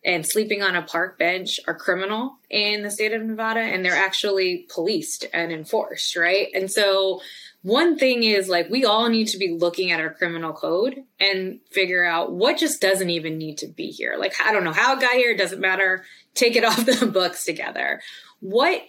and 0.05 0.25
sleeping 0.25 0.61
on 0.61 0.75
a 0.75 0.81
park 0.83 1.17
bench 1.17 1.59
are 1.67 1.73
criminal 1.73 2.37
in 2.49 2.83
the 2.83 2.91
state 2.91 3.13
of 3.13 3.23
Nevada 3.23 3.59
and 3.59 3.83
they're 3.83 3.95
actually 3.95 4.67
policed 4.69 5.25
and 5.33 5.51
enforced, 5.51 6.15
right? 6.15 6.47
And 6.53 6.71
so 6.71 7.21
one 7.63 7.97
thing 7.97 8.23
is 8.23 8.47
like 8.47 8.69
we 8.69 8.85
all 8.85 9.09
need 9.09 9.27
to 9.29 9.37
be 9.37 9.49
looking 9.49 9.91
at 9.91 9.99
our 9.99 10.13
criminal 10.13 10.53
code 10.53 11.03
and 11.19 11.59
figure 11.71 12.05
out 12.05 12.31
what 12.31 12.57
just 12.57 12.79
doesn't 12.79 13.09
even 13.09 13.37
need 13.37 13.57
to 13.57 13.67
be 13.67 13.89
here. 13.89 14.15
Like 14.17 14.33
I 14.45 14.53
don't 14.53 14.63
know 14.63 14.71
how 14.71 14.95
it 14.95 15.01
got 15.01 15.15
here, 15.15 15.31
it 15.31 15.37
doesn't 15.37 15.59
matter. 15.59 16.05
Take 16.35 16.55
it 16.55 16.63
off 16.63 16.85
the 16.85 17.07
books 17.07 17.43
together. 17.43 18.01
What 18.39 18.83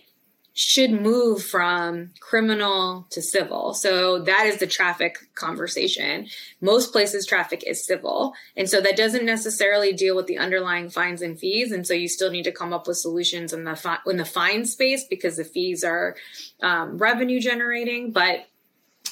should 0.58 0.90
move 0.90 1.40
from 1.40 2.10
criminal 2.18 3.06
to 3.10 3.22
civil. 3.22 3.74
So 3.74 4.18
that 4.18 4.44
is 4.46 4.58
the 4.58 4.66
traffic 4.66 5.16
conversation. 5.36 6.26
Most 6.60 6.90
places 6.90 7.24
traffic 7.24 7.62
is 7.64 7.86
civil. 7.86 8.34
And 8.56 8.68
so 8.68 8.80
that 8.80 8.96
doesn't 8.96 9.24
necessarily 9.24 9.92
deal 9.92 10.16
with 10.16 10.26
the 10.26 10.36
underlying 10.36 10.90
fines 10.90 11.22
and 11.22 11.38
fees. 11.38 11.70
And 11.70 11.86
so 11.86 11.94
you 11.94 12.08
still 12.08 12.32
need 12.32 12.42
to 12.42 12.50
come 12.50 12.72
up 12.72 12.88
with 12.88 12.96
solutions 12.96 13.52
in 13.52 13.62
the, 13.62 13.76
fi- 13.76 14.00
in 14.04 14.16
the 14.16 14.24
fine 14.24 14.64
space 14.64 15.04
because 15.04 15.36
the 15.36 15.44
fees 15.44 15.84
are 15.84 16.16
um, 16.60 16.98
revenue 16.98 17.38
generating, 17.38 18.10
but 18.10 18.48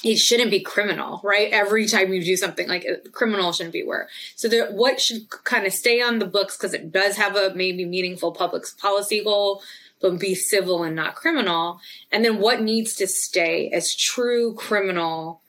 it 0.03 0.17
shouldn't 0.17 0.51
be 0.51 0.59
criminal, 0.59 1.21
right? 1.23 1.49
Every 1.53 1.87
time 1.87 2.11
you 2.11 2.21
do 2.21 2.35
something 2.35 2.67
like 2.67 2.85
criminal 3.13 3.53
shouldn't 3.53 3.71
be 3.71 3.83
where. 3.83 4.09
So 4.35 4.49
there, 4.49 4.69
what 4.71 4.99
should 4.99 5.29
kind 5.45 5.65
of 5.65 5.71
stay 5.71 6.01
on 6.01 6.19
the 6.19 6.25
books 6.25 6.57
because 6.57 6.73
it 6.73 6.91
does 6.91 7.15
have 7.15 7.37
a 7.37 7.53
maybe 7.55 7.85
meaningful 7.85 8.33
public 8.33 8.65
policy 8.79 9.23
goal 9.23 9.61
but 10.01 10.19
be 10.19 10.35
civil 10.35 10.83
and 10.83 10.95
not 10.95 11.15
criminal. 11.15 11.79
And 12.11 12.23
then 12.23 12.39
what 12.39 12.61
needs 12.61 12.95
to 12.95 13.07
stay 13.07 13.69
as 13.71 13.95
true 13.95 14.53
criminal 14.53 15.41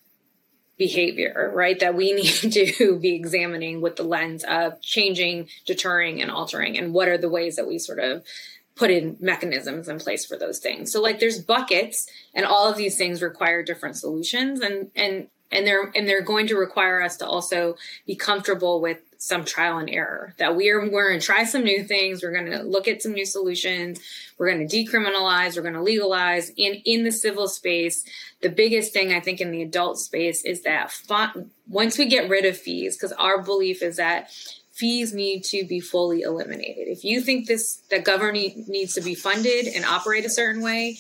behavior, 0.77 1.53
right? 1.55 1.79
That 1.81 1.95
we 1.95 2.13
need 2.45 2.53
to 2.53 2.99
be 2.99 3.15
examining 3.15 3.81
with 3.81 3.97
the 3.97 4.05
lens 4.05 4.45
of 4.45 4.81
changing, 4.81 5.49
deterring, 5.67 6.23
and 6.23 6.31
altering. 6.31 6.79
And 6.79 6.95
what 6.95 7.09
are 7.09 7.19
the 7.19 7.29
ways 7.29 7.57
that 7.57 7.67
we 7.67 7.79
sort 7.79 7.99
of 7.99 8.25
put 8.79 8.91
in 8.91 9.17
mechanisms 9.21 9.89
in 9.89 9.99
place 9.99 10.25
for 10.25 10.37
those 10.37 10.61
things. 10.61 10.93
So 10.93 11.03
like 11.03 11.19
there's 11.19 11.41
buckets 11.41 12.09
and 12.33 12.47
all 12.47 12.71
of 12.71 12.77
these 12.77 12.97
things 12.97 13.21
require 13.21 13.63
different 13.63 13.97
solutions 13.97 14.61
and 14.61 14.91
and 14.95 15.27
and 15.51 15.67
they're 15.67 15.91
and 15.95 16.07
they're 16.07 16.23
going 16.23 16.47
to 16.47 16.57
require 16.57 17.03
us 17.03 17.17
to 17.17 17.27
also 17.27 17.77
be 18.07 18.15
comfortable 18.15 18.81
with 18.81 18.99
some 19.19 19.45
trial 19.45 19.79
and 19.79 19.91
error 19.91 20.33
that 20.39 20.55
we 20.55 20.71
are 20.71 20.81
we're 20.89 21.09
going 21.09 21.21
to 21.21 21.27
try 21.27 21.45
some 21.45 21.65
new 21.65 21.83
things 21.83 22.23
we're 22.23 22.33
going 22.33 22.51
to 22.51 22.63
look 22.63 22.87
at 22.87 23.03
some 23.03 23.13
new 23.13 23.27
solutions 23.27 24.01
we're 24.39 24.51
going 24.51 24.67
to 24.67 24.77
decriminalize 24.77 25.57
we're 25.57 25.63
going 25.63 25.75
to 25.75 25.83
legalize. 25.83 26.51
And 26.51 26.81
in 26.85 27.05
the 27.05 27.13
civil 27.13 27.49
space 27.49 28.05
the 28.41 28.49
biggest 28.49 28.93
thing 28.93 29.13
i 29.13 29.21
think 29.21 29.41
in 29.41 29.51
the 29.51 29.63
adult 29.63 29.99
space 29.99 30.45
is 30.45 30.63
that 30.63 30.93
once 31.69 31.99
we 31.99 32.07
get 32.07 32.31
rid 32.31 32.45
of 32.45 32.57
fees 32.57 32.97
because 32.97 33.13
our 33.13 33.43
belief 33.43 33.83
is 33.83 33.97
that 33.97 34.31
fees 34.73 35.13
need 35.13 35.43
to 35.43 35.65
be 35.65 35.81
fully 35.81 36.23
eliminated. 36.23 36.87
If 36.87 37.03
you 37.03 37.21
think 37.21 37.49
this 37.49 37.83
that 37.91 38.05
government 38.05 38.69
needs 38.69 38.95
to 38.95 39.01
be 39.01 39.17
funded 39.17 39.67
and 39.67 39.85
operate 39.85 40.25
a 40.25 40.31
certain 40.31 40.63
way 40.63 40.99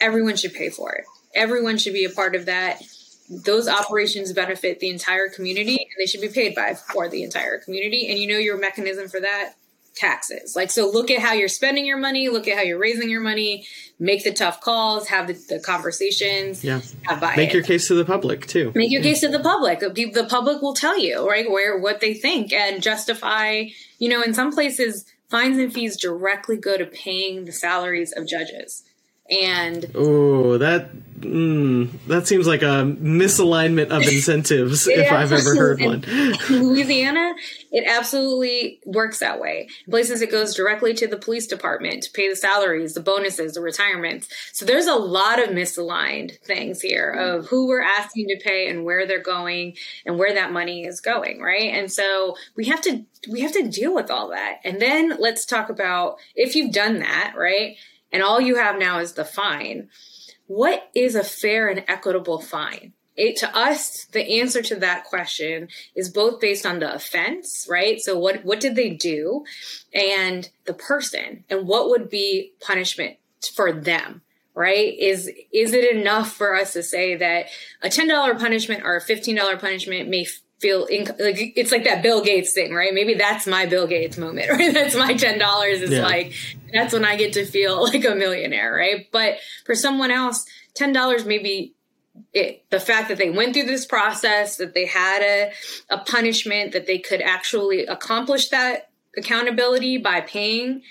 everyone 0.00 0.36
should 0.36 0.54
pay 0.54 0.70
for 0.70 0.92
it. 0.92 1.04
Everyone 1.34 1.78
should 1.78 1.92
be 1.92 2.04
a 2.04 2.10
part 2.10 2.34
of 2.34 2.46
that 2.46 2.82
those 3.28 3.68
operations 3.68 4.32
benefit 4.32 4.80
the 4.80 4.88
entire 4.88 5.28
community 5.28 5.76
and 5.76 5.90
they 5.98 6.06
should 6.06 6.20
be 6.20 6.28
paid 6.28 6.54
by 6.54 6.74
for 6.74 7.08
the 7.08 7.22
entire 7.22 7.58
community. 7.58 8.08
And 8.08 8.18
you 8.18 8.28
know 8.28 8.38
your 8.38 8.58
mechanism 8.58 9.08
for 9.08 9.20
that? 9.20 9.54
Taxes. 9.94 10.54
Like 10.54 10.70
so 10.70 10.90
look 10.90 11.10
at 11.10 11.20
how 11.20 11.32
you're 11.32 11.48
spending 11.48 11.86
your 11.86 11.96
money 11.96 12.28
look 12.28 12.46
at 12.46 12.56
how 12.58 12.62
you're 12.62 12.78
raising 12.78 13.08
your 13.08 13.22
money 13.22 13.66
make 13.98 14.24
the 14.24 14.32
tough 14.32 14.60
calls 14.60 15.08
have 15.08 15.26
the, 15.26 15.32
the 15.48 15.58
conversations 15.58 16.62
yeah. 16.62 16.82
make 17.34 17.54
your 17.54 17.62
case 17.62 17.88
to 17.88 17.94
the 17.94 18.04
public 18.04 18.46
too. 18.46 18.72
Make 18.74 18.90
your 18.90 19.00
case 19.00 19.20
to 19.20 19.28
the 19.28 19.40
public. 19.40 19.80
The 19.80 20.26
public 20.28 20.60
will 20.60 20.74
tell 20.74 20.98
you 20.98 21.26
right 21.26 21.50
where 21.50 21.78
what 21.78 22.00
they 22.00 22.12
think 22.12 22.52
and 22.52 22.82
justify 22.82 23.64
you 23.98 24.10
know 24.10 24.20
in 24.20 24.34
some 24.34 24.52
places 24.52 25.06
fines 25.30 25.56
and 25.56 25.72
fees 25.72 25.98
directly 25.98 26.58
go 26.58 26.76
to 26.76 26.84
paying 26.84 27.46
the 27.46 27.52
salaries 27.52 28.12
of 28.14 28.28
judges 28.28 28.82
and 29.30 29.90
oh 29.94 30.58
that 30.58 30.90
mm, 31.18 31.90
that 32.06 32.26
seems 32.26 32.46
like 32.46 32.62
a 32.62 32.84
misalignment 33.00 33.88
of 33.88 34.02
incentives 34.02 34.86
if 34.88 35.10
i've 35.10 35.32
ever 35.32 35.54
heard 35.56 35.80
one. 35.80 36.04
Louisiana 36.50 37.34
it 37.76 37.84
absolutely 37.86 38.80
works 38.86 39.18
that 39.18 39.38
way. 39.38 39.68
In 39.86 39.90
places 39.90 40.22
it 40.22 40.30
goes 40.30 40.54
directly 40.54 40.94
to 40.94 41.06
the 41.06 41.18
police 41.18 41.46
department 41.46 42.04
to 42.04 42.10
pay 42.10 42.26
the 42.26 42.34
salaries 42.34 42.94
the 42.94 43.00
bonuses 43.00 43.52
the 43.52 43.60
retirements. 43.60 44.28
So 44.52 44.64
there's 44.64 44.86
a 44.86 44.94
lot 44.94 45.42
of 45.42 45.50
misaligned 45.50 46.38
things 46.40 46.80
here 46.80 47.10
of 47.10 47.46
who 47.46 47.66
we're 47.66 47.82
asking 47.82 48.28
to 48.28 48.40
pay 48.42 48.70
and 48.70 48.86
where 48.86 49.06
they're 49.06 49.22
going 49.22 49.76
and 50.06 50.18
where 50.18 50.32
that 50.32 50.52
money 50.52 50.86
is 50.86 51.02
going 51.02 51.42
right? 51.42 51.74
And 51.74 51.92
so 51.92 52.36
we 52.56 52.64
have 52.66 52.80
to 52.82 53.04
we 53.28 53.40
have 53.40 53.52
to 53.52 53.68
deal 53.68 53.94
with 53.94 54.10
all 54.10 54.30
that. 54.30 54.60
And 54.64 54.80
then 54.80 55.16
let's 55.18 55.44
talk 55.44 55.68
about 55.68 56.16
if 56.34 56.54
you've 56.54 56.72
done 56.72 57.00
that 57.00 57.34
right 57.36 57.76
and 58.12 58.22
all 58.22 58.40
you 58.40 58.56
have 58.56 58.78
now 58.78 58.98
is 58.98 59.12
the 59.12 59.24
fine. 59.24 59.88
What 60.46 60.90
is 60.94 61.14
a 61.14 61.24
fair 61.24 61.68
and 61.68 61.84
equitable 61.88 62.40
fine? 62.40 62.92
It, 63.16 63.36
to 63.36 63.56
us, 63.56 64.04
the 64.12 64.40
answer 64.40 64.60
to 64.62 64.76
that 64.76 65.04
question 65.04 65.68
is 65.94 66.10
both 66.10 66.38
based 66.38 66.66
on 66.66 66.80
the 66.80 66.94
offense, 66.94 67.66
right? 67.68 67.98
So 67.98 68.18
what, 68.18 68.44
what 68.44 68.60
did 68.60 68.76
they 68.76 68.90
do 68.90 69.44
and 69.94 70.48
the 70.66 70.74
person 70.74 71.44
and 71.48 71.66
what 71.66 71.88
would 71.88 72.10
be 72.10 72.52
punishment 72.60 73.16
for 73.54 73.72
them, 73.72 74.20
right? 74.54 74.94
Is, 74.98 75.30
is 75.50 75.72
it 75.72 75.96
enough 75.96 76.32
for 76.32 76.54
us 76.54 76.74
to 76.74 76.82
say 76.82 77.16
that 77.16 77.46
a 77.82 77.88
$10 77.88 78.38
punishment 78.38 78.82
or 78.84 78.96
a 78.96 79.02
$15 79.02 79.58
punishment 79.58 80.10
may 80.10 80.26
feel 80.58 80.86
inc- 80.86 81.20
like 81.20 81.52
it's 81.56 81.70
like 81.70 81.84
that 81.84 82.02
Bill 82.02 82.22
Gates 82.22 82.52
thing, 82.52 82.72
right? 82.72 82.94
Maybe 82.94 83.14
that's 83.14 83.46
my 83.46 83.66
Bill 83.66 83.86
Gates 83.86 84.16
moment, 84.16 84.50
right? 84.50 84.72
That's 84.72 84.96
my 84.96 85.14
ten 85.14 85.38
dollars. 85.38 85.82
Is 85.82 85.90
yeah. 85.90 86.04
like 86.04 86.32
that's 86.72 86.92
when 86.92 87.04
I 87.04 87.16
get 87.16 87.34
to 87.34 87.44
feel 87.44 87.82
like 87.82 88.04
a 88.04 88.14
millionaire, 88.14 88.74
right? 88.74 89.06
But 89.12 89.36
for 89.64 89.74
someone 89.74 90.10
else, 90.10 90.46
ten 90.74 90.92
dollars 90.92 91.24
maybe 91.24 91.74
it, 92.32 92.64
the 92.70 92.80
fact 92.80 93.08
that 93.08 93.18
they 93.18 93.30
went 93.30 93.54
through 93.54 93.66
this 93.66 93.86
process, 93.86 94.56
that 94.56 94.74
they 94.74 94.86
had 94.86 95.22
a, 95.22 95.52
a 95.90 95.98
punishment, 95.98 96.72
that 96.72 96.86
they 96.86 96.98
could 96.98 97.20
actually 97.20 97.84
accomplish 97.86 98.48
that 98.48 98.90
accountability 99.16 99.98
by 99.98 100.20
paying, 100.20 100.82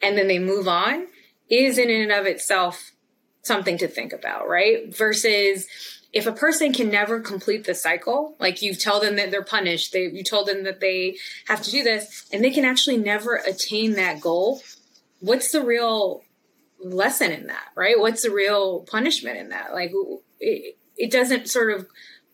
and 0.00 0.16
then 0.16 0.28
they 0.28 0.38
move 0.38 0.68
on, 0.68 1.06
is 1.48 1.78
in 1.78 1.90
and 1.90 2.12
of 2.12 2.26
itself 2.26 2.92
something 3.42 3.78
to 3.78 3.88
think 3.88 4.12
about, 4.12 4.48
right? 4.48 4.94
Versus 4.94 5.66
if 6.12 6.26
a 6.26 6.32
person 6.32 6.72
can 6.72 6.88
never 6.88 7.20
complete 7.20 7.64
the 7.64 7.74
cycle, 7.74 8.34
like 8.40 8.62
you 8.62 8.74
tell 8.74 9.00
them 9.00 9.16
that 9.16 9.30
they're 9.30 9.44
punished, 9.44 9.92
they 9.92 10.06
you 10.06 10.24
told 10.24 10.48
them 10.48 10.64
that 10.64 10.80
they 10.80 11.16
have 11.46 11.62
to 11.62 11.70
do 11.70 11.82
this, 11.82 12.26
and 12.32 12.42
they 12.42 12.50
can 12.50 12.64
actually 12.64 12.96
never 12.96 13.36
attain 13.36 13.92
that 13.92 14.20
goal, 14.20 14.62
what's 15.20 15.52
the 15.52 15.62
real 15.62 16.22
lesson 16.82 17.30
in 17.30 17.46
that, 17.48 17.68
right? 17.74 17.98
What's 17.98 18.22
the 18.22 18.30
real 18.30 18.80
punishment 18.80 19.36
in 19.36 19.50
that? 19.50 19.74
Like 19.74 19.92
it, 20.40 20.76
it 20.96 21.10
doesn't 21.10 21.48
sort 21.48 21.72
of 21.72 21.86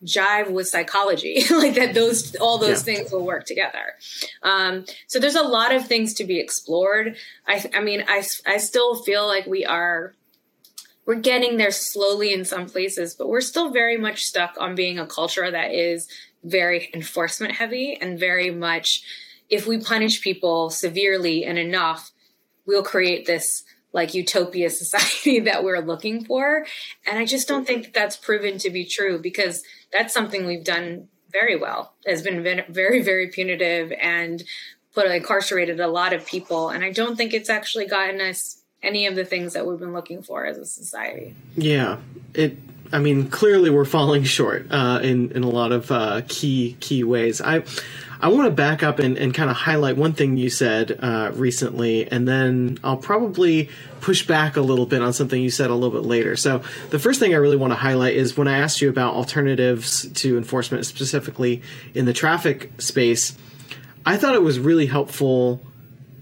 jive 0.05 0.51
with 0.51 0.68
psychology 0.68 1.45
like 1.51 1.75
that 1.75 1.95
those 1.95 2.35
all 2.37 2.59
those 2.59 2.87
yeah. 2.87 2.97
things 2.97 3.11
will 3.11 3.25
work 3.25 3.47
together 3.47 3.95
um, 4.43 4.85
so 5.07 5.18
there's 5.18 5.35
a 5.35 5.43
lot 5.43 5.75
of 5.75 5.87
things 5.87 6.12
to 6.12 6.25
be 6.25 6.39
explored 6.39 7.16
i 7.47 7.64
i 7.75 7.81
mean 7.81 8.05
i 8.07 8.22
i 8.47 8.59
still 8.59 9.03
feel 9.03 9.27
like 9.27 9.47
we 9.47 9.64
are 9.64 10.14
we're 11.07 11.17
getting 11.17 11.57
there 11.57 11.71
slowly 11.71 12.33
in 12.33 12.45
some 12.45 12.67
places, 12.67 13.15
but 13.15 13.29
we're 13.29 13.41
still 13.41 13.71
very 13.71 13.97
much 13.97 14.25
stuck 14.25 14.57
on 14.59 14.75
being 14.75 14.99
a 14.99 15.07
culture 15.07 15.51
that 15.51 15.73
is 15.73 16.09
very 16.43 16.91
enforcement 16.95 17.55
heavy 17.55 17.97
and 18.01 18.19
very 18.19 18.51
much 18.51 19.03
if 19.51 19.67
we 19.67 19.79
punish 19.79 20.23
people 20.23 20.71
severely 20.71 21.45
and 21.45 21.59
enough, 21.59 22.13
we'll 22.67 22.83
create 22.83 23.27
this 23.27 23.65
like 23.93 24.15
utopia 24.15 24.71
society 24.83 25.41
that 25.41 25.63
we're 25.63 25.81
looking 25.81 26.25
for. 26.25 26.67
And 27.07 27.19
I 27.19 27.25
just 27.25 27.49
don't 27.49 27.67
think 27.67 27.85
that 27.85 27.95
that's 27.95 28.17
proven 28.17 28.59
to 28.59 28.71
be 28.71 28.85
true 28.85 29.19
because 29.19 29.63
that's 29.93 30.15
something 30.15 30.47
we've 30.47 30.65
done 30.65 31.09
very 31.31 31.57
well. 31.57 31.95
Has 32.07 32.23
been 32.23 32.43
very, 32.43 33.03
very 33.03 33.29
punitive 33.29 33.93
and 34.01 34.43
put 34.95 35.07
incarcerated 35.07 35.81
a 35.81 35.89
lot 35.89 36.13
of 36.13 36.27
people. 36.27 36.71
And 36.71 36.85
I 36.85 36.93
don't 36.93 37.17
think 37.17 37.35
it's 37.35 37.51
actually 37.51 37.87
gotten 37.87 38.21
us 38.21 38.63
any 38.85 39.07
of 39.07 39.16
the 39.16 39.24
things 39.24 39.55
that 39.55 39.66
we've 39.66 39.78
been 39.78 39.93
looking 39.93 40.22
for 40.22 40.45
as 40.45 40.59
a 40.59 40.64
society. 40.64 41.35
Yeah, 41.57 41.99
it. 42.35 42.59
I 42.93 42.99
mean, 42.99 43.28
clearly 43.28 43.70
we're 43.70 43.87
falling 43.87 44.24
short 44.24 44.66
uh, 44.70 45.01
in 45.03 45.32
in 45.32 45.43
a 45.43 45.49
lot 45.49 45.72
of 45.72 45.91
uh, 45.91 46.22
key 46.28 46.76
key 46.80 47.03
ways. 47.03 47.41
I 47.41 47.64
I 48.20 48.28
want 48.28 48.47
to 48.47 48.51
back 48.51 48.82
up 48.82 49.01
and, 49.01 49.18
and 49.18 49.35
kind 49.35 49.51
of 49.51 49.57
highlight 49.57 49.97
one 49.97 50.12
thing 50.12 50.37
you 50.37 50.49
said 50.49 50.99
uh, 51.03 51.32
recently, 51.35 52.11
and 52.11 52.26
then 52.26 52.78
I'll 52.82 52.97
probably 52.97 53.68
push 54.01 54.26
back 54.26 54.57
a 54.57 54.61
little 54.61 54.87
bit 54.87 55.03
on 55.03 55.12
something 55.12 55.43
you 55.43 55.51
said 55.51 55.70
a 55.70 55.74
little 55.74 55.91
bit 55.91 56.09
later. 56.09 56.37
So, 56.37 56.62
the 56.91 56.99
first 56.99 57.20
thing 57.20 57.35
I 57.35 57.37
really 57.37 57.57
want 57.57 57.72
to 57.72 57.76
highlight 57.76 58.14
is 58.14 58.37
when 58.37 58.49
I 58.49 58.59
asked 58.59 58.80
you 58.80 58.89
about 58.89 59.14
alternatives 59.14 60.11
to 60.22 60.39
enforcement, 60.39 60.87
specifically 60.87 61.62
in 61.95 62.05
the 62.05 62.12
traffic 62.12 62.70
space, 62.78 63.37
I 64.07 64.16
thought 64.16 64.35
it 64.35 64.43
was 64.43 64.59
really 64.59 64.87
helpful 64.87 65.61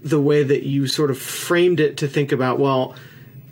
the 0.03 0.19
way 0.19 0.43
that 0.43 0.63
you 0.63 0.87
sort 0.87 1.09
of 1.09 1.17
framed 1.17 1.79
it 1.79 1.97
to 1.97 2.07
think 2.07 2.31
about, 2.31 2.59
well, 2.59 2.95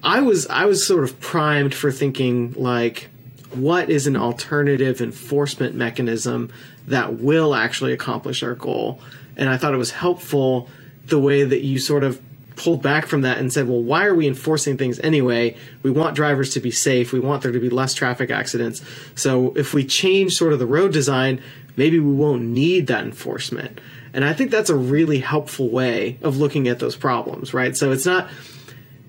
I 0.03 0.21
was 0.21 0.47
I 0.47 0.65
was 0.65 0.85
sort 0.85 1.03
of 1.03 1.19
primed 1.19 1.73
for 1.73 1.91
thinking 1.91 2.53
like 2.53 3.09
what 3.53 3.89
is 3.89 4.07
an 4.07 4.15
alternative 4.15 5.01
enforcement 5.01 5.75
mechanism 5.75 6.51
that 6.87 7.19
will 7.19 7.53
actually 7.53 7.93
accomplish 7.93 8.43
our 8.43 8.55
goal. 8.55 9.01
And 9.37 9.49
I 9.49 9.57
thought 9.57 9.73
it 9.73 9.77
was 9.77 9.91
helpful 9.91 10.69
the 11.05 11.19
way 11.19 11.43
that 11.43 11.61
you 11.61 11.79
sort 11.79 12.03
of 12.03 12.21
pulled 12.55 12.81
back 12.81 13.05
from 13.05 13.21
that 13.21 13.37
and 13.37 13.51
said, 13.51 13.67
well, 13.67 13.81
why 13.81 14.05
are 14.05 14.15
we 14.15 14.27
enforcing 14.27 14.77
things 14.77 14.99
anyway? 14.99 15.57
We 15.83 15.91
want 15.91 16.15
drivers 16.15 16.53
to 16.53 16.59
be 16.59 16.71
safe. 16.71 17.11
We 17.11 17.19
want 17.19 17.43
there 17.43 17.51
to 17.51 17.59
be 17.59 17.69
less 17.69 17.93
traffic 17.93 18.29
accidents. 18.29 18.81
So 19.15 19.53
if 19.55 19.73
we 19.73 19.85
change 19.85 20.33
sort 20.33 20.53
of 20.53 20.59
the 20.59 20.67
road 20.67 20.93
design, 20.93 21.41
maybe 21.75 21.99
we 21.99 22.13
won't 22.13 22.43
need 22.43 22.87
that 22.87 23.03
enforcement. 23.03 23.79
And 24.13 24.25
I 24.25 24.33
think 24.33 24.51
that's 24.51 24.69
a 24.69 24.75
really 24.75 25.19
helpful 25.19 25.69
way 25.69 26.17
of 26.21 26.37
looking 26.37 26.67
at 26.67 26.79
those 26.79 26.95
problems, 26.95 27.53
right? 27.53 27.75
So 27.75 27.91
it's 27.91 28.05
not 28.05 28.29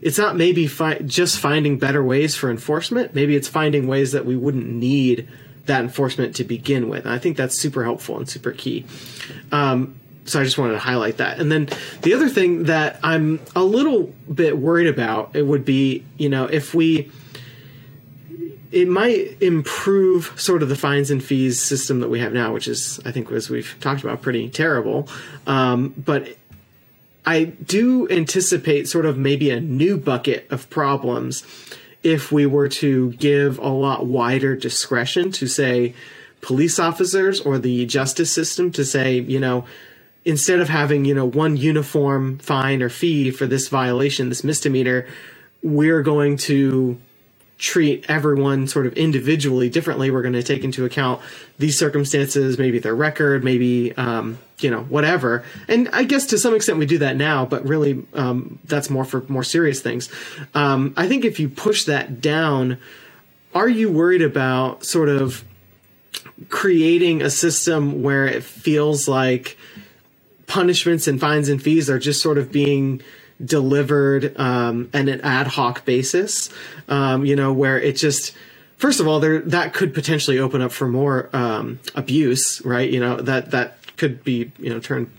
it's 0.01 0.19
not 0.19 0.37
maybe 0.37 0.67
fi- 0.67 0.99
just 0.99 1.39
finding 1.39 1.79
better 1.79 2.03
ways 2.03 2.35
for 2.35 2.51
enforcement. 2.51 3.15
Maybe 3.15 3.37
it's 3.37 3.49
finding 3.49 3.87
ways 3.87 4.13
that 4.13 4.27
we 4.27 4.37
wouldn't 4.37 4.67
need 4.67 5.29
that 5.67 5.81
enforcement 5.81 6.35
to 6.37 6.45
begin 6.45 6.89
with. 6.89 7.05
And 7.05 7.15
I 7.15 7.19
think 7.19 7.37
that's 7.37 7.57
super 7.57 7.85
helpful 7.85 8.17
and 8.17 8.29
super 8.29 8.51
key. 8.51 8.85
Um, 9.53 9.95
so 10.25 10.41
I 10.41 10.45
just 10.45 10.59
wanted 10.59 10.73
to 10.73 10.81
highlight 10.81 11.19
that. 11.19 11.39
And 11.39 11.51
then 11.51 11.69
the 12.03 12.15
other 12.15 12.29
thing 12.29 12.65
that 12.65 12.99
I'm 13.03 13.41
a 13.55 13.63
little 13.63 14.13
bit 14.33 14.59
worried 14.59 14.89
about 14.89 15.35
it 15.35 15.43
would 15.43 15.65
be, 15.65 16.05
you 16.17 16.29
know, 16.29 16.47
if 16.47 16.75
we 16.75 17.11
it 18.73 18.89
might 18.89 19.41
improve 19.43 20.33
sort 20.37 20.63
of 20.63 20.69
the 20.69 20.77
fines 20.77 21.11
and 21.11 21.23
fees 21.23 21.63
system 21.63 22.01
that 22.01 22.09
we 22.09 22.21
have 22.21 22.33
now, 22.33 22.53
which 22.53 22.67
is 22.67 23.01
I 23.05 23.13
think 23.13 23.31
as 23.31 23.51
we've 23.51 23.77
talked 23.81 24.03
about 24.03 24.23
pretty 24.23 24.49
terrible. 24.49 25.09
Um, 25.47 25.95
but 25.97 26.37
I 27.25 27.45
do 27.45 28.09
anticipate 28.11 28.89
sort 28.89 29.07
of 29.07 29.17
maybe 29.17 29.51
a 29.51 29.61
new 29.61 29.97
bucket 29.97 30.47
of 30.51 30.69
problems 30.71 31.45
if 32.03 32.33
we 32.33 32.47
were 32.47 32.69
to 32.69 33.13
give 33.13 33.59
a 33.59 33.69
lot 33.69 34.07
wider 34.07 34.57
discretion 34.57 35.31
to 35.33 35.47
say 35.47 35.95
police 36.41 36.81
officers 36.81 37.41
or 37.41 37.59
the 37.59 37.87
justice 37.87 38.33
system 38.33 38.73
to 38.73 38.85
say, 38.85 39.21
you 39.21 39.39
know, 39.39 39.65
instead 40.25 40.61
of 40.61 40.69
having, 40.69 41.05
you 41.05 41.15
know, 41.15 41.25
one 41.25 41.57
uniform 41.57 42.39
fine 42.39 42.83
or 42.83 42.89
fee 42.89 43.31
for 43.31 43.47
this 43.47 43.69
violation, 43.69 44.29
this 44.29 44.43
misdemeanor, 44.43 45.07
we're 45.63 46.03
going 46.03 46.37
to 46.37 46.99
treat 47.63 48.05
everyone 48.09 48.67
sort 48.67 48.87
of 48.87 48.93
individually 48.95 49.71
differently. 49.71 50.11
We're 50.11 50.23
going 50.23 50.35
to 50.35 50.43
take 50.43 50.65
into 50.65 50.85
account 50.85 51.23
these 51.59 51.79
circumstances, 51.79 52.59
maybe 52.59 52.81
their 52.81 52.95
record, 52.95 53.45
maybe 53.45 53.97
um, 53.97 54.39
you 54.59 54.69
know 54.69 54.83
whatever. 54.83 55.45
And 55.69 55.89
I 55.93 56.03
guess 56.03 56.27
to 56.27 56.39
some 56.39 56.57
extent 56.57 56.79
we 56.79 56.87
do 56.87 56.99
that 56.99 57.17
now, 57.17 57.47
but 57.47 57.65
really 57.65 58.05
um, 58.15 58.59
that's 58.65 58.91
more 58.91 59.05
for 59.05 59.25
more 59.29 59.45
serious 59.45 59.81
things. 59.81 60.11
Um, 60.55 60.93
I 60.97 61.07
think 61.07 61.25
if 61.25 61.39
you 61.39 61.49
push 61.49 61.85
that 61.85 62.21
down, 62.21 62.79
are 63.55 63.69
you 63.69 63.93
worried 63.93 64.23
about 64.23 64.85
sort 64.85 65.09
of 65.09 65.45
creating 66.49 67.23
a 67.23 67.31
system 67.31 68.03
where 68.03 68.27
it 68.27 68.43
feels 68.43 69.07
like 69.07 69.57
punishments 70.49 71.07
and 71.07 71.21
fines 71.21 71.49
and 71.49 71.63
fees 71.63 71.89
are 71.89 72.01
just 72.01 72.21
sort 72.21 72.39
of 72.39 72.51
being 72.51 73.01
delivered 73.45 74.39
um, 74.39 74.91
on 74.95 75.09
an 75.09 75.21
ad 75.23 75.47
hoc 75.47 75.85
basis. 75.85 76.51
Um, 76.89 77.25
you 77.25 77.37
know, 77.37 77.53
where 77.53 77.81
it 77.81 77.97
just 77.97 78.35
first 78.77 79.01
of 79.01 79.07
all 79.07 79.21
there 79.21 79.41
that 79.41 79.75
could 79.75 79.95
potentially 79.95 80.39
open 80.39 80.63
up 80.63 80.73
for 80.73 80.89
more 80.89 81.29
um, 81.33 81.81
abuse, 81.95 82.61
right? 82.65 82.91
You 82.91 83.01
know 83.01 83.17
that 83.17 83.51
that 83.53 83.79
could 83.97 84.25
be 84.25 84.53
you 84.59 84.71
know 84.71 84.81
turned 84.81 85.11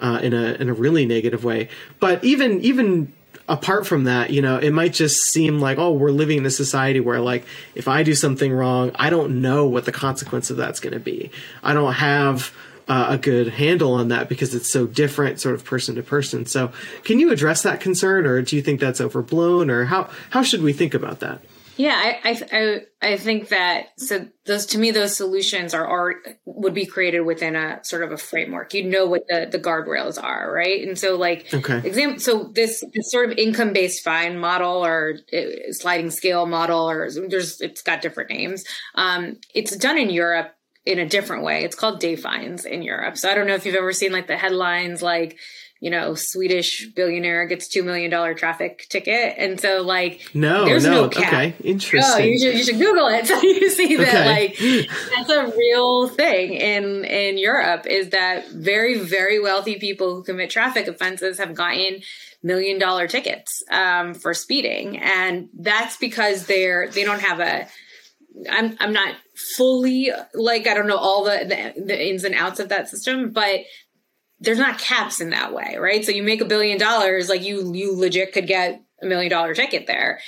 uh, 0.00 0.20
in 0.22 0.32
a 0.32 0.54
in 0.54 0.68
a 0.68 0.74
really 0.74 1.06
negative 1.06 1.44
way. 1.44 1.68
But 2.00 2.22
even 2.24 2.60
even 2.62 3.12
apart 3.48 3.86
from 3.86 4.04
that, 4.04 4.30
you 4.30 4.42
know, 4.42 4.58
it 4.58 4.72
might 4.72 4.92
just 4.92 5.22
seem 5.22 5.60
like, 5.60 5.78
oh, 5.78 5.92
we're 5.92 6.10
living 6.10 6.38
in 6.38 6.46
a 6.46 6.50
society 6.50 7.00
where, 7.00 7.20
like, 7.20 7.44
if 7.74 7.88
I 7.88 8.02
do 8.02 8.14
something 8.14 8.52
wrong, 8.52 8.90
I 8.96 9.10
don't 9.10 9.40
know 9.40 9.66
what 9.66 9.84
the 9.84 9.92
consequence 9.92 10.50
of 10.50 10.56
that's 10.56 10.80
going 10.80 10.94
to 10.94 11.00
be. 11.00 11.30
I 11.62 11.72
don't 11.72 11.92
have 11.92 12.52
uh, 12.88 13.06
a 13.10 13.18
good 13.18 13.48
handle 13.48 13.94
on 13.94 14.08
that 14.08 14.28
because 14.28 14.54
it's 14.54 14.70
so 14.70 14.86
different, 14.86 15.40
sort 15.40 15.54
of 15.54 15.64
person 15.64 15.94
to 15.96 16.02
person. 16.02 16.46
So, 16.46 16.72
can 17.04 17.18
you 17.18 17.32
address 17.32 17.62
that 17.62 17.80
concern, 17.80 18.26
or 18.26 18.42
do 18.42 18.56
you 18.56 18.62
think 18.62 18.80
that's 18.80 19.00
overblown, 19.00 19.70
or 19.70 19.84
how 19.84 20.08
how 20.30 20.42
should 20.42 20.62
we 20.62 20.72
think 20.72 20.94
about 20.94 21.20
that? 21.20 21.40
Yeah, 21.78 21.94
I, 22.24 22.42
I 22.52 22.80
I 23.02 23.16
think 23.18 23.48
that 23.48 23.88
so 23.98 24.26
those 24.46 24.64
to 24.66 24.78
me 24.78 24.92
those 24.92 25.14
solutions 25.14 25.74
are 25.74 25.86
are 25.86 26.14
would 26.46 26.72
be 26.72 26.86
created 26.86 27.20
within 27.20 27.54
a 27.54 27.84
sort 27.84 28.02
of 28.02 28.12
a 28.12 28.16
framework. 28.16 28.72
You 28.72 28.84
know 28.84 29.04
what 29.04 29.24
the 29.28 29.46
the 29.50 29.58
guardrails 29.58 30.22
are, 30.22 30.50
right? 30.50 30.86
And 30.88 30.98
so 30.98 31.16
like 31.16 31.52
okay. 31.52 31.86
example, 31.86 32.20
so 32.20 32.44
this, 32.44 32.82
this 32.94 33.10
sort 33.10 33.30
of 33.30 33.36
income 33.36 33.74
based 33.74 34.02
fine 34.02 34.38
model 34.38 34.84
or 34.86 35.18
uh, 35.34 35.72
sliding 35.72 36.10
scale 36.10 36.46
model 36.46 36.88
or 36.88 37.10
there's 37.28 37.60
it's 37.60 37.82
got 37.82 38.00
different 38.00 38.30
names. 38.30 38.64
Um, 38.94 39.36
it's 39.54 39.76
done 39.76 39.98
in 39.98 40.08
Europe 40.08 40.55
in 40.86 40.98
a 40.98 41.06
different 41.06 41.42
way. 41.42 41.64
It's 41.64 41.74
called 41.74 42.00
day 42.00 42.16
fines 42.16 42.64
in 42.64 42.82
Europe. 42.82 43.18
So 43.18 43.28
I 43.28 43.34
don't 43.34 43.46
know 43.46 43.54
if 43.54 43.66
you've 43.66 43.74
ever 43.74 43.92
seen 43.92 44.12
like 44.12 44.28
the 44.28 44.36
headlines 44.36 45.02
like 45.02 45.36
you 45.80 45.90
know, 45.90 46.14
Swedish 46.14 46.86
billionaire 46.94 47.46
gets 47.46 47.68
two 47.68 47.82
million 47.82 48.10
dollar 48.10 48.32
traffic 48.32 48.86
ticket, 48.88 49.34
and 49.36 49.60
so 49.60 49.82
like 49.82 50.22
no, 50.32 50.64
there's 50.64 50.84
no, 50.84 51.02
no 51.02 51.08
cap. 51.08 51.32
Okay, 51.32 51.54
interesting. 51.62 52.24
Oh, 52.24 52.26
you 52.26 52.38
should 52.38 52.54
you 52.54 52.64
should 52.64 52.78
Google 52.78 53.08
it 53.08 53.26
so 53.26 53.40
you 53.42 53.68
see 53.68 53.96
that 53.96 54.08
okay. 54.08 54.26
like 54.26 54.88
that's 55.14 55.28
a 55.28 55.54
real 55.54 56.08
thing 56.08 56.54
in 56.54 57.04
in 57.04 57.36
Europe. 57.36 57.86
Is 57.86 58.10
that 58.10 58.48
very 58.50 58.98
very 58.98 59.38
wealthy 59.38 59.78
people 59.78 60.14
who 60.14 60.22
commit 60.22 60.48
traffic 60.48 60.88
offenses 60.88 61.38
have 61.38 61.54
gotten 61.54 62.00
million 62.42 62.78
dollar 62.78 63.06
tickets 63.06 63.62
um, 63.70 64.14
for 64.14 64.32
speeding, 64.32 64.98
and 64.98 65.50
that's 65.58 65.98
because 65.98 66.46
they're 66.46 66.88
they 66.88 67.04
don't 67.04 67.20
have 67.20 67.40
a 67.40 67.68
I'm 68.50 68.76
I'm 68.80 68.92
not 68.92 69.14
fully 69.56 70.10
like 70.34 70.66
I 70.66 70.74
don't 70.74 70.86
know 70.86 70.96
all 70.96 71.24
the, 71.24 71.38
the, 71.76 71.82
the 71.82 72.08
ins 72.08 72.24
and 72.24 72.34
outs 72.34 72.60
of 72.60 72.68
that 72.68 72.88
system, 72.88 73.30
but 73.30 73.60
there's 74.40 74.58
not 74.58 74.78
caps 74.78 75.20
in 75.20 75.30
that 75.30 75.54
way, 75.54 75.76
right? 75.78 76.04
So 76.04 76.12
you 76.12 76.22
make 76.22 76.40
a 76.40 76.46
billion 76.46 76.78
dollars, 76.78 77.28
like 77.28 77.42
you 77.42 77.72
you 77.74 77.96
legit 77.96 78.32
could 78.32 78.46
get 78.46 78.82
a 79.02 79.06
million 79.06 79.30
dollar 79.30 79.54
ticket 79.54 79.86
there. 79.86 80.20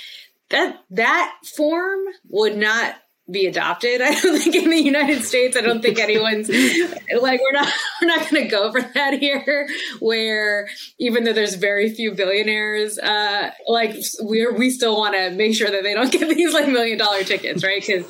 That 0.50 0.78
that 0.90 1.34
form 1.56 2.00
would 2.28 2.56
not 2.56 2.94
be 3.30 3.46
adopted. 3.46 4.00
I 4.02 4.18
don't 4.18 4.38
think 4.38 4.54
in 4.54 4.70
the 4.70 4.82
United 4.82 5.24
States. 5.24 5.56
I 5.56 5.60
don't 5.60 5.82
think 5.82 5.98
anyone's 5.98 6.48
like 7.20 7.40
we're 7.40 7.52
not 7.52 7.72
we're 8.00 8.08
not 8.08 8.30
going 8.30 8.44
to 8.44 8.48
go 8.48 8.72
for 8.72 8.80
that 8.80 9.14
here. 9.14 9.68
Where 10.00 10.68
even 10.98 11.24
though 11.24 11.32
there's 11.32 11.54
very 11.54 11.90
few 11.90 12.12
billionaires, 12.14 12.98
uh, 12.98 13.50
like 13.66 13.96
we're 14.20 14.56
we 14.56 14.70
still 14.70 14.96
want 14.96 15.14
to 15.14 15.30
make 15.30 15.54
sure 15.54 15.70
that 15.70 15.82
they 15.82 15.94
don't 15.94 16.12
get 16.12 16.28
these 16.28 16.54
like 16.54 16.68
million 16.68 16.98
dollar 16.98 17.22
tickets, 17.24 17.64
right? 17.64 17.84
Because 17.84 18.06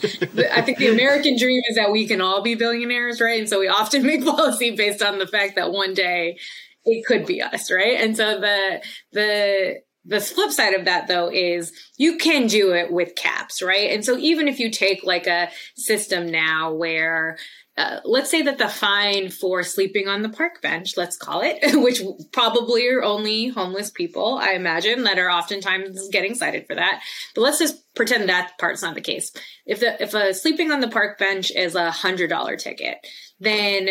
I 0.53 0.63
think 0.63 0.79
the 0.79 0.89
American 0.89 1.37
dream 1.37 1.63
is 1.69 1.77
that 1.77 1.91
we 1.91 2.07
can 2.07 2.21
all 2.21 2.43
be 2.43 2.55
billionaires, 2.55 3.21
right? 3.21 3.41
And 3.41 3.49
so 3.49 3.61
we 3.61 3.69
often 3.69 4.05
make 4.05 4.25
policy 4.25 4.71
based 4.73 5.03
on 5.03 5.19
the 5.19 5.27
fact 5.27 5.57
that 5.57 5.73
one 5.73 5.95
day 5.95 6.39
it 6.85 7.05
could 7.07 7.27
be 7.27 7.43
us, 7.43 7.71
right? 7.71 8.01
And 8.01 8.17
so 8.17 8.41
the 8.41 8.83
the 9.13 9.81
the 10.09 10.21
flip 10.21 10.51
side 10.51 10.75
of 10.75 10.87
that 10.87 11.07
though 11.07 11.31
is 11.31 11.73
you 11.97 12.17
can 12.17 12.47
do 12.47 12.73
it 12.73 12.91
with 12.91 13.15
caps, 13.15 13.63
right? 13.63 13.91
And 13.91 14.05
so 14.05 14.17
even 14.17 14.49
if 14.49 14.59
you 14.59 14.71
take 14.71 15.05
like 15.05 15.27
a 15.27 15.51
system 15.77 16.27
now 16.27 16.73
where 16.73 17.37
uh, 17.77 18.01
let's 18.05 18.29
say 18.29 18.43
that 18.43 18.59
the 18.59 18.69
fine 18.69 19.31
for 19.31 19.63
sleeping 19.63 20.09
on 20.09 20.23
the 20.23 20.29
park 20.29 20.61
bench, 20.61 20.97
let's 20.97 21.17
call 21.17 21.43
it, 21.43 21.59
which 21.81 22.03
probably 22.33 22.89
are 22.89 23.05
only 23.05 23.49
homeless 23.49 23.89
people, 23.89 24.37
I 24.37 24.55
imagine, 24.55 25.05
that 25.05 25.19
are 25.19 25.31
oftentimes 25.31 26.09
getting 26.09 26.35
cited 26.35 26.67
for 26.67 26.75
that. 26.75 27.01
But 27.37 27.43
let's 27.43 27.61
just 27.61 27.77
pretend 27.95 28.29
that 28.29 28.59
part's 28.59 28.83
not 28.83 28.97
the 28.97 29.01
case. 29.01 29.31
If 29.65 29.79
the 29.79 30.03
if 30.03 30.13
a 30.13 30.35
sleeping 30.35 30.73
on 30.73 30.81
the 30.81 30.89
park 30.89 31.19
bench 31.19 31.53
is 31.53 31.77
a 31.77 31.93
hundred 31.93 32.31
dollar 32.31 32.57
ticket, 32.57 32.97
then 33.39 33.91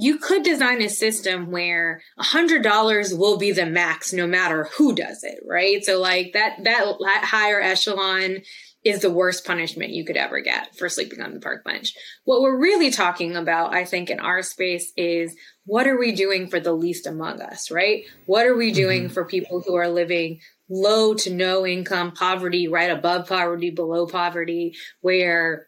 you 0.00 0.16
could 0.16 0.44
design 0.44 0.80
a 0.80 0.88
system 0.88 1.50
where 1.50 2.00
hundred 2.18 2.62
dollars 2.62 3.12
will 3.12 3.36
be 3.36 3.50
the 3.50 3.66
max 3.66 4.12
no 4.12 4.28
matter 4.28 4.68
who 4.76 4.94
does 4.94 5.24
it, 5.24 5.40
right? 5.44 5.84
So 5.84 6.00
like 6.00 6.32
that, 6.34 6.58
that 6.62 7.24
higher 7.24 7.60
echelon 7.60 8.42
is 8.84 9.02
the 9.02 9.10
worst 9.10 9.44
punishment 9.44 9.90
you 9.90 10.04
could 10.04 10.16
ever 10.16 10.40
get 10.40 10.76
for 10.76 10.88
sleeping 10.88 11.20
on 11.20 11.34
the 11.34 11.40
park 11.40 11.64
bench. 11.64 11.94
What 12.24 12.42
we're 12.42 12.60
really 12.60 12.92
talking 12.92 13.34
about, 13.34 13.74
I 13.74 13.84
think, 13.84 14.08
in 14.08 14.20
our 14.20 14.40
space 14.42 14.92
is 14.96 15.34
what 15.64 15.88
are 15.88 15.98
we 15.98 16.12
doing 16.12 16.46
for 16.46 16.60
the 16.60 16.72
least 16.72 17.08
among 17.08 17.42
us, 17.42 17.68
right? 17.68 18.04
What 18.26 18.46
are 18.46 18.56
we 18.56 18.70
doing 18.70 19.04
mm-hmm. 19.04 19.12
for 19.12 19.24
people 19.24 19.62
who 19.66 19.74
are 19.74 19.88
living 19.88 20.38
low 20.70 21.14
to 21.14 21.30
no 21.30 21.66
income 21.66 22.12
poverty, 22.12 22.68
right 22.68 22.90
above 22.90 23.26
poverty, 23.26 23.70
below 23.70 24.06
poverty, 24.06 24.76
where 25.00 25.67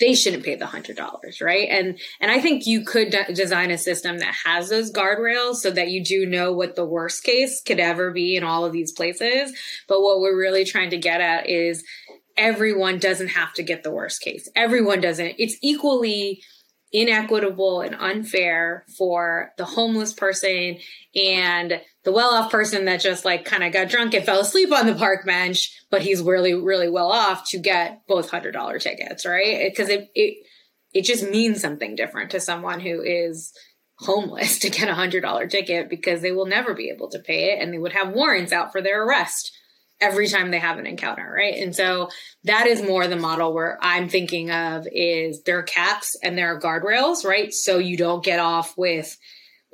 they 0.00 0.14
shouldn't 0.14 0.44
pay 0.44 0.56
the 0.56 0.66
hundred 0.66 0.96
dollars, 0.96 1.40
right? 1.40 1.68
And 1.68 1.98
and 2.20 2.30
I 2.30 2.40
think 2.40 2.66
you 2.66 2.84
could 2.84 3.10
de- 3.10 3.32
design 3.32 3.70
a 3.70 3.78
system 3.78 4.18
that 4.18 4.34
has 4.44 4.68
those 4.68 4.92
guardrails 4.92 5.56
so 5.56 5.70
that 5.70 5.88
you 5.88 6.04
do 6.04 6.26
know 6.26 6.52
what 6.52 6.74
the 6.74 6.84
worst 6.84 7.22
case 7.22 7.62
could 7.62 7.78
ever 7.78 8.10
be 8.10 8.36
in 8.36 8.44
all 8.44 8.64
of 8.64 8.72
these 8.72 8.92
places. 8.92 9.52
But 9.88 10.02
what 10.02 10.20
we're 10.20 10.38
really 10.38 10.64
trying 10.64 10.90
to 10.90 10.98
get 10.98 11.20
at 11.20 11.48
is 11.48 11.84
everyone 12.36 12.98
doesn't 12.98 13.28
have 13.28 13.52
to 13.54 13.62
get 13.62 13.82
the 13.82 13.92
worst 13.92 14.20
case. 14.20 14.48
Everyone 14.56 15.00
doesn't. 15.00 15.34
It's 15.38 15.56
equally 15.62 16.42
inequitable 16.94 17.80
and 17.80 17.96
unfair 17.96 18.86
for 18.96 19.52
the 19.58 19.64
homeless 19.64 20.12
person 20.12 20.78
and 21.16 21.80
the 22.04 22.12
well-off 22.12 22.52
person 22.52 22.84
that 22.84 23.00
just 23.00 23.24
like 23.24 23.44
kind 23.44 23.64
of 23.64 23.72
got 23.72 23.88
drunk 23.88 24.14
and 24.14 24.24
fell 24.24 24.40
asleep 24.40 24.70
on 24.72 24.86
the 24.86 24.94
park 24.94 25.26
bench, 25.26 25.76
but 25.90 26.02
he's 26.02 26.22
really, 26.22 26.54
really 26.54 26.88
well 26.88 27.10
off 27.10 27.50
to 27.50 27.58
get 27.58 28.06
both 28.06 28.30
hundred 28.30 28.52
dollar 28.52 28.78
tickets, 28.78 29.26
right? 29.26 29.68
Because 29.68 29.88
it, 29.88 30.08
it 30.14 30.46
it 30.92 31.02
just 31.02 31.28
means 31.28 31.60
something 31.60 31.96
different 31.96 32.30
to 32.30 32.38
someone 32.38 32.78
who 32.78 33.02
is 33.02 33.52
homeless 33.98 34.58
to 34.60 34.70
get 34.70 34.88
a 34.88 34.94
hundred 34.94 35.22
dollar 35.22 35.48
ticket 35.48 35.90
because 35.90 36.22
they 36.22 36.30
will 36.30 36.46
never 36.46 36.74
be 36.74 36.90
able 36.90 37.10
to 37.10 37.18
pay 37.18 37.52
it 37.52 37.60
and 37.60 37.74
they 37.74 37.78
would 37.78 37.92
have 37.92 38.14
warrants 38.14 38.52
out 38.52 38.70
for 38.70 38.80
their 38.80 39.04
arrest 39.04 39.50
every 40.00 40.28
time 40.28 40.50
they 40.50 40.58
have 40.58 40.78
an 40.78 40.86
encounter, 40.86 41.30
right? 41.34 41.62
And 41.62 41.74
so 41.74 42.10
that 42.44 42.66
is 42.66 42.82
more 42.82 43.06
the 43.06 43.16
model 43.16 43.52
where 43.52 43.78
I'm 43.80 44.08
thinking 44.08 44.50
of 44.50 44.86
is 44.90 45.42
there 45.42 45.58
are 45.58 45.62
caps 45.62 46.16
and 46.22 46.36
there 46.36 46.54
are 46.54 46.60
guardrails, 46.60 47.24
right? 47.24 47.52
So 47.52 47.78
you 47.78 47.96
don't 47.96 48.24
get 48.24 48.38
off 48.38 48.76
with 48.76 49.16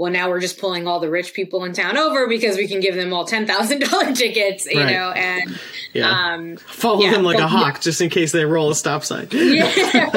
well, 0.00 0.10
now 0.10 0.30
we're 0.30 0.40
just 0.40 0.58
pulling 0.58 0.88
all 0.88 0.98
the 0.98 1.10
rich 1.10 1.34
people 1.34 1.62
in 1.64 1.74
town 1.74 1.98
over 1.98 2.26
because 2.26 2.56
we 2.56 2.66
can 2.66 2.80
give 2.80 2.94
them 2.94 3.12
all 3.12 3.26
ten 3.26 3.46
thousand 3.46 3.80
dollar 3.90 4.14
tickets, 4.14 4.64
you 4.64 4.80
right. 4.80 4.92
know, 4.94 5.10
and 5.10 5.60
yeah. 5.92 6.08
um, 6.08 6.56
follow 6.56 7.02
yeah, 7.02 7.10
them 7.10 7.22
like 7.22 7.38
a 7.38 7.46
hawk 7.46 7.74
yeah. 7.74 7.80
just 7.80 8.00
in 8.00 8.08
case 8.08 8.32
they 8.32 8.46
roll 8.46 8.70
a 8.70 8.74
stop 8.74 9.04
sign. 9.04 9.28
yeah, 9.32 9.66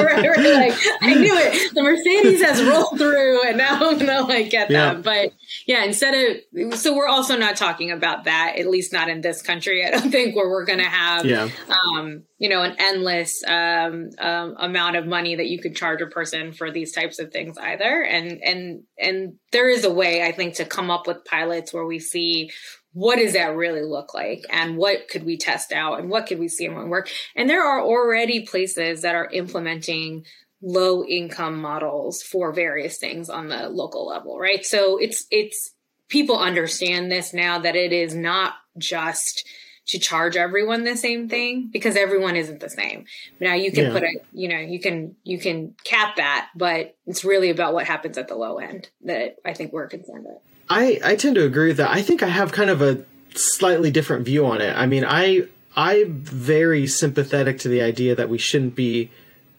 right, 0.00 0.26
right. 0.26 0.38
Like 0.38 0.72
I 1.02 1.12
knew 1.12 1.36
it. 1.36 1.74
The 1.74 1.82
Mercedes 1.82 2.42
has 2.42 2.64
rolled 2.64 2.96
through, 2.96 3.46
and 3.46 3.58
now 3.58 3.90
I'm 3.90 3.98
gonna 3.98 4.22
like 4.22 4.48
get 4.48 4.70
them. 4.70 5.02
But 5.02 5.34
yeah, 5.66 5.84
instead 5.84 6.14
of 6.14 6.78
so 6.78 6.96
we're 6.96 7.06
also 7.06 7.36
not 7.36 7.56
talking 7.56 7.90
about 7.90 8.24
that, 8.24 8.54
at 8.58 8.66
least 8.66 8.90
not 8.90 9.10
in 9.10 9.20
this 9.20 9.42
country. 9.42 9.84
I 9.84 9.90
don't 9.90 10.10
think 10.10 10.34
where 10.34 10.48
we're 10.48 10.64
gonna 10.64 10.88
have 10.88 11.26
yeah. 11.26 11.50
um, 11.68 12.22
you 12.44 12.50
know, 12.50 12.60
an 12.62 12.76
endless 12.78 13.42
um, 13.46 14.10
um, 14.18 14.54
amount 14.58 14.96
of 14.96 15.06
money 15.06 15.34
that 15.34 15.46
you 15.46 15.58
could 15.58 15.74
charge 15.74 16.02
a 16.02 16.06
person 16.06 16.52
for 16.52 16.70
these 16.70 16.92
types 16.92 17.18
of 17.18 17.32
things 17.32 17.56
either. 17.56 18.02
And 18.02 18.42
and 18.42 18.82
and 18.98 19.38
there 19.50 19.66
is 19.66 19.73
a 19.82 19.92
way 19.92 20.22
I 20.22 20.30
think 20.30 20.54
to 20.54 20.64
come 20.64 20.90
up 20.90 21.08
with 21.08 21.24
pilots 21.24 21.72
where 21.72 21.84
we 21.86 21.98
see 21.98 22.52
what 22.92 23.16
does 23.16 23.32
that 23.32 23.56
really 23.56 23.82
look 23.82 24.14
like 24.14 24.44
and 24.50 24.76
what 24.76 25.08
could 25.08 25.24
we 25.24 25.36
test 25.36 25.72
out 25.72 25.98
and 25.98 26.08
what 26.08 26.26
could 26.28 26.38
we 26.38 26.46
see 26.46 26.66
and 26.66 26.90
work. 26.90 27.10
And 27.34 27.50
there 27.50 27.66
are 27.66 27.82
already 27.82 28.46
places 28.46 29.02
that 29.02 29.16
are 29.16 29.28
implementing 29.32 30.24
low 30.62 31.04
income 31.04 31.60
models 31.60 32.22
for 32.22 32.52
various 32.52 32.98
things 32.98 33.28
on 33.28 33.48
the 33.48 33.68
local 33.68 34.06
level, 34.06 34.38
right? 34.38 34.64
So 34.64 34.98
it's 34.98 35.26
it's 35.30 35.74
people 36.08 36.38
understand 36.38 37.10
this 37.10 37.34
now 37.34 37.58
that 37.58 37.74
it 37.74 37.92
is 37.92 38.14
not 38.14 38.54
just 38.78 39.46
to 39.86 39.98
charge 39.98 40.36
everyone 40.36 40.84
the 40.84 40.96
same 40.96 41.28
thing 41.28 41.68
because 41.72 41.96
everyone 41.96 42.36
isn't 42.36 42.60
the 42.60 42.70
same. 42.70 43.04
Now 43.40 43.54
you 43.54 43.70
can 43.70 43.86
yeah. 43.86 43.92
put 43.92 44.02
a, 44.02 44.20
you 44.32 44.48
know, 44.48 44.58
you 44.58 44.80
can 44.80 45.16
you 45.24 45.38
can 45.38 45.74
cap 45.84 46.16
that, 46.16 46.48
but 46.54 46.96
it's 47.06 47.24
really 47.24 47.50
about 47.50 47.74
what 47.74 47.86
happens 47.86 48.16
at 48.16 48.28
the 48.28 48.34
low 48.34 48.58
end 48.58 48.88
that 49.04 49.36
I 49.44 49.52
think 49.52 49.72
we're 49.72 49.88
concerned 49.88 50.24
with. 50.24 50.38
I 50.70 51.00
I 51.04 51.16
tend 51.16 51.34
to 51.36 51.44
agree 51.44 51.68
with 51.68 51.76
that. 51.76 51.90
I 51.90 52.02
think 52.02 52.22
I 52.22 52.28
have 52.28 52.52
kind 52.52 52.70
of 52.70 52.80
a 52.80 53.04
slightly 53.34 53.90
different 53.90 54.24
view 54.24 54.46
on 54.46 54.60
it. 54.60 54.74
I 54.74 54.86
mean, 54.86 55.04
I 55.06 55.46
I'm 55.76 56.20
very 56.20 56.86
sympathetic 56.86 57.58
to 57.60 57.68
the 57.68 57.82
idea 57.82 58.14
that 58.14 58.28
we 58.28 58.38
shouldn't 58.38 58.74
be 58.74 59.10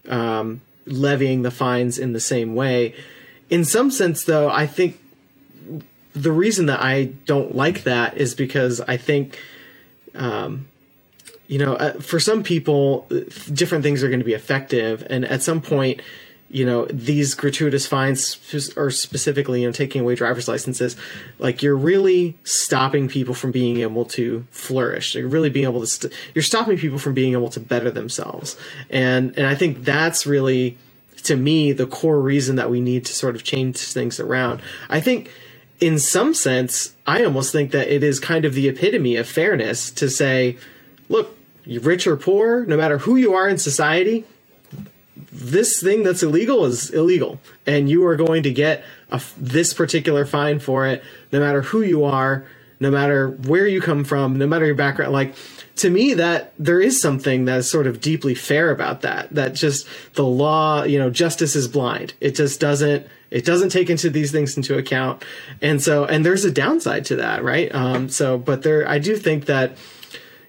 um, 0.07 0.61
levying 0.85 1.41
the 1.41 1.51
fines 1.51 1.97
in 1.97 2.13
the 2.13 2.19
same 2.19 2.55
way. 2.55 2.95
In 3.49 3.65
some 3.65 3.91
sense, 3.91 4.23
though, 4.23 4.49
I 4.49 4.65
think 4.65 4.99
the 6.13 6.31
reason 6.31 6.67
that 6.67 6.81
I 6.81 7.05
don't 7.25 7.53
like 7.53 7.83
that 7.83 8.17
is 8.17 8.33
because 8.33 8.79
I 8.81 8.97
think 8.97 9.37
um, 10.15 10.67
you 11.47 11.59
know, 11.59 11.75
uh, 11.75 11.93
for 11.93 12.19
some 12.19 12.43
people, 12.43 13.07
different 13.53 13.83
things 13.83 14.03
are 14.03 14.07
going 14.07 14.19
to 14.19 14.25
be 14.25 14.33
effective, 14.33 15.05
and 15.09 15.25
at 15.25 15.43
some 15.43 15.61
point, 15.61 16.01
you 16.49 16.65
know, 16.65 16.85
these 16.85 17.33
gratuitous 17.33 17.85
fines, 17.85 18.37
or 18.77 18.89
specifically, 18.89 19.61
you 19.61 19.67
know, 19.67 19.71
taking 19.71 20.01
away 20.01 20.15
driver's 20.15 20.47
licenses, 20.47 20.95
like 21.37 21.61
you're 21.61 21.75
really 21.75 22.37
stopping 22.43 23.07
people 23.07 23.33
from 23.33 23.51
being 23.51 23.79
able 23.81 24.05
to 24.05 24.45
flourish. 24.51 25.15
You're 25.15 25.27
really 25.27 25.49
being 25.49 25.65
able 25.65 25.81
to, 25.81 25.87
st- 25.87 26.13
you're 26.33 26.43
stopping 26.43 26.77
people 26.77 26.99
from 26.99 27.13
being 27.13 27.33
able 27.33 27.49
to 27.49 27.59
better 27.59 27.91
themselves, 27.91 28.57
and 28.89 29.37
and 29.37 29.47
I 29.47 29.55
think 29.55 29.83
that's 29.83 30.25
really, 30.25 30.77
to 31.23 31.35
me, 31.35 31.73
the 31.73 31.87
core 31.87 32.21
reason 32.21 32.55
that 32.55 32.69
we 32.69 32.79
need 32.79 33.05
to 33.05 33.13
sort 33.13 33.35
of 33.35 33.43
change 33.43 33.77
things 33.79 34.19
around. 34.19 34.61
I 34.89 34.99
think 35.01 35.31
in 35.79 35.99
some 35.99 36.33
sense, 36.33 36.95
I 37.05 37.23
almost 37.23 37.51
think 37.51 37.71
that 37.71 37.93
it 37.93 38.03
is 38.03 38.19
kind 38.19 38.45
of 38.45 38.53
the 38.53 38.67
epitome 38.67 39.15
of 39.15 39.27
fairness 39.27 39.91
to 39.91 40.09
say, 40.09 40.57
look, 41.09 41.37
you're 41.65 41.81
rich 41.81 42.07
or 42.07 42.15
poor, 42.15 42.65
no 42.65 42.77
matter 42.77 42.99
who 42.99 43.15
you 43.15 43.33
are 43.33 43.49
in 43.49 43.57
society, 43.57 44.25
this 45.31 45.81
thing 45.81 46.03
that's 46.03 46.23
illegal 46.23 46.65
is 46.65 46.89
illegal, 46.89 47.39
and 47.65 47.89
you 47.89 48.05
are 48.05 48.15
going 48.15 48.43
to 48.43 48.51
get 48.51 48.83
a, 49.11 49.21
this 49.37 49.73
particular 49.73 50.25
fine 50.25 50.59
for 50.59 50.85
it, 50.85 51.03
no 51.31 51.39
matter 51.39 51.61
who 51.61 51.81
you 51.81 52.03
are, 52.03 52.45
no 52.79 52.91
matter 52.91 53.29
where 53.29 53.67
you 53.67 53.81
come 53.81 54.03
from, 54.03 54.37
no 54.37 54.45
matter 54.45 54.65
your 54.65 54.75
background. 54.75 55.13
Like 55.13 55.35
to 55.77 55.89
me, 55.89 56.13
that 56.13 56.53
there 56.59 56.81
is 56.81 57.01
something 57.01 57.45
that 57.45 57.59
is 57.59 57.69
sort 57.69 57.87
of 57.87 58.01
deeply 58.01 58.35
fair 58.35 58.71
about 58.71 59.01
that. 59.01 59.29
That 59.33 59.53
just 59.53 59.87
the 60.13 60.25
law, 60.25 60.83
you 60.83 60.99
know, 60.99 61.09
justice 61.09 61.55
is 61.55 61.67
blind. 61.67 62.13
It 62.21 62.35
just 62.35 62.59
doesn't 62.59 63.07
it 63.35 63.43
doesn't 63.43 63.67
take 63.67 63.89
into 63.89 64.09
these 64.09 64.31
things 64.31 64.55
into 64.55 64.77
account, 64.77 65.21
and 65.61 65.81
so 65.81 66.05
and 66.05 66.25
there's 66.25 66.45
a 66.45 66.51
downside 66.51 67.03
to 67.05 67.17
that, 67.17 67.43
right? 67.43 67.73
Um, 67.75 68.07
so, 68.07 68.37
but 68.37 68.63
there, 68.63 68.87
I 68.87 68.97
do 68.97 69.17
think 69.17 69.45
that 69.47 69.77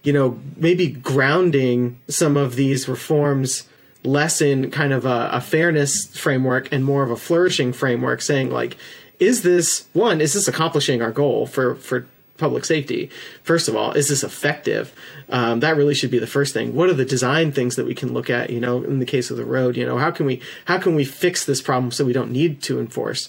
you 0.05 0.13
know 0.13 0.39
maybe 0.55 0.87
grounding 0.87 1.99
some 2.07 2.37
of 2.37 2.55
these 2.55 2.89
reforms 2.89 3.69
less 4.05 4.41
in 4.41 4.71
kind 4.71 4.93
of 4.93 5.05
a, 5.05 5.31
a 5.33 5.41
fairness 5.41 6.17
framework 6.17 6.71
and 6.71 6.85
more 6.85 7.03
of 7.03 7.11
a 7.11 7.17
flourishing 7.17 7.73
framework, 7.73 8.23
saying 8.23 8.53
like, 8.53 8.77
is 9.19 9.43
this 9.43 9.89
one? 9.93 10.21
Is 10.21 10.35
this 10.35 10.47
accomplishing 10.47 11.03
our 11.03 11.11
goal 11.11 11.49
for 11.49 11.75
for 11.75 12.07
public 12.37 12.65
safety. 12.65 13.11
First 13.43 13.69
of 13.69 13.77
all, 13.77 13.93
is 13.93 14.09
this 14.09 14.23
effective? 14.23 14.95
Um, 15.29 15.61
that 15.61 15.77
really 15.77 15.95
should 15.95 16.11
be 16.11 16.19
the 16.19 16.27
first 16.27 16.53
thing. 16.53 16.75
What 16.75 16.89
are 16.89 16.95
the 16.95 17.05
design 17.05 17.53
things 17.53 17.77
that 17.77 17.87
we 17.87 17.95
can 17.95 18.13
look 18.13 18.31
at? 18.31 18.51
You 18.51 18.61
know, 18.61 18.83
in 18.83 18.99
the 18.99 19.07
case 19.07 19.31
of 19.31 19.37
the 19.37 19.45
road, 19.45 19.77
you 19.77 19.85
know, 19.85 19.99
how 19.99 20.11
can 20.11 20.27
we 20.27 20.41
how 20.67 20.79
can 20.79 20.95
we 20.95 21.05
fix 21.05 21.45
this 21.45 21.61
problem 21.61 21.91
so 21.91 22.05
we 22.05 22.13
don't 22.13 22.31
need 22.31 22.63
to 22.63 22.81
enforce? 22.81 23.29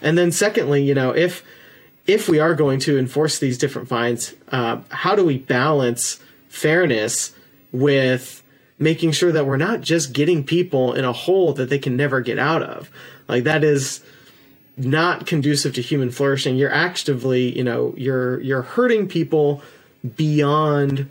And 0.00 0.16
then 0.18 0.32
secondly, 0.32 0.82
you 0.82 0.94
know, 0.94 1.10
if 1.10 1.44
if 2.06 2.28
we 2.28 2.40
are 2.40 2.54
going 2.54 2.80
to 2.80 2.98
enforce 2.98 3.38
these 3.38 3.58
different 3.58 3.88
fines, 3.88 4.34
uh, 4.48 4.80
how 4.88 5.14
do 5.14 5.24
we 5.24 5.38
balance 5.38 6.18
fairness 6.48 7.34
with 7.70 8.42
making 8.78 9.12
sure 9.12 9.30
that 9.32 9.44
we're 9.44 9.58
not 9.58 9.82
just 9.82 10.12
getting 10.12 10.42
people 10.42 10.94
in 10.94 11.04
a 11.04 11.12
hole 11.12 11.52
that 11.52 11.68
they 11.68 11.78
can 11.78 11.96
never 11.96 12.20
get 12.20 12.38
out 12.38 12.62
of? 12.62 12.90
Like 13.28 13.44
that 13.44 13.62
is 13.62 14.02
not 14.78 15.26
conducive 15.26 15.74
to 15.74 15.82
human 15.82 16.10
flourishing. 16.10 16.56
You're 16.56 16.72
actively, 16.72 17.56
you 17.56 17.64
know, 17.64 17.94
you're 17.96 18.40
you're 18.40 18.62
hurting 18.62 19.08
people 19.08 19.62
beyond 20.16 21.10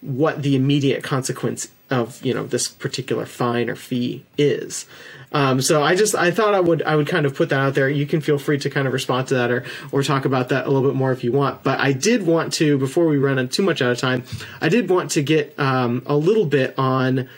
what 0.00 0.42
the 0.42 0.54
immediate 0.54 1.02
consequence 1.02 1.68
of 1.90 2.24
you 2.24 2.34
know 2.34 2.46
this 2.46 2.68
particular 2.68 3.26
fine 3.26 3.70
or 3.70 3.76
fee 3.76 4.24
is. 4.36 4.86
Um, 5.32 5.60
so 5.60 5.82
I 5.82 5.94
just 5.94 6.14
I 6.14 6.30
thought 6.30 6.54
I 6.54 6.60
would 6.60 6.82
I 6.82 6.96
would 6.96 7.06
kind 7.06 7.26
of 7.26 7.34
put 7.34 7.48
that 7.50 7.60
out 7.60 7.74
there. 7.74 7.88
You 7.88 8.06
can 8.06 8.20
feel 8.20 8.38
free 8.38 8.58
to 8.58 8.70
kind 8.70 8.86
of 8.86 8.92
respond 8.92 9.28
to 9.28 9.34
that 9.34 9.50
or 9.50 9.64
or 9.92 10.02
talk 10.02 10.24
about 10.24 10.48
that 10.50 10.66
a 10.66 10.70
little 10.70 10.88
bit 10.88 10.96
more 10.96 11.12
if 11.12 11.24
you 11.24 11.32
want. 11.32 11.62
But 11.62 11.80
I 11.80 11.92
did 11.92 12.26
want 12.26 12.52
to 12.54 12.78
before 12.78 13.06
we 13.06 13.18
run 13.18 13.48
too 13.48 13.62
much 13.62 13.82
out 13.82 13.92
of 13.92 13.98
time, 13.98 14.24
I 14.60 14.68
did 14.68 14.88
want 14.88 15.10
to 15.12 15.22
get 15.22 15.58
um, 15.58 16.02
a 16.06 16.16
little 16.16 16.46
bit 16.46 16.74
on. 16.78 17.28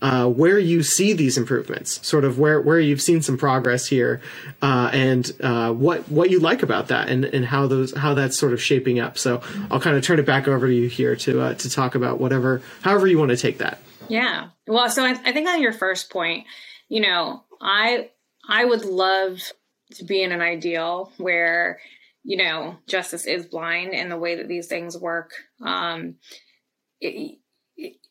Uh, 0.00 0.28
where 0.28 0.60
you 0.60 0.80
see 0.84 1.12
these 1.12 1.36
improvements, 1.36 2.06
sort 2.06 2.24
of 2.24 2.38
where, 2.38 2.60
where 2.60 2.78
you've 2.78 3.02
seen 3.02 3.20
some 3.20 3.36
progress 3.36 3.86
here, 3.86 4.20
uh, 4.62 4.88
and 4.92 5.32
uh, 5.40 5.72
what 5.72 6.08
what 6.08 6.30
you 6.30 6.38
like 6.38 6.62
about 6.62 6.86
that, 6.86 7.08
and, 7.08 7.24
and 7.24 7.44
how 7.44 7.66
those 7.66 7.92
how 7.96 8.14
that's 8.14 8.38
sort 8.38 8.52
of 8.52 8.62
shaping 8.62 9.00
up. 9.00 9.18
So 9.18 9.42
I'll 9.72 9.80
kind 9.80 9.96
of 9.96 10.04
turn 10.04 10.20
it 10.20 10.26
back 10.26 10.46
over 10.46 10.68
to 10.68 10.72
you 10.72 10.88
here 10.88 11.16
to 11.16 11.40
uh, 11.40 11.54
to 11.54 11.68
talk 11.68 11.96
about 11.96 12.20
whatever 12.20 12.62
however 12.82 13.08
you 13.08 13.18
want 13.18 13.30
to 13.30 13.36
take 13.36 13.58
that. 13.58 13.80
Yeah. 14.08 14.50
Well, 14.68 14.88
so 14.88 15.04
I, 15.04 15.10
I 15.24 15.32
think 15.32 15.48
on 15.48 15.60
your 15.60 15.72
first 15.72 16.10
point, 16.10 16.46
you 16.88 17.00
know, 17.00 17.42
I 17.60 18.10
I 18.48 18.64
would 18.64 18.84
love 18.84 19.40
to 19.94 20.04
be 20.04 20.22
in 20.22 20.32
an 20.32 20.40
ideal 20.40 21.12
where 21.16 21.80
you 22.22 22.36
know 22.36 22.76
justice 22.86 23.26
is 23.26 23.46
blind 23.46 23.94
and 23.94 24.10
the 24.10 24.18
way 24.18 24.36
that 24.36 24.48
these 24.48 24.66
things 24.68 24.96
work. 24.96 25.32
Um, 25.60 26.16
it, 27.00 27.38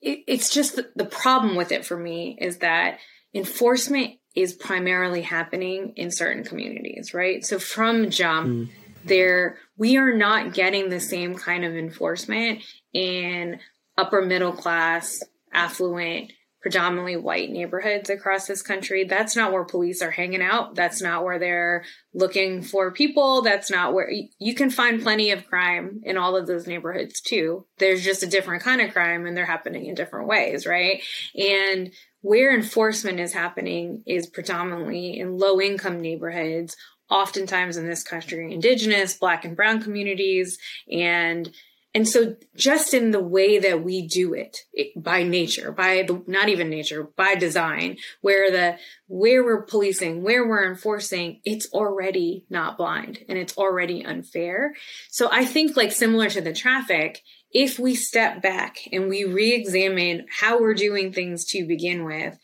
it's 0.01 0.49
just 0.49 0.75
the, 0.75 0.89
the 0.95 1.05
problem 1.05 1.55
with 1.55 1.71
it 1.71 1.85
for 1.85 1.97
me 1.97 2.37
is 2.39 2.59
that 2.59 2.99
enforcement 3.33 4.15
is 4.35 4.53
primarily 4.53 5.21
happening 5.21 5.93
in 5.95 6.11
certain 6.11 6.43
communities, 6.43 7.13
right? 7.13 7.45
So 7.45 7.59
from 7.59 8.09
jump, 8.09 8.47
mm. 8.47 8.69
there 9.03 9.57
we 9.77 9.97
are 9.97 10.15
not 10.15 10.53
getting 10.53 10.89
the 10.89 10.99
same 10.99 11.35
kind 11.35 11.65
of 11.65 11.75
enforcement 11.75 12.63
in 12.93 13.59
upper 13.97 14.21
middle 14.21 14.53
class, 14.53 15.23
affluent, 15.51 16.31
predominantly 16.67 17.15
white 17.15 17.49
neighborhoods 17.49 18.09
across 18.09 18.45
this 18.45 18.61
country. 18.61 19.05
That's 19.05 19.37
not 19.37 19.53
where 19.53 19.63
police 19.63 20.01
are 20.01 20.11
hanging 20.11 20.41
out. 20.41 20.75
That's 20.75 21.01
not 21.01 21.23
where 21.23 21.39
they're 21.39 21.85
looking 22.13 22.61
for 22.61 22.91
people. 22.91 23.41
That's 23.41 23.71
not 23.71 23.93
where 23.93 24.11
you 24.11 24.53
can 24.53 24.69
find 24.69 25.01
plenty 25.01 25.31
of 25.31 25.47
crime 25.47 26.01
in 26.03 26.17
all 26.17 26.35
of 26.35 26.45
those 26.45 26.67
neighborhoods 26.67 27.21
too. 27.21 27.65
There's 27.77 28.03
just 28.03 28.21
a 28.21 28.27
different 28.27 28.63
kind 28.63 28.81
of 28.81 28.91
crime 28.91 29.25
and 29.25 29.37
they're 29.37 29.45
happening 29.45 29.85
in 29.85 29.95
different 29.95 30.27
ways, 30.27 30.67
right? 30.67 31.01
And 31.37 31.93
where 32.19 32.53
enforcement 32.53 33.21
is 33.21 33.31
happening 33.31 34.03
is 34.05 34.27
predominantly 34.27 35.17
in 35.17 35.37
low 35.37 35.61
income 35.61 36.01
neighborhoods, 36.01 36.75
oftentimes 37.09 37.77
in 37.77 37.87
this 37.87 38.03
country, 38.03 38.53
indigenous, 38.53 39.13
black 39.13 39.45
and 39.45 39.55
brown 39.55 39.81
communities. 39.81 40.59
And 40.91 41.49
and 41.97 42.07
so 42.07 42.35
just 42.55 42.93
in 42.93 43.09
the 43.09 43.19
way 43.19 43.57
that 43.57 43.83
we 43.83 44.07
do 44.07 44.35
it, 44.35 44.65
it, 44.71 44.91
by 45.01 45.23
nature, 45.23 45.71
by 45.71 46.03
the, 46.07 46.23
not 46.27 46.47
even 46.47 46.69
nature, 46.69 47.09
by 47.15 47.33
design, 47.33 47.97
where 48.21 48.51
the, 48.51 48.77
where 49.07 49.43
we're 49.43 49.63
policing, 49.63 50.21
where 50.21 50.47
we're 50.47 50.69
enforcing, 50.69 51.41
it's 51.43 51.73
already 51.73 52.45
not 52.51 52.77
blind 52.77 53.25
and 53.27 53.39
it's 53.39 53.57
already 53.57 54.05
unfair. 54.05 54.75
So 55.09 55.27
I 55.31 55.43
think 55.43 55.75
like 55.75 55.91
similar 55.91 56.29
to 56.29 56.39
the 56.39 56.53
traffic, 56.53 57.23
if 57.51 57.79
we 57.79 57.95
step 57.95 58.43
back 58.43 58.77
and 58.91 59.09
we 59.09 59.23
re-examine 59.23 60.27
how 60.29 60.61
we're 60.61 60.75
doing 60.75 61.11
things 61.11 61.45
to 61.45 61.65
begin 61.65 62.05
with, 62.05 62.37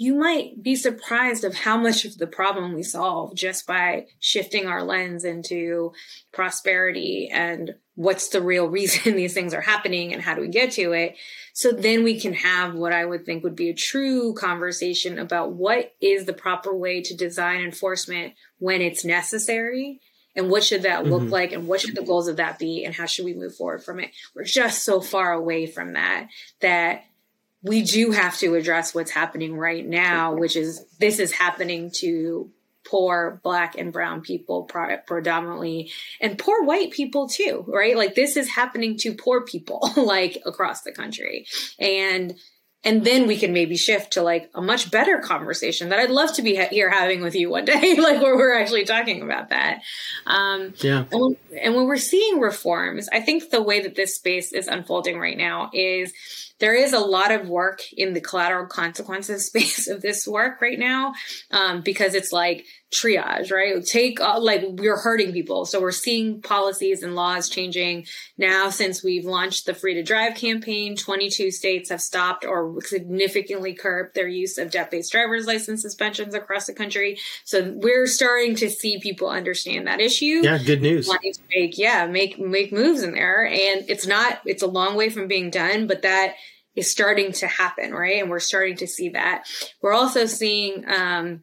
you 0.00 0.14
might 0.14 0.62
be 0.62 0.74
surprised 0.74 1.44
of 1.44 1.54
how 1.54 1.76
much 1.76 2.06
of 2.06 2.16
the 2.16 2.26
problem 2.26 2.72
we 2.72 2.82
solve 2.82 3.34
just 3.34 3.66
by 3.66 4.06
shifting 4.18 4.66
our 4.66 4.82
lens 4.82 5.26
into 5.26 5.92
prosperity 6.32 7.28
and 7.30 7.74
what's 7.96 8.30
the 8.30 8.40
real 8.40 8.66
reason 8.78 9.14
these 9.14 9.34
things 9.34 9.52
are 9.52 9.60
happening 9.60 10.14
and 10.14 10.22
how 10.22 10.34
do 10.34 10.40
we 10.40 10.48
get 10.48 10.72
to 10.72 10.92
it 10.92 11.16
so 11.52 11.70
then 11.70 12.02
we 12.02 12.18
can 12.18 12.32
have 12.32 12.74
what 12.74 12.94
i 12.94 13.04
would 13.04 13.26
think 13.26 13.44
would 13.44 13.54
be 13.54 13.68
a 13.68 13.74
true 13.74 14.32
conversation 14.32 15.18
about 15.18 15.52
what 15.52 15.92
is 16.00 16.24
the 16.24 16.32
proper 16.32 16.74
way 16.74 17.02
to 17.02 17.14
design 17.14 17.60
enforcement 17.60 18.32
when 18.58 18.80
it's 18.80 19.04
necessary 19.04 20.00
and 20.34 20.48
what 20.48 20.64
should 20.64 20.82
that 20.82 21.04
look 21.04 21.20
mm-hmm. 21.20 21.30
like 21.30 21.52
and 21.52 21.68
what 21.68 21.82
should 21.82 21.94
the 21.94 22.02
goals 22.02 22.26
of 22.26 22.36
that 22.36 22.58
be 22.58 22.86
and 22.86 22.94
how 22.94 23.04
should 23.04 23.26
we 23.26 23.34
move 23.34 23.54
forward 23.54 23.84
from 23.84 24.00
it 24.00 24.12
we're 24.34 24.44
just 24.44 24.82
so 24.82 25.02
far 25.02 25.32
away 25.34 25.66
from 25.66 25.92
that 25.92 26.28
that 26.62 27.04
we 27.62 27.82
do 27.82 28.10
have 28.10 28.38
to 28.38 28.54
address 28.54 28.94
what's 28.94 29.10
happening 29.10 29.56
right 29.56 29.86
now, 29.86 30.34
which 30.34 30.56
is 30.56 30.84
this 30.98 31.18
is 31.18 31.32
happening 31.32 31.90
to 31.96 32.50
poor 32.86 33.40
black 33.44 33.76
and 33.76 33.92
brown 33.92 34.20
people 34.20 34.64
predominantly 34.64 35.90
and 36.20 36.38
poor 36.38 36.64
white 36.64 36.90
people 36.90 37.28
too 37.28 37.64
right 37.68 37.96
like 37.96 38.14
this 38.14 38.36
is 38.36 38.48
happening 38.48 38.96
to 38.96 39.14
poor 39.14 39.42
people 39.42 39.92
like 39.96 40.38
across 40.46 40.80
the 40.80 40.90
country 40.90 41.46
and 41.78 42.34
and 42.82 43.04
then 43.04 43.26
we 43.26 43.36
can 43.36 43.52
maybe 43.52 43.76
shift 43.76 44.14
to 44.14 44.22
like 44.22 44.50
a 44.54 44.62
much 44.62 44.90
better 44.90 45.18
conversation 45.18 45.90
that 45.90 45.98
I'd 45.98 46.10
love 46.10 46.32
to 46.34 46.42
be 46.42 46.56
here 46.70 46.88
having 46.88 47.20
with 47.20 47.34
you 47.34 47.50
one 47.50 47.66
day, 47.66 47.94
like 47.98 48.22
where 48.22 48.34
we're 48.36 48.58
actually 48.58 48.84
talking 48.84 49.20
about 49.20 49.50
that. 49.50 49.82
Um, 50.26 50.72
yeah. 50.78 51.04
And 51.12 51.20
when, 51.20 51.36
and 51.60 51.74
when 51.74 51.84
we're 51.84 51.98
seeing 51.98 52.40
reforms, 52.40 53.06
I 53.12 53.20
think 53.20 53.50
the 53.50 53.62
way 53.62 53.80
that 53.80 53.96
this 53.96 54.14
space 54.16 54.54
is 54.54 54.66
unfolding 54.66 55.18
right 55.18 55.36
now 55.36 55.68
is 55.74 56.14
there 56.60 56.74
is 56.74 56.92
a 56.92 57.00
lot 57.00 57.32
of 57.32 57.48
work 57.48 57.80
in 57.92 58.12
the 58.14 58.20
collateral 58.20 58.66
consequences 58.66 59.46
space 59.50 59.88
of 59.88 60.02
this 60.02 60.26
work 60.26 60.60
right 60.60 60.78
now 60.78 61.14
um, 61.50 61.80
because 61.80 62.14
it's 62.14 62.32
like 62.32 62.64
triage, 62.90 63.52
right? 63.52 63.84
Take 63.84 64.20
uh, 64.20 64.40
like 64.40 64.62
we're 64.66 64.96
hurting 64.96 65.32
people. 65.32 65.64
So 65.64 65.80
we're 65.80 65.92
seeing 65.92 66.42
policies 66.42 67.02
and 67.02 67.14
laws 67.14 67.48
changing 67.48 68.06
now 68.36 68.70
since 68.70 69.04
we've 69.04 69.24
launched 69.24 69.66
the 69.66 69.74
free 69.74 69.94
to 69.94 70.02
drive 70.02 70.34
campaign. 70.34 70.96
22 70.96 71.52
states 71.52 71.90
have 71.90 72.00
stopped 72.00 72.44
or 72.44 72.80
significantly 72.82 73.74
curbed 73.74 74.14
their 74.14 74.26
use 74.26 74.58
of 74.58 74.72
debt 74.72 74.90
based 74.90 75.12
driver's 75.12 75.46
license 75.46 75.82
suspensions 75.82 76.34
across 76.34 76.66
the 76.66 76.74
country. 76.74 77.18
So 77.44 77.72
we're 77.76 78.08
starting 78.08 78.56
to 78.56 78.68
see 78.68 78.98
people 78.98 79.28
understand 79.28 79.86
that 79.86 80.00
issue. 80.00 80.40
Yeah, 80.42 80.58
good 80.58 80.82
news. 80.82 81.08
Make, 81.54 81.78
yeah, 81.78 82.06
make, 82.06 82.40
make 82.40 82.72
moves 82.72 83.02
in 83.02 83.12
there. 83.12 83.46
And 83.46 83.88
it's 83.88 84.06
not, 84.06 84.40
it's 84.44 84.62
a 84.62 84.68
long 84.68 84.96
way 84.96 85.10
from 85.10 85.28
being 85.28 85.50
done, 85.50 85.86
but 85.86 86.02
that 86.02 86.34
is 86.74 86.90
starting 86.90 87.32
to 87.32 87.46
happen, 87.46 87.92
right? 87.92 88.20
And 88.20 88.30
we're 88.30 88.40
starting 88.40 88.76
to 88.78 88.86
see 88.88 89.10
that. 89.10 89.44
We're 89.80 89.92
also 89.92 90.26
seeing, 90.26 90.84
um, 90.88 91.42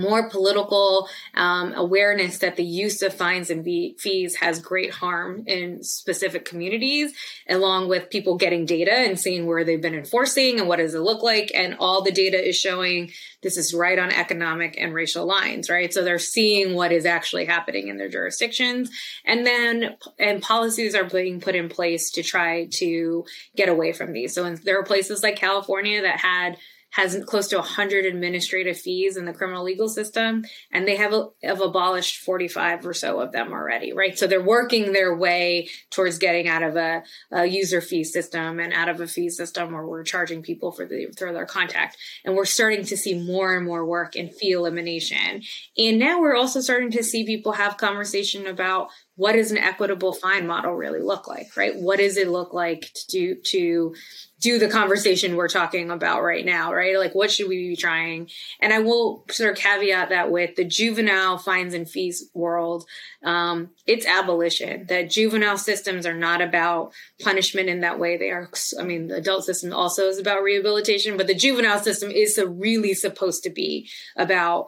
more 0.00 0.28
political 0.30 1.08
um, 1.34 1.72
awareness 1.74 2.38
that 2.38 2.56
the 2.56 2.64
use 2.64 3.02
of 3.02 3.14
fines 3.14 3.50
and 3.50 3.64
fees 3.98 4.36
has 4.36 4.60
great 4.60 4.90
harm 4.90 5.44
in 5.46 5.82
specific 5.82 6.44
communities, 6.44 7.12
along 7.48 7.88
with 7.88 8.10
people 8.10 8.36
getting 8.36 8.66
data 8.66 8.92
and 8.92 9.18
seeing 9.18 9.46
where 9.46 9.64
they've 9.64 9.82
been 9.82 9.94
enforcing 9.94 10.58
and 10.58 10.68
what 10.68 10.78
does 10.78 10.94
it 10.94 11.00
look 11.00 11.22
like. 11.22 11.50
And 11.54 11.76
all 11.78 12.02
the 12.02 12.12
data 12.12 12.48
is 12.48 12.56
showing 12.56 13.10
this 13.42 13.56
is 13.56 13.74
right 13.74 13.98
on 13.98 14.10
economic 14.10 14.76
and 14.78 14.94
racial 14.94 15.26
lines, 15.26 15.68
right? 15.68 15.92
So 15.92 16.02
they're 16.02 16.18
seeing 16.18 16.74
what 16.74 16.92
is 16.92 17.06
actually 17.06 17.44
happening 17.44 17.88
in 17.88 17.98
their 17.98 18.08
jurisdictions. 18.08 18.90
And 19.24 19.46
then, 19.46 19.96
and 20.18 20.42
policies 20.42 20.94
are 20.94 21.04
being 21.04 21.40
put 21.40 21.54
in 21.54 21.68
place 21.68 22.10
to 22.12 22.22
try 22.22 22.66
to 22.72 23.24
get 23.56 23.68
away 23.68 23.92
from 23.92 24.12
these. 24.12 24.34
So 24.34 24.54
there 24.56 24.78
are 24.78 24.84
places 24.84 25.22
like 25.22 25.36
California 25.36 26.02
that 26.02 26.20
had 26.20 26.56
has 26.94 27.20
close 27.26 27.48
to 27.48 27.56
100 27.56 28.06
administrative 28.06 28.78
fees 28.78 29.16
in 29.16 29.24
the 29.24 29.32
criminal 29.32 29.64
legal 29.64 29.88
system, 29.88 30.44
and 30.70 30.86
they 30.86 30.94
have, 30.94 31.12
have 31.42 31.60
abolished 31.60 32.18
45 32.18 32.86
or 32.86 32.94
so 32.94 33.18
of 33.18 33.32
them 33.32 33.52
already, 33.52 33.92
right? 33.92 34.16
So 34.16 34.28
they're 34.28 34.40
working 34.40 34.92
their 34.92 35.16
way 35.16 35.68
towards 35.90 36.18
getting 36.18 36.46
out 36.46 36.62
of 36.62 36.76
a, 36.76 37.02
a 37.32 37.46
user 37.46 37.80
fee 37.80 38.04
system 38.04 38.60
and 38.60 38.72
out 38.72 38.88
of 38.88 39.00
a 39.00 39.08
fee 39.08 39.28
system 39.28 39.72
where 39.72 39.84
we're 39.84 40.04
charging 40.04 40.40
people 40.42 40.70
for 40.70 40.86
the 40.86 41.12
for 41.18 41.32
their 41.32 41.46
contact, 41.46 41.96
and 42.24 42.36
we're 42.36 42.44
starting 42.44 42.84
to 42.84 42.96
see 42.96 43.20
more 43.20 43.56
and 43.56 43.66
more 43.66 43.84
work 43.84 44.14
in 44.14 44.28
fee 44.28 44.52
elimination. 44.52 45.42
And 45.76 45.98
now 45.98 46.20
we're 46.20 46.36
also 46.36 46.60
starting 46.60 46.92
to 46.92 47.02
see 47.02 47.26
people 47.26 47.52
have 47.52 47.76
conversation 47.76 48.46
about 48.46 48.88
what 49.16 49.34
does 49.34 49.52
an 49.52 49.58
equitable 49.58 50.12
fine 50.12 50.46
model 50.46 50.72
really 50.72 51.00
look 51.00 51.28
like, 51.28 51.56
right? 51.56 51.76
What 51.76 51.98
does 52.00 52.16
it 52.16 52.28
look 52.28 52.52
like 52.52 52.92
to 52.94 53.06
do 53.08 53.34
to 53.36 53.94
do 54.40 54.58
the 54.58 54.68
conversation 54.68 55.36
we're 55.36 55.48
talking 55.48 55.90
about 55.90 56.22
right 56.22 56.44
now, 56.44 56.72
right? 56.74 56.98
Like, 56.98 57.14
what 57.14 57.30
should 57.30 57.48
we 57.48 57.68
be 57.68 57.76
trying? 57.76 58.28
And 58.60 58.72
I 58.72 58.80
will 58.80 59.24
sort 59.30 59.52
of 59.52 59.56
caveat 59.56 60.08
that 60.08 60.30
with 60.30 60.56
the 60.56 60.64
juvenile 60.64 61.38
fines 61.38 61.74
and 61.74 61.88
fees 61.88 62.28
world, 62.34 62.86
um, 63.22 63.70
it's 63.86 64.04
abolition. 64.04 64.86
That 64.88 65.10
juvenile 65.10 65.58
systems 65.58 66.06
are 66.06 66.16
not 66.16 66.42
about 66.42 66.92
punishment 67.22 67.68
in 67.68 67.80
that 67.80 68.00
way. 68.00 68.16
They 68.16 68.30
are, 68.30 68.50
I 68.78 68.82
mean, 68.82 69.06
the 69.06 69.16
adult 69.16 69.44
system 69.44 69.72
also 69.72 70.08
is 70.08 70.18
about 70.18 70.42
rehabilitation, 70.42 71.16
but 71.16 71.28
the 71.28 71.34
juvenile 71.34 71.78
system 71.78 72.10
is 72.10 72.38
really 72.44 72.94
supposed 72.94 73.44
to 73.44 73.50
be 73.50 73.88
about 74.16 74.66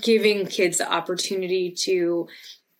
giving 0.00 0.46
kids 0.46 0.78
the 0.78 0.92
opportunity 0.92 1.70
to 1.70 2.28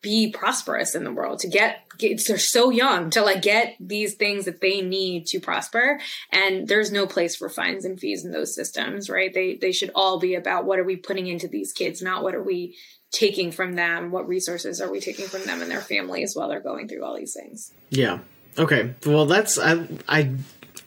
be 0.03 0.30
prosperous 0.30 0.94
in 0.94 1.05
the 1.05 1.12
world 1.12 1.40
to 1.40 1.49
get, 1.49 1.80
get 1.99 2.20
they're 2.26 2.38
so 2.38 2.70
young 2.70 3.11
to 3.11 3.22
like 3.22 3.42
get 3.42 3.74
these 3.80 4.14
things 4.14 4.44
that 4.44 4.61
they 4.61 4.80
need 4.80 5.26
to 5.26 5.40
prosper. 5.40 5.99
And 6.30 6.68
there's 6.68 6.92
no 6.92 7.07
place 7.07 7.34
for 7.34 7.49
fines 7.49 7.84
and 7.84 7.99
fees 7.99 8.24
in 8.24 8.32
those 8.32 8.55
systems 8.55 9.11
right? 9.11 9.32
They 9.32 9.57
they 9.57 9.72
should 9.72 9.90
all 9.94 10.18
be 10.18 10.34
about 10.34 10.64
what 10.64 10.78
are 10.78 10.84
we 10.84 10.97
putting 10.97 11.26
into 11.26 11.49
these 11.49 11.72
kids 11.72 12.03
not 12.03 12.22
what 12.22 12.34
are 12.34 12.42
we 12.42 12.76
taking 13.12 13.51
from 13.51 13.74
them 13.74 14.11
what 14.11 14.28
resources 14.28 14.80
are 14.80 14.90
we 14.90 15.01
taking 15.01 15.26
from 15.26 15.44
them 15.44 15.62
and 15.62 15.70
their 15.70 15.80
families 15.80 16.34
while 16.34 16.49
they're 16.49 16.61
going 16.61 16.88
through 16.88 17.05
all 17.05 17.16
these 17.16 17.34
things. 17.34 17.72
Yeah. 17.90 18.18
Okay. 18.59 18.94
Well 19.05 19.26
that's 19.26 19.59
i 19.59 19.86
i 20.09 20.30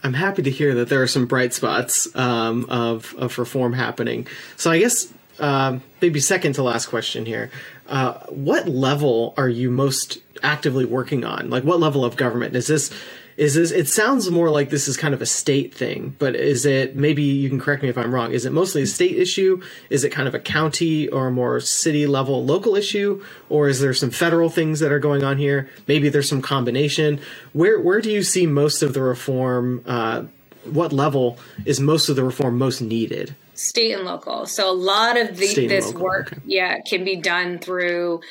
I'm 0.02 0.14
happy 0.14 0.44
to 0.44 0.50
hear 0.50 0.76
that 0.76 0.88
there 0.88 1.02
are 1.02 1.08
some 1.08 1.26
bright 1.26 1.54
spots 1.54 2.14
um, 2.16 2.66
of 2.70 3.14
of 3.18 3.38
reform 3.38 3.74
happening. 3.74 4.28
So 4.56 4.72
I 4.72 4.80
guess 4.80 5.12
um, 5.40 5.82
maybe 6.02 6.20
second 6.20 6.54
to 6.54 6.64
last 6.64 6.88
question 6.88 7.26
here. 7.26 7.52
Uh, 7.90 8.20
what 8.28 8.68
level 8.68 9.34
are 9.36 9.50
you 9.50 9.72
most 9.72 10.20
actively 10.44 10.86
working 10.86 11.26
on? 11.26 11.50
Like, 11.50 11.64
what 11.64 11.80
level 11.80 12.06
of 12.06 12.16
government 12.16 12.56
is 12.56 12.68
this? 12.68 12.92
Is 13.36 13.56
this? 13.56 13.72
It 13.72 13.88
sounds 13.88 14.30
more 14.30 14.50
like 14.50 14.70
this 14.70 14.88
is 14.88 14.98
kind 14.98 15.14
of 15.14 15.22
a 15.22 15.26
state 15.26 15.74
thing, 15.74 16.14
but 16.20 16.36
is 16.36 16.66
it? 16.66 16.96
Maybe 16.96 17.24
you 17.24 17.50
can 17.50 17.60
correct 17.60 17.82
me 17.82 17.90
if 17.90 17.98
I'm 17.98 18.14
wrong. 18.14 18.32
Is 18.34 18.46
it 18.46 18.52
mostly 18.52 18.82
a 18.82 18.86
state 18.86 19.18
issue? 19.18 19.62
Is 19.90 20.04
it 20.04 20.10
kind 20.10 20.28
of 20.28 20.36
a 20.36 20.40
county 20.40 21.08
or 21.08 21.32
more 21.32 21.60
city 21.62 22.06
level, 22.06 22.46
local 22.46 22.76
issue, 22.76 23.24
or 23.48 23.70
is 23.70 23.80
there 23.80 23.94
some 23.94 24.12
federal 24.12 24.50
things 24.50 24.82
that 24.82 24.92
are 24.92 25.00
going 25.00 25.24
on 25.24 25.38
here? 25.38 25.70
Maybe 25.88 26.10
there's 26.10 26.30
some 26.30 26.42
combination. 26.42 27.22
Where 27.54 27.80
where 27.80 28.02
do 28.02 28.12
you 28.12 28.24
see 28.24 28.46
most 28.46 28.84
of 28.84 28.94
the 28.94 29.02
reform? 29.02 29.84
Uh, 29.86 30.24
what 30.66 30.92
level 30.92 31.40
is 31.66 31.80
most 31.80 32.10
of 32.10 32.18
the 32.18 32.24
reform 32.24 32.58
most 32.58 32.82
needed? 32.82 33.36
State 33.60 33.94
and 33.94 34.06
local. 34.06 34.46
So 34.46 34.72
a 34.72 34.74
lot 34.74 35.18
of 35.18 35.36
the, 35.36 35.68
this 35.68 35.88
local, 35.88 36.02
work, 36.02 36.32
okay. 36.32 36.42
yeah, 36.46 36.80
can 36.82 37.04
be 37.04 37.18
done 37.18 37.60
through 37.60 38.22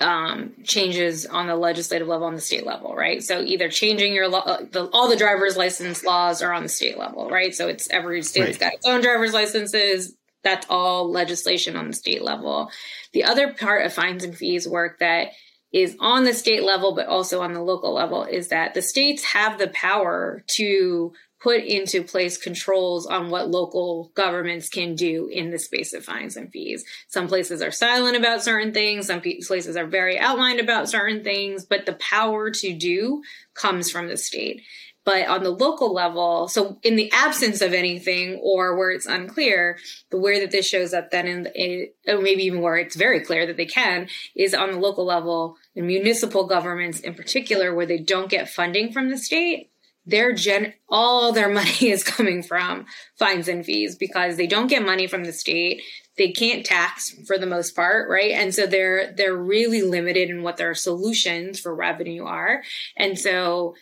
um, 0.00 0.54
changes 0.64 1.26
on 1.26 1.46
the 1.46 1.54
legislative 1.54 2.08
level 2.08 2.26
on 2.26 2.34
the 2.34 2.40
state 2.40 2.64
level, 2.64 2.94
right? 2.96 3.22
So 3.22 3.42
either 3.42 3.68
changing 3.68 4.14
your 4.14 4.28
law, 4.28 4.40
uh, 4.40 4.64
the, 4.70 4.88
all 4.92 5.08
the 5.08 5.16
driver's 5.16 5.56
license 5.56 6.02
laws 6.02 6.42
are 6.42 6.52
on 6.52 6.62
the 6.62 6.68
state 6.70 6.98
level, 6.98 7.28
right? 7.28 7.54
So 7.54 7.68
it's 7.68 7.90
every 7.90 8.22
state's 8.22 8.52
right. 8.52 8.70
got 8.70 8.74
its 8.74 8.86
own 8.86 9.02
driver's 9.02 9.34
licenses. 9.34 10.16
That's 10.42 10.66
all 10.70 11.10
legislation 11.10 11.76
on 11.76 11.88
the 11.88 11.92
state 11.92 12.22
level. 12.22 12.70
The 13.12 13.24
other 13.24 13.52
part 13.52 13.84
of 13.84 13.92
fines 13.92 14.24
and 14.24 14.34
fees 14.34 14.66
work 14.66 15.00
that 15.00 15.28
is 15.72 15.96
on 16.00 16.24
the 16.24 16.32
state 16.32 16.62
level, 16.62 16.94
but 16.94 17.06
also 17.06 17.42
on 17.42 17.52
the 17.52 17.62
local 17.62 17.92
level 17.92 18.24
is 18.24 18.48
that 18.48 18.72
the 18.72 18.82
states 18.82 19.22
have 19.22 19.58
the 19.58 19.68
power 19.68 20.42
to 20.56 21.12
put 21.40 21.64
into 21.64 22.04
place 22.04 22.36
controls 22.36 23.06
on 23.06 23.30
what 23.30 23.50
local 23.50 24.12
governments 24.14 24.68
can 24.68 24.94
do 24.94 25.26
in 25.32 25.50
the 25.50 25.58
space 25.58 25.94
of 25.94 26.04
fines 26.04 26.36
and 26.36 26.50
fees. 26.52 26.84
Some 27.08 27.28
places 27.28 27.62
are 27.62 27.70
silent 27.70 28.16
about 28.16 28.42
certain 28.42 28.72
things, 28.74 29.06
some 29.06 29.22
places 29.22 29.76
are 29.76 29.86
very 29.86 30.18
outlined 30.18 30.60
about 30.60 30.88
certain 30.88 31.24
things, 31.24 31.64
but 31.64 31.86
the 31.86 31.94
power 31.94 32.50
to 32.50 32.74
do 32.74 33.22
comes 33.54 33.90
from 33.90 34.08
the 34.08 34.16
state. 34.16 34.62
But 35.02 35.28
on 35.28 35.42
the 35.42 35.50
local 35.50 35.94
level, 35.94 36.46
so 36.46 36.78
in 36.82 36.96
the 36.96 37.10
absence 37.12 37.62
of 37.62 37.72
anything 37.72 38.38
or 38.42 38.76
where 38.76 38.90
it's 38.90 39.06
unclear, 39.06 39.78
the 40.10 40.18
way 40.18 40.40
that 40.40 40.50
this 40.50 40.68
shows 40.68 40.92
up 40.92 41.10
then 41.10 41.26
in 41.26 41.88
or 42.06 42.16
oh, 42.16 42.20
maybe 42.20 42.44
even 42.44 42.60
where 42.60 42.76
it's 42.76 42.96
very 42.96 43.20
clear 43.20 43.46
that 43.46 43.56
they 43.56 43.64
can 43.64 44.08
is 44.36 44.52
on 44.52 44.72
the 44.72 44.78
local 44.78 45.06
level 45.06 45.56
in 45.74 45.86
municipal 45.86 46.46
governments 46.46 47.00
in 47.00 47.14
particular 47.14 47.74
where 47.74 47.86
they 47.86 47.98
don't 47.98 48.30
get 48.30 48.50
funding 48.50 48.92
from 48.92 49.08
the 49.08 49.16
state 49.16 49.70
their 50.06 50.32
gen 50.32 50.74
all 50.88 51.32
their 51.32 51.48
money 51.52 51.90
is 51.90 52.04
coming 52.04 52.42
from 52.42 52.86
fines 53.18 53.48
and 53.48 53.64
fees 53.64 53.96
because 53.96 54.36
they 54.36 54.46
don't 54.46 54.68
get 54.68 54.84
money 54.84 55.06
from 55.06 55.24
the 55.24 55.32
state. 55.32 55.82
They 56.18 56.32
can't 56.32 56.66
tax 56.66 57.14
for 57.26 57.38
the 57.38 57.46
most 57.46 57.74
part 57.74 58.08
right? 58.10 58.32
And 58.32 58.54
so 58.54 58.66
they're 58.66 59.12
they're 59.14 59.36
really 59.36 59.82
limited 59.82 60.30
in 60.30 60.42
what 60.42 60.56
their 60.56 60.74
solutions 60.74 61.60
for 61.60 61.74
revenue 61.74 62.24
are. 62.24 62.62
And 62.96 63.18
so 63.18 63.74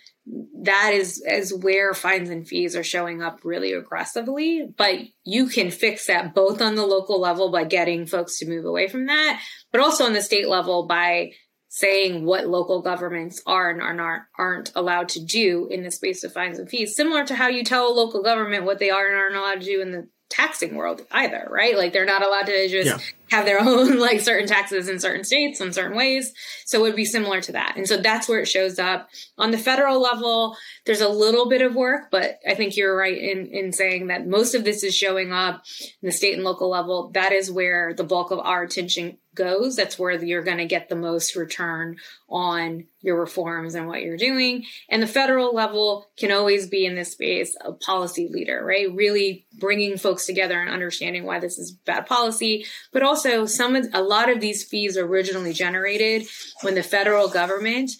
that 0.62 0.90
is 0.92 1.22
is 1.26 1.54
where 1.54 1.94
fines 1.94 2.28
and 2.28 2.46
fees 2.46 2.76
are 2.76 2.84
showing 2.84 3.22
up 3.22 3.40
really 3.44 3.72
aggressively. 3.72 4.68
But 4.76 4.98
you 5.24 5.46
can 5.46 5.70
fix 5.70 6.06
that 6.06 6.34
both 6.34 6.60
on 6.60 6.74
the 6.74 6.84
local 6.84 7.18
level 7.18 7.50
by 7.50 7.64
getting 7.64 8.06
folks 8.06 8.38
to 8.38 8.46
move 8.46 8.66
away 8.66 8.88
from 8.88 9.06
that 9.06 9.40
but 9.72 9.80
also 9.80 10.04
on 10.04 10.12
the 10.12 10.22
state 10.22 10.48
level 10.48 10.86
by 10.86 11.32
saying 11.68 12.24
what 12.24 12.48
local 12.48 12.80
governments 12.80 13.42
are 13.46 13.70
and 13.70 13.82
are 13.82 13.94
not 13.94 14.22
aren't 14.38 14.72
allowed 14.74 15.08
to 15.08 15.24
do 15.24 15.68
in 15.70 15.82
the 15.82 15.90
space 15.90 16.24
of 16.24 16.32
fines 16.32 16.58
and 16.58 16.68
fees 16.68 16.96
similar 16.96 17.24
to 17.24 17.34
how 17.34 17.48
you 17.48 17.62
tell 17.62 17.88
a 17.88 17.92
local 17.92 18.22
government 18.22 18.64
what 18.64 18.78
they 18.78 18.90
are 18.90 19.06
and 19.06 19.16
aren't 19.16 19.36
allowed 19.36 19.60
to 19.60 19.66
do 19.66 19.80
in 19.82 19.92
the 19.92 20.08
taxing 20.30 20.74
world 20.74 21.02
either 21.10 21.46
right? 21.50 21.76
Like 21.76 21.92
they're 21.92 22.04
not 22.04 22.24
allowed 22.24 22.46
to 22.46 22.68
just 22.68 22.88
yeah. 22.88 22.98
have 23.36 23.46
their 23.46 23.60
own 23.66 23.98
like 23.98 24.20
certain 24.20 24.46
taxes 24.46 24.88
in 24.88 24.98
certain 24.98 25.24
states 25.24 25.60
in 25.60 25.72
certain 25.72 25.96
ways. 25.96 26.32
So 26.66 26.78
it 26.78 26.82
would 26.82 26.96
be 26.96 27.04
similar 27.04 27.40
to 27.42 27.52
that. 27.52 27.74
And 27.76 27.88
so 27.88 27.96
that's 27.96 28.28
where 28.28 28.40
it 28.40 28.48
shows 28.48 28.78
up. 28.78 29.08
On 29.38 29.50
the 29.50 29.58
federal 29.58 30.00
level 30.00 30.56
there's 30.86 31.00
a 31.00 31.08
little 31.08 31.48
bit 31.48 31.60
of 31.62 31.74
work 31.74 32.10
but 32.10 32.38
i 32.48 32.54
think 32.54 32.76
you're 32.76 32.96
right 32.96 33.18
in 33.18 33.46
in 33.46 33.72
saying 33.72 34.06
that 34.06 34.26
most 34.26 34.54
of 34.54 34.64
this 34.64 34.82
is 34.82 34.94
showing 34.94 35.32
up 35.32 35.62
in 36.02 36.06
the 36.06 36.12
state 36.12 36.34
and 36.34 36.44
local 36.44 36.70
level. 36.70 37.10
That 37.14 37.32
is 37.32 37.50
where 37.50 37.94
the 37.94 38.04
bulk 38.04 38.30
of 38.30 38.38
our 38.38 38.62
attention 38.62 39.18
goes, 39.38 39.76
that's 39.76 39.98
where 39.98 40.12
you're 40.22 40.42
going 40.42 40.58
to 40.58 40.66
get 40.66 40.90
the 40.90 40.96
most 40.96 41.36
return 41.36 41.96
on 42.28 42.84
your 43.00 43.18
reforms 43.18 43.74
and 43.74 43.86
what 43.86 44.02
you're 44.02 44.18
doing. 44.18 44.64
And 44.90 45.02
the 45.02 45.06
federal 45.06 45.54
level 45.54 46.10
can 46.18 46.30
always 46.30 46.66
be 46.66 46.84
in 46.84 46.94
this 46.94 47.12
space 47.12 47.56
a 47.64 47.72
policy 47.72 48.28
leader, 48.30 48.62
right? 48.62 48.92
Really 48.92 49.46
bringing 49.58 49.96
folks 49.96 50.26
together 50.26 50.60
and 50.60 50.68
understanding 50.68 51.24
why 51.24 51.38
this 51.38 51.58
is 51.58 51.72
bad 51.72 52.04
policy. 52.04 52.66
But 52.92 53.02
also 53.02 53.46
some 53.46 53.76
of, 53.76 53.86
a 53.94 54.02
lot 54.02 54.28
of 54.28 54.40
these 54.40 54.64
fees 54.64 54.98
originally 54.98 55.54
generated 55.54 56.26
when 56.60 56.74
the 56.74 56.82
federal 56.82 57.28
government 57.28 57.92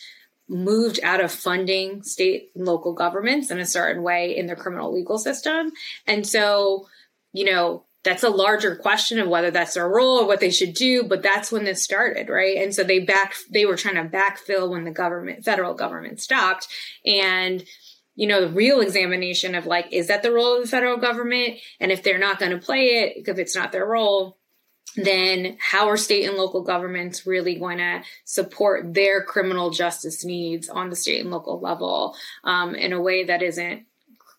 moved 0.48 0.98
out 1.02 1.22
of 1.22 1.30
funding 1.30 2.02
state 2.02 2.50
and 2.54 2.66
local 2.66 2.94
governments 2.94 3.50
in 3.50 3.58
a 3.58 3.66
certain 3.66 4.02
way 4.02 4.36
in 4.36 4.46
their 4.46 4.56
criminal 4.56 4.92
legal 4.92 5.18
system. 5.18 5.70
And 6.06 6.26
so, 6.26 6.88
you 7.32 7.44
know, 7.44 7.84
that's 8.08 8.22
a 8.22 8.30
larger 8.30 8.74
question 8.74 9.18
of 9.18 9.28
whether 9.28 9.50
that's 9.50 9.74
their 9.74 9.88
role 9.88 10.18
or 10.18 10.26
what 10.26 10.40
they 10.40 10.50
should 10.50 10.72
do 10.72 11.02
but 11.02 11.22
that's 11.22 11.52
when 11.52 11.64
this 11.64 11.82
started 11.82 12.30
right? 12.30 12.56
And 12.56 12.74
so 12.74 12.82
they 12.82 13.00
back 13.00 13.34
they 13.50 13.66
were 13.66 13.76
trying 13.76 13.96
to 13.96 14.16
backfill 14.16 14.70
when 14.70 14.84
the 14.84 14.90
government 14.90 15.44
federal 15.44 15.74
government 15.74 16.20
stopped. 16.20 16.68
And 17.04 17.62
you 18.14 18.26
know 18.26 18.40
the 18.40 18.54
real 18.54 18.80
examination 18.80 19.54
of 19.54 19.66
like 19.66 19.92
is 19.92 20.08
that 20.08 20.22
the 20.22 20.32
role 20.32 20.56
of 20.56 20.62
the 20.62 20.68
federal 20.68 20.96
government? 20.96 21.58
And 21.80 21.92
if 21.92 22.02
they're 22.02 22.18
not 22.18 22.38
going 22.38 22.52
to 22.52 22.58
play 22.58 23.14
it 23.16 23.28
if 23.28 23.38
it's 23.38 23.54
not 23.54 23.72
their 23.72 23.86
role 23.86 24.38
then 24.96 25.58
how 25.60 25.88
are 25.88 25.98
state 25.98 26.24
and 26.24 26.36
local 26.36 26.62
governments 26.62 27.26
really 27.26 27.56
going 27.56 27.76
to 27.76 28.02
support 28.24 28.94
their 28.94 29.22
criminal 29.22 29.68
justice 29.68 30.24
needs 30.24 30.70
on 30.70 30.88
the 30.88 30.96
state 30.96 31.20
and 31.20 31.30
local 31.30 31.60
level 31.60 32.16
um, 32.42 32.74
in 32.74 32.94
a 32.94 33.00
way 33.00 33.24
that 33.24 33.42
isn't 33.42 33.84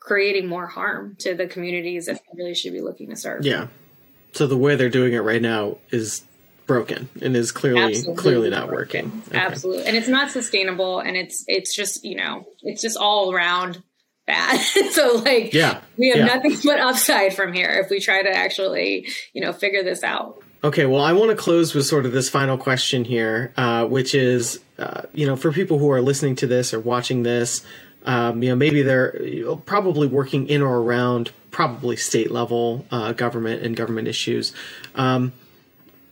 creating 0.10 0.48
more 0.48 0.66
harm 0.66 1.16
to 1.20 1.36
the 1.36 1.46
communities 1.46 2.08
that 2.08 2.16
they 2.16 2.36
really 2.36 2.56
should 2.56 2.74
be 2.74 2.82
looking 2.82 3.12
to 3.12 3.16
serve. 3.16 3.46
Yeah. 3.46 3.68
So 4.34 4.48
the 4.48 4.58
way 4.58 4.76
they're 4.76 4.90
doing 4.90 5.14
it 5.14 5.20
right 5.20 5.42
now 5.42 5.78
is 5.92 6.24
broken 6.66 7.10
and 7.22 7.36
is 7.36 7.52
clearly 7.52 7.96
Absolutely 7.96 8.16
clearly 8.16 8.50
not 8.50 8.72
working. 8.72 9.06
working. 9.06 9.24
Okay. 9.28 9.38
Absolutely. 9.38 9.86
And 9.86 9.96
it's 9.96 10.08
not 10.08 10.32
sustainable 10.32 11.00
and 11.00 11.16
it's 11.16 11.46
it's 11.48 11.76
just, 11.76 12.04
you 12.04 12.16
know, 12.16 12.48
it's 12.64 12.82
just 12.82 12.98
all 12.98 13.32
around 13.32 13.84
bad. 14.26 14.58
so 14.94 15.22
like 15.24 15.54
yeah, 15.54 15.80
we 15.96 16.10
have 16.10 16.18
yeah. 16.18 16.26
nothing 16.26 16.58
but 16.66 16.80
upside 16.80 17.36
from 17.36 17.54
here 17.54 17.80
if 17.84 17.92
we 17.92 18.00
try 18.00 18.24
to 18.24 18.36
actually, 18.36 19.08
you 19.34 19.42
know, 19.44 19.54
figure 19.54 19.84
this 19.84 20.04
out. 20.04 20.42
Okay, 20.64 20.88
well, 20.88 21.04
I 21.04 21.14
want 21.14 21.30
to 21.30 21.38
close 21.38 21.76
with 21.76 21.86
sort 21.86 22.08
of 22.08 22.14
this 22.14 22.30
final 22.30 22.58
question 22.58 23.06
here, 23.06 23.54
uh, 23.56 23.86
which 23.86 24.16
is, 24.16 24.60
uh, 24.80 25.04
you 25.14 25.28
know, 25.28 25.36
for 25.36 25.52
people 25.54 25.78
who 25.78 25.90
are 25.92 26.02
listening 26.02 26.36
to 26.38 26.48
this 26.48 26.74
or 26.74 26.80
watching 26.80 27.22
this, 27.24 27.64
um, 28.10 28.42
you 28.42 28.50
know, 28.50 28.56
maybe 28.56 28.82
they're 28.82 29.14
probably 29.68 30.08
working 30.08 30.48
in 30.48 30.64
or 30.64 30.80
around 30.80 31.32
probably 31.52 31.96
state 31.96 32.32
level 32.32 32.84
uh, 32.90 33.14
government 33.14 33.62
and 33.62 33.76
government 33.76 34.08
issues. 34.08 34.52
Um, 34.96 35.32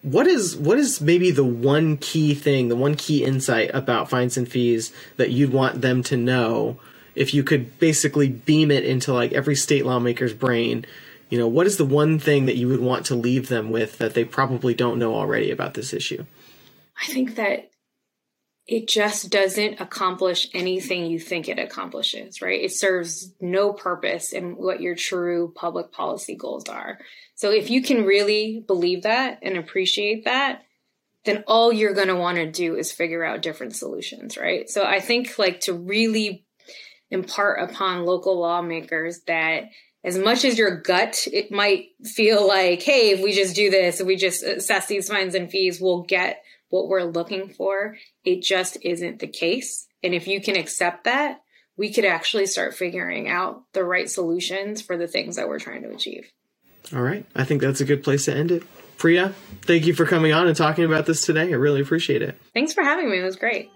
what 0.03 0.27
is 0.27 0.55
what 0.55 0.77
is 0.77 1.01
maybe 1.01 1.31
the 1.31 1.43
one 1.43 1.97
key 1.97 2.35
thing, 2.35 2.67
the 2.67 2.75
one 2.75 2.93
key 2.93 3.23
insight 3.23 3.71
about 3.73 4.11
fines 4.11 4.37
and 4.37 4.47
fees 4.47 4.93
that 5.15 5.31
you'd 5.31 5.51
want 5.51 5.81
them 5.81 6.03
to 6.03 6.15
know 6.15 6.79
if 7.15 7.33
you 7.33 7.41
could 7.43 7.79
basically 7.79 8.29
beam 8.29 8.69
it 8.69 8.85
into 8.85 9.11
like 9.11 9.33
every 9.33 9.55
state 9.55 9.83
lawmaker's 9.83 10.35
brain? 10.35 10.85
You 11.31 11.39
know, 11.39 11.47
what 11.47 11.65
is 11.65 11.77
the 11.77 11.85
one 11.85 12.19
thing 12.19 12.45
that 12.45 12.57
you 12.57 12.67
would 12.67 12.79
want 12.79 13.07
to 13.07 13.15
leave 13.15 13.47
them 13.47 13.71
with 13.71 13.97
that 13.97 14.13
they 14.13 14.23
probably 14.23 14.75
don't 14.75 14.99
know 14.99 15.15
already 15.15 15.49
about 15.49 15.73
this 15.73 15.93
issue? 15.93 16.25
I 17.01 17.07
think 17.07 17.37
that 17.37 17.71
it 18.68 18.88
just 18.88 19.30
doesn't 19.30 19.80
accomplish 19.80 20.49
anything 20.53 21.05
you 21.05 21.20
think 21.20 21.47
it 21.47 21.57
accomplishes, 21.57 22.41
right? 22.41 22.61
It 22.61 22.74
serves 22.74 23.34
no 23.39 23.72
purpose 23.72 24.34
in 24.34 24.57
what 24.57 24.82
your 24.82 24.95
true 24.95 25.53
public 25.55 25.93
policy 25.93 26.36
goals 26.36 26.68
are. 26.68 26.99
So 27.36 27.49
if 27.51 27.70
you 27.70 27.82
can 27.82 28.03
really 28.03 28.63
believe 28.65 29.03
that 29.03 29.39
and 29.41 29.57
appreciate 29.57 30.26
that, 30.26 30.63
then 31.24 31.45
all 31.47 31.72
you're 31.72 31.93
going 31.93 32.09
to 32.09 32.15
want 32.15 32.38
to 32.38 32.51
do 32.51 32.76
is 32.76 32.91
figure 32.91 33.24
out 33.24 33.41
different 33.41 33.76
solutions, 33.76 34.38
right? 34.38 34.70
So 34.70 34.84
I 34.84 34.99
think 34.99 35.39
like 35.39 35.61
to 35.61 35.74
really 35.74 36.45
impart 37.09 37.70
upon 37.70 38.05
local 38.05 38.38
lawmakers 38.38 39.22
that 39.28 39.70
as 40.03 40.18
much 40.18 40.45
as 40.45 40.57
your 40.57 40.82
gut, 40.82 41.26
it 41.32 41.51
might 41.51 41.89
feel 42.03 42.47
like, 42.47 42.82
hey, 42.82 43.11
if 43.11 43.22
we 43.22 43.34
just 43.34 43.55
do 43.55 43.70
this, 43.70 43.99
if 43.99 44.07
we 44.07 44.15
just 44.15 44.43
uh, 44.43 44.55
assess 44.55 44.88
these 44.88 45.09
fines 45.09 45.36
and 45.36 45.49
fees, 45.49 45.80
we'll 45.82 46.03
get 46.03 46.43
what 46.70 46.88
we're 46.88 47.03
looking 47.03 47.49
for, 47.49 47.97
it 48.24 48.41
just 48.41 48.78
isn't 48.82 49.20
the 49.20 49.28
case. 49.28 49.88
And 50.03 50.13
if 50.13 50.28
you 50.28 50.41
can 50.41 50.55
accept 50.55 51.05
that, 51.05 51.41
we 51.78 51.93
could 51.93 52.05
actually 52.05 52.47
start 52.47 52.74
figuring 52.74 53.30
out 53.30 53.63
the 53.74 53.84
right 53.84 54.09
solutions 54.09 54.82
for 54.82 54.97
the 54.97 55.07
things 55.07 55.36
that 55.36 55.47
we're 55.47 55.59
trying 55.59 55.84
to 55.84 55.91
achieve. 55.91 56.32
All 56.93 57.01
right. 57.01 57.26
I 57.36 57.43
think 57.43 57.61
that's 57.61 57.82
a 57.82 57.86
good 57.86 58.03
place 58.03 58.26
to 58.26 58.36
end 58.36 58.51
it. 58.51 58.63
Priya, 58.97 59.34
thank 59.61 59.86
you 59.86 59.93
for 59.93 60.05
coming 60.05 60.34
on 60.34 60.47
and 60.47 60.55
talking 60.55 60.86
about 60.86 61.05
this 61.05 61.22
today. 61.22 61.49
I 61.49 61.55
really 61.55 61.82
appreciate 61.82 62.24
it. 62.24 62.39
Thanks 62.53 62.74
for 62.74 62.84
having 62.84 63.09
me. 63.09 63.20
It 63.20 63.24
was 63.24 63.36
great. 63.36 63.70